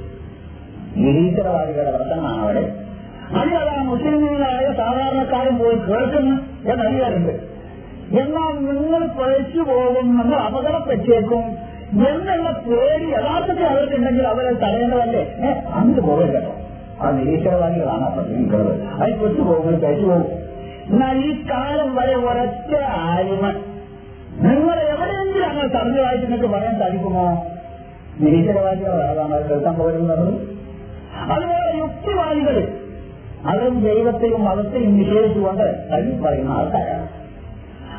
നിരീശ്വരവാദികളുടെ 0.97 1.91
പ്രസംഗമാണ് 1.91 2.41
അവിടെ. 2.41 2.63
അതിലതാ 3.35 3.83
മുസ്ലിങ്ങളായ 3.83 4.73
സാധാരണക്കാരൻ 4.77 5.57
പോയി 5.57 5.75
കേൾക്കുന്നു 5.75 6.35
എന്നറിയാറുണ്ട്. 6.71 7.55
എന്നാൽ 8.21 8.51
നിങ്ങൾ 8.65 9.07
പഴിച്ചു 9.07 9.59
പോകും 9.59 10.17
നിങ്ങൾ 10.17 10.39
അപകടപ്പെട്ടേക്കും 10.39 11.45
എന്നുള്ള 12.07 12.51
പേടി 12.51 13.05
യഥാർത്ഥത്തിൽ 13.05 13.63
അവർക്കുണ്ടെങ്കിൽ 13.63 14.27
അവരെ 14.27 14.53
തടയേണ്ടതല്ലേ? 14.53 15.19
ഏഹ് 15.19 15.67
അന്ന് 15.73 16.01
പോകരുത്. 16.01 16.65
ആ 17.01 17.11
നിരീശ്വരവാദികളാണ് 17.11 18.15
പ്രസംഗിക്കുന്നത് 18.15 18.83
അതിൽ 18.83 19.13
പെട്ടു 19.13 19.41
പോകുമ്പോൾ 19.41 19.75
കഴിച്ചു 19.79 20.05
പോകും. 20.05 20.27
എന്നാൽ 20.89 21.17
ഈ 21.17 21.43
കാലം 21.51 21.95
വരെ 21.95 22.15
ഒരൊറ്റ 22.15 22.83
ആലിമ 22.83 23.53
നിങ്ങൾ 24.45 24.79
എവിടെയെങ്കിലും 24.93 25.49
അങ്ങനെ 25.49 25.67
തടഞ്ഞതായിട്ട് 25.67 26.25
നിങ്ങൾക്ക് 26.25 26.45
പറയാൻ 26.45 26.79
സാധിക്കുമോ? 26.79 27.25
നിരീശ്വരവാദികൾ 28.19 28.91
അതാണ് 29.03 29.49
കേൾക്കാൻ 29.49 29.75
പോകുന്നത് 29.75 30.27
അതുപോലെ 31.33 31.77
യുക്തിവാദികൾ 31.77 32.57
അവരും 33.45 33.83
ദൈവത്തെയും 33.83 34.45
മതത്തെയും 34.45 34.97
നിഷേധിച്ചുകൊണ്ട് 34.97 35.89
തള്ളി 35.91 36.21
പറയുന്ന 36.21 36.51
ആൾക്കാരാണ്. 36.51 37.07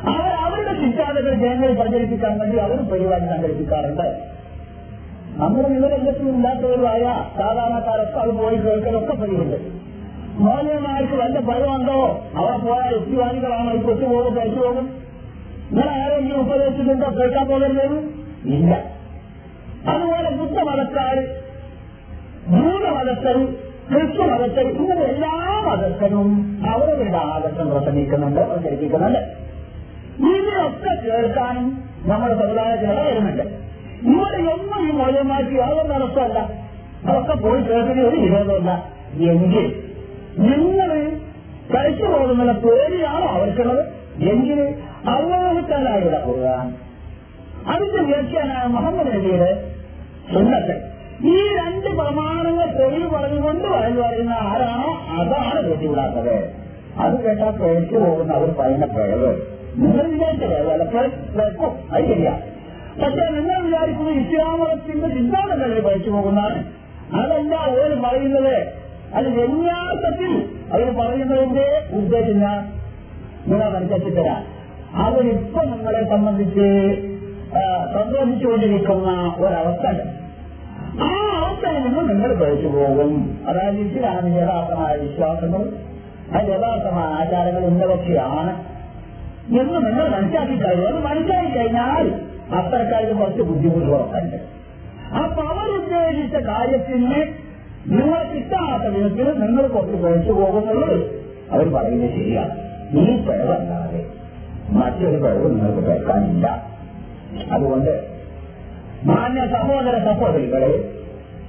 അവർ 0.07 0.31
അവരുടെ 0.45 0.73
സിദ്ധാന്തങ്ങൾ 0.81 1.33
ജനങ്ങളിൽ 1.33 1.77
പ്രചരിപ്പിക്കാൻ 1.79 2.39
വേണ്ടി 2.39 2.57
അവർ 2.57 2.77
പരിപാടി 2.91 3.25
സംഘടിപ്പിക്കാറുണ്ട്. 3.25 4.07
നമ്മുടെ 5.37 5.69
വിവരംഗത്തും 5.69 6.35
ഇല്ലാത്തവരുമായ 6.35 7.03
സാധാരണക്കാരൊക്കെ 7.37 8.19
അത് 8.19 8.29
പോയി 8.29 8.55
കേൾക്കലൊക്കെ 8.55 9.13
പതിവുണ്ട് 9.13 9.57
മോനന്മാർക്ക് 10.39 11.13
വല്ല 11.13 11.39
ഭയമുണ്ടോ? 11.39 11.99
അവിടെ 12.37 12.57
പോയാൽ 12.57 12.93
യുക്തിവാദികളാണോ? 12.93 13.73
ഈ 13.73 13.81
കൊച്ചുപോകും 13.81 14.35
കഴിച്ചു 14.35 14.59
പോകും 14.59 15.06
ഇങ്ങനെ 15.69 15.91
ആരെങ്കിലും 16.01 16.39
ഉപദേശിച്ചിട്ടുണ്ടോ 16.39 17.09
കേൾക്കാൻ 17.17 17.45
പോകരുതെന്ന് 17.47 18.01
ഇല്ല 18.49 18.73
അതുപോലെ 19.87 20.29
ബുദ്ധമതക്കാർ 20.37 21.15
ഭൂതമതസ്ഥരും 22.51 23.45
ക്രിസ്തു 23.89 24.23
മതസ്ഥരും 24.23 24.73
ഇങ്ങനെ 24.75 25.03
എല്ലാ 25.05 25.33
മതസ്ഥരും 25.67 26.29
അവരവരുടെ 26.67 27.19
ആദർശം 27.27 27.67
പ്രസംഗിക്കുന്നുണ്ട് 27.69 28.41
പ്രചരിപ്പിക്കുന്നുണ്ട് 28.41 29.21
ഇതിനൊക്കെ 30.27 30.93
കേൾക്കാനും 31.03 31.67
നമ്മുടെ 32.07 32.35
സമുദായത്തിൽ 32.35 32.91
വരുന്നുണ്ട് 32.99 33.45
ഇവിടെ 34.07 34.39
ഒന്നും 34.53 34.81
ഈ 34.87 34.91
മൂല്യമാക്കി 34.97 35.55
യാതൊന്നും 35.55 35.93
നടത്തമല്ല 35.95 36.39
അതൊക്കെ 37.05 37.35
പോയി 37.37 37.61
കേൾക്കുന്ന 37.61 38.07
ഒരു 38.07 38.17
വിരോധമല്ല 38.17 38.71
എങ്കിൽ 39.29 39.65
നിങ്ങൾ 40.43 40.89
കഴിച്ചു 41.71 42.05
പോകുന്ന 42.05 42.51
പേടിയാണോ 42.63 43.27
അവർക്കുള്ളത് 43.29 43.83
എങ്കിൽ 44.27 44.59
അള്ളാഹുത്താലായുടെ 45.07 46.23
ഖുർആൻ. 46.25 46.75
അതിന്റെ 47.67 48.03
വ്യാഖ്യാനായ 48.03 48.67
മുഹമ്മദ് 48.67 49.07
നബിയുടെ 49.07 49.71
സുന്നത്ത്. 50.33 50.97
ഈ 51.27 51.55
രണ്ട് 51.57 51.87
പ്രമാണങ്ങൾ 51.87 52.65
തൊഴിൽ 52.65 53.07
പറഞ്ഞുകൊണ്ട് 53.07 53.67
വയൽ 53.67 54.01
പറയുന്ന 54.01 54.29
ആരാണോ 54.29 54.93
അതാണ് 55.21 55.69
കേട്ടിവിടാത്തത് 55.69 56.57
അത് 56.99 57.23
കേട്ടാൽ 57.23 57.49
പേടിച്ചു 57.49 57.95
പോകുന്ന 57.95 58.33
അവർ 58.33 58.49
പറയുന്ന 58.49 58.85
പിഴവ് 58.85 59.41
നിങ്ങൾ 59.75 60.03
വിചാരിച്ചത് 60.03 60.69
ചിലപ്പോൾ 60.69 61.07
കേൾക്കും 61.39 61.93
അത് 61.93 62.05
ശരിയാ. 62.05 62.31
പക്ഷെ 63.03 63.31
നിങ്ങൾ 63.31 63.61
വിചാരിക്കുന്നത് 63.61 64.15
ഇസ്ലാമത്തിന്റെ 64.15 65.07
സിദ്ധാന്തങ്ങളിൽ 65.07 65.81
പഠിച്ചു 65.81 66.09
പോകുന്നതാണ്. 66.09 66.63
അതല്ല 67.13 67.55
അവർ 67.55 68.01
പറയുന്നത്? 68.01 68.73
അത് 69.13 69.29
വിന്യാസത്തിൽ 69.29 70.49
അവർ 70.73 70.95
പറയുന്നതിന്റെ 70.95 71.81
ഉദ്ദേശം 71.91 72.39
ഞാൻ 72.39 72.81
നിങ്ങൾ 73.47 73.69
മനസ്സിലാക്കി 73.69 74.09
തരാം. 74.09 74.56
അവരിപ്പൊ 74.95 75.63
നിങ്ങളെ 75.63 76.09
സംബന്ധിച്ച് 76.09 76.67
സന്തോഷിച്ചുകൊണ്ടിരിക്കുന്ന 77.93 79.09
ഒരവസ്ഥ 79.37 79.85
ആ 81.05 81.07
അവസ്ഥയിൽ 81.39 81.83
നിന്ന് 81.83 82.01
നിങ്ങൾ 82.09 82.33
കഴിച്ചു 82.33 82.67
പോകും. 82.67 83.43
അതായത് 83.49 83.75
ഇസ്ലാമിന് 83.75 84.37
യഥാർത്ഥമായ 84.37 84.95
വിശ്വാസങ്ങൾ 84.97 85.61
അത് 86.33 86.47
യഥാർത്ഥമായ 86.47 87.09
ആചാരങ്ങൾ 87.19 87.63
എന്തൊക്കെയാണ് 87.65 88.53
എന്ന് 89.61 89.87
നിങ്ങൾ 89.87 90.05
മനസ്സിലാക്കി 90.09 90.55
കഴിഞ്ഞു 90.63 90.85
അത് 90.85 90.99
മനസ്സിലാക്കി 91.03 91.51
കഴിഞ്ഞാൽ 91.57 92.05
അത്തരക്കാർക്ക് 92.57 93.13
കുറച്ച് 93.13 93.41
ബുദ്ധിമുട്ട് 93.41 93.89
ഉറപ്പുണ്ട്. 93.91 94.37
അപ്പൊ 95.23 95.41
അവരുദ്ദേശിച്ച 95.43 96.35
കാര്യത്തിന് 96.35 97.21
നിങ്ങൾ 97.91 98.23
കിട്ടാത്ത 98.33 98.85
വിധത്തിൽ 98.87 99.27
നിങ്ങൾ 99.39 99.67
കുറച്ച് 99.67 100.03
കഴിച്ചു 100.03 100.31
പോകുന്നുള്ളത് 100.31 100.97
അവർ 101.51 101.73
പറയുന്നത് 101.73 102.11
ശരിയാണ്. 102.11 102.55
ഈ 102.91 103.05
പിഴവല്ലാതെ 103.25 103.86
മറ്റൊരു 104.75 105.17
കഴിവ് 105.23 105.49
നിങ്ങൾക്ക് 105.51 105.83
കേൾക്കാനില്ല. 105.87 106.47
അതുകൊണ്ട് 107.51 107.93
മാന്യ 109.05 109.41
സഹോദര 109.53 109.95
സഹോദരികളെ 110.05 110.71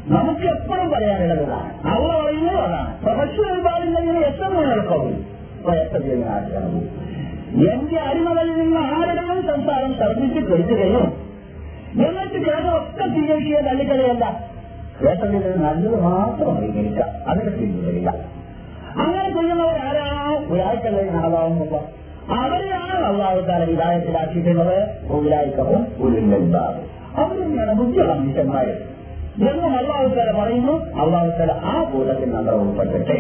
നമുക്ക് 0.09 0.47
എപ്പോഴും 0.47 0.87
പറയാനുള്ളതാണ് 0.93 1.71
അവർ 1.89 2.11
പറയുന്നത് 2.17 2.59
അതാണ്. 2.59 2.91
പ്രൊഫഷണൽ 3.03 3.59
പാടുന്നതിന് 3.67 4.21
എത്ര 4.29 4.45
നടക്കും 4.59 5.05
എത്ര 5.77 5.97
ചെയ്യുന്ന 5.99 6.85
എന്റെ 7.69 7.99
അരിമകളിൽ 8.09 8.55
നിന്ന് 8.57 8.81
ആരുടെയും 8.89 9.39
സംസാരം 9.47 9.93
തർപ്പിച്ച് 10.01 10.41
കേൾക്കുകയും 10.49 11.07
എന്നിട്ട് 11.99 12.39
കേട്ടതൊക്കെ 12.47 13.05
സ്വീകരിക്കുക 13.07 13.61
തള്ളിക്കളയല്ല 13.69 14.25
കേട്ടതിൽ 15.01 15.45
നല്ലത് 15.63 15.97
മാത്രം 16.07 16.57
സ്വീകരിക്കുക 16.59 17.07
അതിനെ 17.27 17.53
സ്വീകരിക്കുക 17.57 18.13
അങ്ങനെ 18.97 19.29
ചെയ്യുന്നവരാരാണോ 19.31 20.35
ഒരാഴ്ച 20.51 20.87
നടവാകുമ്പോൾ 21.17 21.85
അവരെയാണ് 22.38 22.96
അള്ളാഹുക്കാരെ 23.10 23.66
വിധായത്തിലാക്കിയിട്ടുള്ളത് 23.72 24.78
ഉലായിക്കവും 25.18 25.82
ഉരുണ്ടാകും 26.06 26.84
അവർ 27.18 27.36
തന്നെയാണ് 27.42 27.74
ബുദ്ധിയുള്ള 27.80 28.14
മനുഷ്യന്മാര് 28.20 28.76
എന്നും 29.50 29.74
അള്ളാഹുക്കാരെ 29.80 30.34
പറയുന്നു 30.34 30.74
അള്ളാഹുക്കാരെ 31.04 31.56
ആ 31.72 31.78
കൂട്ടത്തിൽ 31.94 32.30
നമ്മൾ 32.36 32.56
ഉൾപ്പെട്ടിട്ടെ 32.66 33.20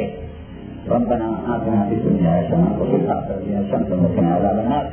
ربنا 0.87 1.25
آتنا 1.47 1.79
في 1.87 1.95
الدنيا 1.95 2.31
حسنة 2.39 2.67
وفي 2.79 2.95
الآخرة 2.95 3.39
حسنة 3.61 3.99
وقنا 4.03 4.29
عذاب 4.35 4.57
النار 4.59 4.85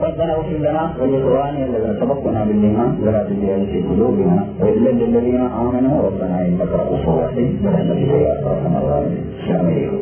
ربنا 0.00 0.32
اغفر 0.32 0.58
لنا 0.58 0.84
ولإخواننا 1.00 1.64
الذين 1.66 1.94
سبقونا 2.00 2.40
بالإيمان 2.44 2.90
ولا 3.02 3.20
تجعل 3.24 3.66
في 3.66 3.78
قلوبنا 3.82 4.36
غلا 4.60 4.90
للذين 4.92 5.42
آمنوا 5.58 6.02
ربنا 6.02 6.36
إنك 6.42 6.70
رؤوف 6.74 7.04
رحيم 7.20 7.60
برحمتك 7.62 8.12
يا 8.18 8.32
أرحم 8.46 8.74
الراحمين 8.76 9.22
السلام 9.34 9.66
عليكم 9.66 9.98